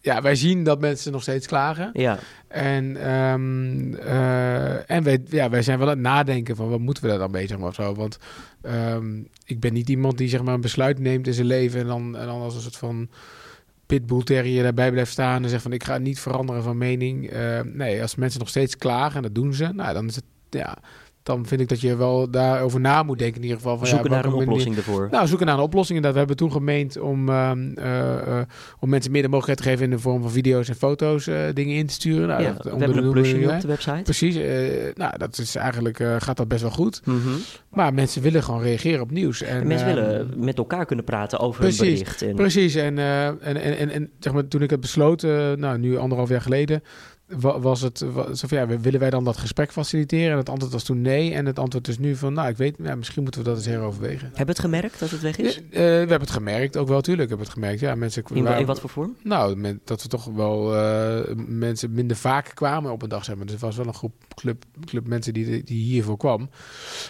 ja, 0.03 0.21
wij 0.21 0.35
zien 0.35 0.63
dat 0.63 0.79
mensen 0.79 1.11
nog 1.11 1.21
steeds 1.21 1.47
klagen. 1.47 1.89
Ja, 1.93 2.17
En, 2.47 2.97
ehm, 2.97 3.93
eh, 3.93 4.89
en 4.91 5.03
wij, 5.03 5.21
ja, 5.29 5.49
wij 5.49 5.61
zijn 5.61 5.77
wel 5.79 5.87
aan 5.87 5.93
het 5.93 6.01
nadenken 6.03 6.55
van 6.55 6.69
wat 6.69 6.79
moeten 6.79 7.03
we 7.03 7.09
daar 7.09 7.17
dan 7.19 7.31
mee, 7.31 7.47
zeg 7.47 7.57
maar, 7.57 7.67
of 7.67 7.73
zo. 7.75 7.93
Want 7.95 8.17
ehm, 8.61 9.05
ik 9.45 9.59
ben 9.59 9.73
niet 9.73 9.89
iemand 9.89 10.17
die 10.17 10.29
zeg 10.29 10.41
maar, 10.43 10.53
een 10.53 10.61
besluit 10.61 10.99
neemt 10.99 11.27
in 11.27 11.33
zijn 11.33 11.47
leven 11.47 11.79
en 11.81 11.87
dan, 11.87 12.17
en 12.17 12.25
dan 12.25 12.41
als 12.41 12.55
een 12.55 12.61
soort 12.61 12.75
van 12.77 13.09
pitbull 13.91 14.23
terrier 14.23 14.63
daarbij 14.63 14.91
blijft 14.91 15.11
staan 15.11 15.43
en 15.43 15.49
zegt 15.49 15.61
van 15.61 15.73
ik 15.73 15.83
ga 15.83 15.97
niet 15.97 16.19
veranderen 16.19 16.63
van 16.63 16.77
mening. 16.77 17.29
Eh, 17.29 17.59
nee, 17.61 18.01
als 18.01 18.15
mensen 18.15 18.39
nog 18.39 18.49
steeds 18.49 18.77
klagen 18.77 19.15
en 19.15 19.21
dat 19.21 19.35
doen 19.35 19.53
ze, 19.53 19.67
nou 19.73 19.93
dan 19.93 20.07
is 20.07 20.15
het, 20.15 20.23
ja, 20.49 20.77
dan 21.23 21.45
vind 21.45 21.61
ik 21.61 21.69
dat 21.69 21.81
je 21.81 21.95
wel 21.95 22.29
daarover 22.29 22.79
na 22.79 23.03
moet 23.03 23.19
denken 23.19 23.35
in 23.37 23.41
ieder 23.43 23.57
geval. 23.57 23.77
Van, 23.77 23.87
zoeken 23.87 24.09
ja, 24.09 24.15
naar 24.15 24.25
een 24.25 24.33
oplossing 24.33 24.75
ervoor. 24.75 25.07
nou, 25.11 25.27
zoeken 25.27 25.45
naar 25.45 25.57
een 25.57 25.63
oplossing. 25.63 25.97
En 25.97 26.03
dat 26.03 26.11
we 26.13 26.17
hebben 26.19 26.37
toen 26.37 26.51
gemeend 26.51 26.99
om, 26.99 27.29
ehm, 27.29 27.71
eh, 27.75 28.39
eh, 28.39 28.45
om 28.79 28.89
mensen 28.89 29.11
meer 29.11 29.21
de 29.21 29.27
mogelijkheid 29.27 29.57
te 29.67 29.69
geven 29.75 29.91
in 29.91 29.97
de 29.97 30.01
vorm 30.01 30.21
van 30.21 30.31
video's 30.31 30.69
en 30.69 30.75
foto's 30.75 31.27
eh, 31.27 31.43
dingen 31.53 31.75
in 31.75 31.85
te 31.85 31.93
sturen. 31.93 32.27
Nou, 32.27 32.41
ja, 32.41 32.51
dat- 32.51 32.63
we 32.63 32.69
hebben 32.83 33.03
een 33.03 33.11
plusje 33.11 33.35
nu 33.35 33.47
op 33.47 33.61
de 33.61 33.67
website. 33.67 34.01
Precies. 34.03 34.35
nou, 34.95 35.17
dat 35.17 35.37
is 35.37 35.55
eigenlijk 35.55 35.97
gaat 36.17 36.37
dat 36.37 36.47
best 36.47 36.61
wel 36.61 36.71
goed. 36.71 37.01
Mhm. 37.05 37.17
Maar 37.69 37.93
mensen 37.93 38.21
willen 38.21 38.43
gewoon 38.43 38.61
reageren 38.61 39.01
op 39.01 39.11
nieuws. 39.11 39.41
En, 39.41 39.61
En 39.61 39.67
mensen 39.67 39.87
ehm, 39.87 39.95
willen 39.95 40.33
met 40.35 40.57
elkaar 40.57 40.85
kunnen 40.85 41.05
praten 41.05 41.39
over 41.39 41.61
precies, 41.61 41.79
een 41.79 41.93
bericht. 41.93 42.21
En, 42.21 42.35
Precies. 42.35 42.75
En, 42.75 42.97
en, 42.97 43.61
en, 43.61 43.89
en, 43.89 44.09
zeg 44.19 44.33
maar, 44.33 44.47
toen 44.47 44.61
ik 44.61 44.69
het 44.69 44.79
besloot, 44.79 45.23
eh, 45.23 45.51
nou, 45.51 45.77
nu 45.77 45.97
anderhalf 45.97 46.29
jaar 46.29 46.41
geleden, 46.41 46.83
was 47.39 47.81
het 47.81 47.99
wa- 48.13 48.33
zo 48.33 48.47
van, 48.47 48.57
ja, 48.57 48.67
willen 48.79 48.99
wij 48.99 49.09
dan 49.09 49.23
dat 49.23 49.37
gesprek 49.37 49.71
faciliteren? 49.71 50.31
En 50.31 50.37
het 50.37 50.49
antwoord 50.49 50.73
was 50.73 50.83
toen 50.83 51.01
nee. 51.01 51.33
En 51.33 51.45
het 51.45 51.59
antwoord 51.59 51.87
is 51.87 51.97
nu 51.99 52.15
van, 52.15 52.33
nou, 52.33 52.49
ik 52.49 52.57
weet, 52.57 52.75
ja, 52.83 52.95
misschien 52.95 53.23
moeten 53.23 53.41
we 53.41 53.47
dat 53.47 53.57
eens 53.57 53.65
heroverwegen. 53.65 54.27
Hebben 54.27 54.45
we 54.45 54.51
het 54.51 54.59
gemerkt 54.59 54.99
dat 54.99 55.09
het 55.09 55.21
weg 55.21 55.37
Ja, 55.37 55.43
is? 55.43 55.55
eh, 55.57 55.63
we 55.71 55.79
hebben 55.81 56.19
het 56.19 56.29
gemerkt, 56.31 56.77
ook 56.77 56.87
wel, 56.87 57.01
tuurlijk 57.01 57.29
hebben 57.29 57.45
het 57.47 57.55
gemerkt. 57.55 57.79
Ja, 57.79 57.95
mensen 57.95 58.23
In, 58.33 58.45
in 58.47 58.65
wat 58.65 58.79
voor 58.79 58.89
vorm? 58.89 59.15
Nou, 59.23 59.55
men- 59.55 59.79
dat 59.83 60.01
we 60.03 60.07
toch 60.09 60.25
wel 60.25 60.75
eh, 60.75 61.35
mensen 61.47 61.91
minder 61.93 62.17
vaak 62.17 62.51
kwamen 62.53 62.91
op 62.91 63.01
een 63.01 63.09
dag, 63.09 63.23
zeg 63.23 63.35
maar. 63.35 63.45
Dus 63.45 63.55
er 63.55 63.61
was 63.61 63.75
wel 63.75 63.85
een 63.87 63.93
groep 63.93 64.13
club, 64.35 64.63
club 64.85 65.07
mensen 65.07 65.33
die, 65.33 65.63
die 65.63 65.83
hiervoor 65.83 66.17
kwam. 66.17 66.49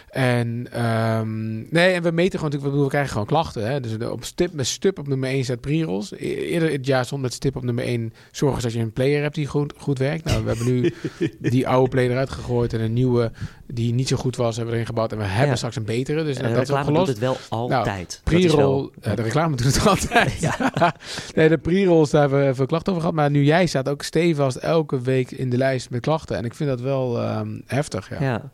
En 0.09 0.67
ehm, 0.71 1.55
nee, 1.73 1.93
en 1.93 2.03
we 2.03 2.11
meten 2.11 2.39
gewoon 2.39 2.51
natuurlijk, 2.53 2.75
we 2.75 2.83
we 2.83 2.87
krijgen 2.89 3.11
gewoon 3.11 3.25
klachten. 3.27 3.67
Hè? 3.71 3.79
Dus 3.79 4.07
op 4.09 4.23
stip, 4.23 4.53
met 4.53 4.67
stip 4.67 4.99
op 4.99 5.07
nummer 5.07 5.29
1 5.29 5.43
staat 5.43 5.61
pre-rolls. 5.61 6.11
E- 6.11 6.17
Eerder 6.17 6.71
het 6.71 6.85
jaar 6.85 7.05
stond 7.05 7.21
met 7.21 7.33
stip 7.33 7.55
op 7.55 7.63
nummer 7.63 7.83
1 7.83 8.13
zorgen 8.31 8.61
dat 8.61 8.73
je 8.73 8.79
een 8.79 8.93
player 8.93 9.21
hebt 9.21 9.35
die 9.35 9.47
goed, 9.47 9.73
goed 9.77 9.97
werkt. 9.99 10.10
Nou, 10.23 10.43
we 10.43 10.47
hebben 10.49 10.65
nu 10.73 10.93
die 11.51 11.67
oude 11.67 11.89
player 11.89 12.11
eruit 12.11 12.29
gegooid 12.29 12.73
en 12.73 12.81
een 12.81 12.93
nieuwe 12.93 13.31
die 13.67 13.93
niet 13.93 14.07
zo 14.07 14.15
goed 14.17 14.35
was, 14.35 14.55
hebben 14.55 14.67
we 14.67 14.73
erin 14.73 14.85
gebouwd. 14.89 15.11
En 15.11 15.17
we 15.17 15.23
hebben 15.23 15.47
Ja. 15.49 15.55
straks 15.55 15.75
een 15.75 15.85
betere. 15.85 16.23
Dus 16.23 16.35
En 16.37 16.43
dat 16.43 16.53
de 16.55 16.61
is 16.61 16.67
reclame 16.67 16.85
doet 16.97 16.97
opgelost. 17.09 17.39
het 17.39 17.49
wel 17.49 17.59
altijd. 17.59 18.21
Dat 18.23 18.33
is 18.33 18.45
Pre-roll, 18.45 18.57
wel- 18.81 18.91
ja, 19.01 19.15
de 19.15 19.21
reclame 19.21 19.55
doet 19.55 19.75
het 19.75 19.87
altijd. 19.87 20.49
nee, 21.35 21.49
de 21.49 21.57
pre-rolls, 21.57 22.09
daar 22.09 22.21
hebben 22.21 22.45
we 22.47 22.55
veel 22.55 22.65
klachten 22.65 22.89
over 22.93 23.01
gehad. 23.05 23.19
Maar 23.19 23.29
nu 23.31 23.43
jij 23.43 23.65
staat 23.65 23.89
ook 23.89 24.03
stevast 24.03 24.55
elke 24.57 25.01
week 25.01 25.31
in 25.31 25.49
de 25.49 25.57
lijst 25.57 25.89
met 25.89 26.01
klachten. 26.01 26.37
En 26.37 26.45
ik 26.45 26.53
vind 26.55 26.69
dat 26.69 26.81
wel 26.81 27.19
ehm, 27.21 27.59
heftig, 27.65 28.09
ja. 28.09 28.21
Ja. 28.21 28.51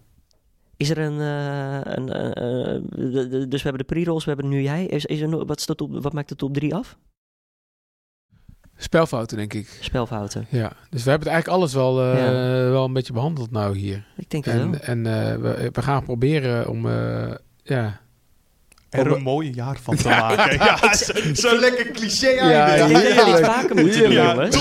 Is 0.77 0.89
er 0.89 0.97
een, 0.97 1.19
eh, 1.19 1.93
een 1.95 2.09
eh, 2.09 2.25
eh, 2.75 2.81
de- 2.91 3.27
de- 3.27 3.47
dus 3.47 3.61
we 3.63 3.69
hebben 3.69 3.87
de 3.87 3.93
pre-rolls, 3.93 4.23
we 4.25 4.31
hebben 4.31 4.49
nu 4.49 4.61
jij. 4.61 4.85
Is, 4.85 5.05
is 5.05 5.19
er, 5.21 5.45
wat, 5.45 5.57
is 5.59 5.65
de 5.65 5.75
top, 5.75 6.01
wat 6.01 6.13
maakt 6.13 6.29
de 6.29 6.35
top 6.35 6.53
3 6.53 6.75
af? 6.75 6.97
Spelfouten, 8.77 9.37
denk 9.37 9.53
ik. 9.53 9.77
Spelfouten. 9.81 10.45
Ja, 10.49 10.71
dus 10.89 11.03
we 11.03 11.09
hebben 11.09 11.27
het 11.27 11.35
eigenlijk 11.37 11.47
alles 11.47 11.73
wel, 11.73 12.01
eh, 12.01 12.17
Ja. 12.19 12.31
wel 12.69 12.85
een 12.85 12.93
beetje 12.93 13.13
behandeld 13.13 13.51
nou 13.51 13.77
hier. 13.77 14.05
Ik 14.15 14.29
denk 14.29 14.45
het 14.45 14.53
wel. 14.53 14.63
En, 14.63 14.81
en 14.81 15.05
eh, 15.05 15.35
we, 15.35 15.69
we 15.71 15.81
gaan 15.81 16.03
proberen 16.03 16.69
om, 16.69 16.87
eh, 16.89 17.33
ja... 17.63 17.99
Er 18.89 19.11
een 19.11 19.21
mooi 19.21 19.51
jaar 19.53 19.77
van 19.83 19.95
te 20.03 20.07
maken. 20.07 20.53
Ja, 20.57 20.93
zo, 20.95 21.13
zo 21.33 21.59
lekker 21.59 21.91
cliché 21.91 22.29
Ja, 22.29 22.65
einde. 22.67 22.77
Dat 22.93 23.01
we 23.01 23.07
dit 23.07 23.13
heerlijk. 23.23 23.45
vaker 23.45 23.75
moeten 23.75 24.01
doen, 24.03 24.11
jongens. 24.11 24.55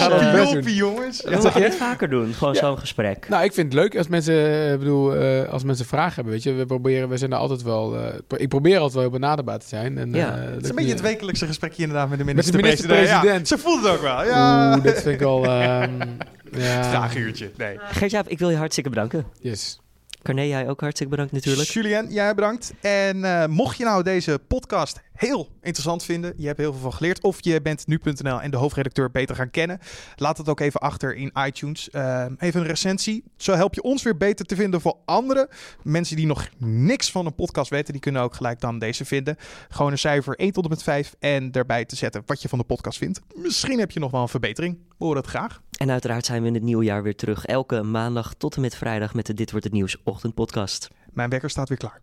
Toppie, 0.52 0.74
jongens. 0.74 1.22
we 1.22 1.30
moeten 1.30 1.60
dit 1.60 1.74
vaker 1.74 2.08
doen, 2.10 2.32
gewoon 2.34 2.54
Ja. 2.54 2.60
zo'n 2.60 2.78
gesprek. 2.78 3.28
Nou, 3.28 3.44
ik 3.44 3.52
vind 3.52 3.72
het 3.72 3.82
leuk 3.82 3.96
als 3.96 4.08
mensen, 4.08 4.34
eh, 4.34 4.72
ik 4.72 4.78
bedoel, 4.78 5.14
eh, 5.16 5.48
als 5.52 5.64
mensen 5.64 5.86
vragen 5.86 6.14
hebben, 6.14 6.32
weet 6.32 6.42
je. 6.42 6.52
We 6.52 6.66
proberen, 6.66 7.08
we 7.08 7.16
zijn 7.16 7.32
er 7.32 7.38
altijd 7.38 7.62
wel, 7.62 7.96
eh, 7.98 8.14
ik 8.36 8.48
probeer 8.48 8.74
altijd 8.74 8.92
wel 8.92 9.02
heel 9.02 9.10
benaderbaar 9.12 9.58
te 9.58 9.66
zijn. 9.68 9.98
En, 9.98 10.12
Ja. 10.14 10.32
Het 10.34 10.54
dat 10.54 10.62
is 10.62 10.68
een 10.68 10.74
beetje 10.74 10.92
het 10.92 11.02
niet- 11.02 11.10
wekelijkse 11.10 11.46
gesprekje 11.46 11.82
inderdaad 11.82 12.08
met 12.08 12.18
de 12.18 12.24
minister-president. 12.24 13.08
Ja, 13.08 13.44
ze 13.44 13.58
voelt 13.58 13.83
het 13.85 13.92
ook 13.92 14.02
wel. 14.02 14.24
Ja. 14.24 14.74
Oeh, 14.74 14.85
dat 14.85 15.02
vind 15.02 15.20
ik 15.20 15.27
al... 15.27 15.44
ehm 15.44 15.90
ja. 16.52 16.85
Vraaguurtje. 16.85 17.50
Nee. 17.56 17.79
Gert-Jaap, 17.90 18.29
ik 18.29 18.38
wil 18.38 18.50
je 18.50 18.56
hartstikke 18.56 18.90
bedanken. 18.90 19.27
Yes. 19.40 19.81
Carné, 20.27 20.42
jij 20.42 20.68
ook 20.68 20.81
hartstikke 20.81 21.10
bedankt 21.10 21.33
natuurlijk. 21.33 21.68
Julien, 21.68 22.12
jij 22.12 22.35
bedankt. 22.35 22.72
En 22.81 23.16
uh, 23.16 23.46
mocht 23.46 23.77
je 23.77 23.85
nou 23.85 24.02
deze 24.02 24.40
podcast 24.48 25.00
heel 25.12 25.48
interessant 25.62 26.02
vinden, 26.02 26.35
je 26.37 26.46
hebt 26.46 26.58
heel 26.58 26.72
veel 26.72 26.81
van 26.83 26.92
geleerd, 26.92 27.22
of 27.22 27.38
je 27.40 27.62
bent 27.62 27.87
nu.nl 27.87 28.40
en 28.40 28.50
de 28.50 28.56
hoofdredacteur 28.56 29.10
beter 29.10 29.37
gaan 29.37 29.50
kennen, 29.50 29.79
laat 30.16 30.38
het 30.38 30.48
ook 30.48 30.60
even 30.60 30.81
achter 30.81 31.14
in 31.14 31.33
iTunes. 31.46 31.88
Uh, 31.92 32.24
even 32.38 32.60
een 32.60 32.66
recensie. 32.66 33.24
Zo 33.37 33.52
help 33.52 33.74
je 33.74 33.83
ons 33.83 34.02
weer 34.02 34.16
beter 34.16 34.46
te 34.46 34.56
vinden 34.56 34.81
voor 34.81 34.96
anderen. 35.04 35.48
Mensen 35.83 36.16
die 36.16 36.27
nog 36.27 36.48
niks 36.58 37.10
van 37.10 37.27
een 37.27 37.35
podcast 37.35 37.70
weten, 37.70 37.92
die 37.92 38.02
kunnen 38.02 38.22
ook 38.22 38.35
gelijk 38.35 38.60
dan 38.60 38.79
deze 38.79 39.04
vinden. 39.04 39.37
Gewoon 39.68 39.92
een 39.92 39.98
cijfer 39.98 40.35
1 40.37 40.52
tot 40.52 40.64
en 40.64 40.70
met 40.70 40.83
5 40.83 41.14
en 41.18 41.50
daarbij 41.50 41.85
te 41.85 41.96
zetten 41.96 42.22
wat 42.27 42.42
je 42.42 42.48
van 42.48 42.58
de 42.58 42.64
podcast 42.64 42.98
vindt. 42.98 43.20
Misschien 43.35 43.79
heb 43.79 43.90
je 43.90 44.00
nog 44.00 44.10
wel 44.10 44.22
een 44.22 44.29
verbetering. 44.29 44.79
We 44.98 45.04
horen 45.04 45.20
het 45.20 45.31
graag. 45.31 45.60
En 45.77 45.90
uiteraard 45.90 46.27
zijn 46.27 46.42
we 46.42 46.48
in 46.48 46.54
het 46.54 46.62
nieuwe 46.62 46.85
jaar 46.85 47.02
weer 47.02 47.16
terug. 47.16 47.44
Elke 47.44 47.83
maandag 47.83 48.35
tot 48.35 48.54
en 48.54 48.60
met 48.60 48.77
vrijdag 48.77 49.14
met 49.14 49.27
de 49.27 49.35
Dit 49.35 49.50
Wordt 49.50 49.64
Het 49.64 49.74
Nieuws 49.74 50.02
ochtendpodcast. 50.04 50.90
Mijn 51.12 51.31
wekker 51.31 51.50
staat 51.50 51.68
weer 51.68 51.79
klaar. 51.79 52.00